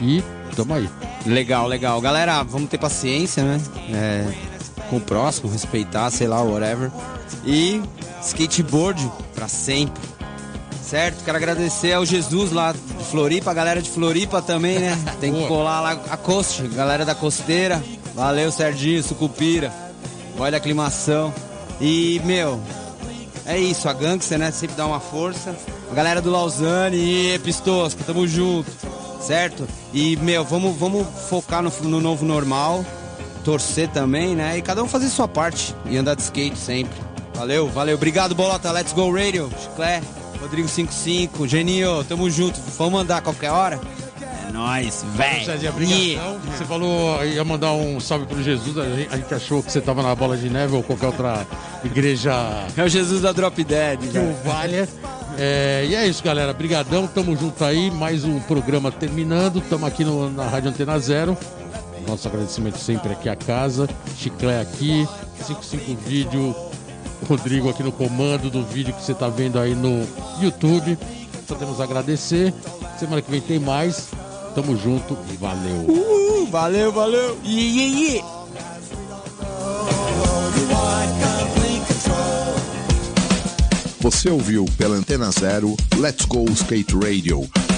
E 0.00 0.22
tamo 0.54 0.74
aí. 0.74 0.88
Legal, 1.26 1.66
legal. 1.66 2.00
Galera, 2.00 2.42
vamos 2.42 2.68
ter 2.68 2.78
paciência, 2.78 3.42
né? 3.42 3.60
É, 3.90 4.24
com 4.90 4.96
o 4.96 5.00
próximo, 5.00 5.50
respeitar, 5.50 6.10
sei 6.10 6.26
lá, 6.26 6.42
whatever. 6.42 6.90
E 7.44 7.82
skateboard 8.22 9.10
pra 9.34 9.48
sempre. 9.48 10.02
Certo? 10.82 11.24
Quero 11.24 11.36
agradecer 11.36 11.92
ao 11.92 12.04
Jesus 12.04 12.52
lá 12.52 12.72
de 12.72 13.04
Floripa, 13.04 13.50
a 13.50 13.54
galera 13.54 13.80
de 13.80 13.88
Floripa 13.88 14.42
também, 14.42 14.78
né? 14.78 14.98
Tem 15.18 15.32
que 15.32 15.46
colar 15.46 15.80
lá 15.80 15.92
a 16.10 16.16
Coste, 16.16 16.62
galera 16.68 17.04
da 17.04 17.14
Costeira. 17.14 17.82
Valeu, 18.14 18.52
Serginho, 18.52 19.02
Sucupira. 19.02 19.72
Boy 20.36 20.50
da 20.50 20.58
aclimação. 20.58 21.32
E, 21.80 22.20
meu, 22.24 22.60
é 23.46 23.58
isso, 23.58 23.88
a 23.88 23.92
Gangster, 23.92 24.38
né? 24.38 24.50
Sempre 24.50 24.76
dá 24.76 24.86
uma 24.86 25.00
força. 25.00 25.56
A 25.90 25.94
galera 25.94 26.20
do 26.20 26.30
Lausanne 26.30 26.96
e 26.96 27.38
Pistosca, 27.38 28.02
tamo 28.04 28.26
junto, 28.26 28.70
certo? 29.20 29.66
E, 29.92 30.16
meu, 30.16 30.44
vamos, 30.44 30.76
vamos 30.76 31.06
focar 31.28 31.62
no, 31.62 31.70
no 31.82 32.00
novo 32.00 32.24
normal, 32.24 32.84
torcer 33.44 33.88
também, 33.88 34.34
né? 34.34 34.56
E 34.58 34.62
cada 34.62 34.82
um 34.82 34.88
fazer 34.88 35.08
sua 35.08 35.28
parte 35.28 35.74
e 35.86 35.96
andar 35.96 36.14
de 36.16 36.22
skate 36.22 36.58
sempre. 36.58 36.94
Valeu, 37.34 37.68
valeu. 37.68 37.96
Obrigado, 37.96 38.34
Bolota. 38.34 38.70
Let's 38.72 38.92
go 38.92 39.12
Radio. 39.12 39.50
Chiclé, 39.60 40.00
Rodrigo 40.40 40.68
55, 40.68 41.46
Geninho, 41.46 42.02
tamo 42.04 42.30
junto. 42.30 42.58
Vamos 42.78 43.00
andar 43.00 43.18
a 43.18 43.20
qualquer 43.20 43.50
hora? 43.50 43.80
É 44.48 44.52
nóis, 44.52 45.04
velho. 45.16 45.44
Você 46.56 46.64
falou, 46.64 47.24
ia 47.24 47.42
mandar 47.44 47.72
um 47.72 47.98
salve 47.98 48.24
pro 48.26 48.40
Jesus. 48.42 48.78
A 48.78 48.84
gente, 48.84 49.08
a 49.12 49.16
gente 49.16 49.34
achou 49.34 49.62
que 49.62 49.72
você 49.72 49.80
tava 49.80 50.02
na 50.02 50.14
bola 50.14 50.36
de 50.36 50.48
neve 50.48 50.74
ou 50.76 50.82
qualquer 50.82 51.06
outra 51.06 51.44
igreja 51.84 52.32
É 52.76 52.82
o 52.84 52.88
Jesus 52.88 53.20
da 53.22 53.32
Drop 53.32 53.62
Dead, 53.64 53.98
que 53.98 54.18
o 54.18 54.34
valha. 54.44 54.88
É, 55.36 55.84
e 55.88 55.94
é 55.96 56.06
isso, 56.06 56.22
galera. 56.22 56.52
Brigadão, 56.52 57.08
tamo 57.08 57.36
junto 57.36 57.64
aí. 57.64 57.90
Mais 57.90 58.24
um 58.24 58.38
programa 58.38 58.92
terminando. 58.92 59.60
Tamo 59.68 59.84
aqui 59.84 60.04
no- 60.04 60.30
na 60.30 60.44
Rádio 60.46 60.70
Antena 60.70 60.96
Zero. 61.00 61.36
Nosso 62.06 62.28
agradecimento 62.28 62.78
sempre 62.78 63.12
aqui 63.12 63.28
à 63.28 63.36
casa. 63.36 63.88
Chiclé 64.16 64.60
aqui, 64.60 65.08
55 65.46 66.00
vídeo. 66.06 66.54
Rodrigo 67.28 67.70
aqui 67.70 67.82
no 67.82 67.92
comando 67.92 68.50
do 68.50 68.62
vídeo 68.64 68.92
que 68.92 69.02
você 69.02 69.14
tá 69.14 69.28
vendo 69.28 69.58
aí 69.58 69.74
no 69.74 70.06
YouTube. 70.40 70.98
Só 71.46 71.54
temos 71.54 71.80
a 71.80 71.84
agradecer. 71.84 72.52
Semana 72.98 73.22
que 73.22 73.30
vem 73.30 73.40
tem 73.40 73.58
mais. 73.58 74.08
Tamo 74.54 74.76
junto 74.76 75.16
e 75.32 75.36
valeu. 75.36 75.86
Uh, 75.88 76.46
valeu, 76.46 76.92
valeu. 76.92 77.38
Yeah, 77.44 77.80
yeah, 77.80 78.00
yeah. 78.00 78.44
Você 84.04 84.28
ouviu 84.28 84.66
pela 84.76 84.96
Antena 84.96 85.30
Zero 85.30 85.74
Let's 85.96 86.26
Go 86.26 86.44
Skate 86.50 86.94
Radio. 86.94 87.48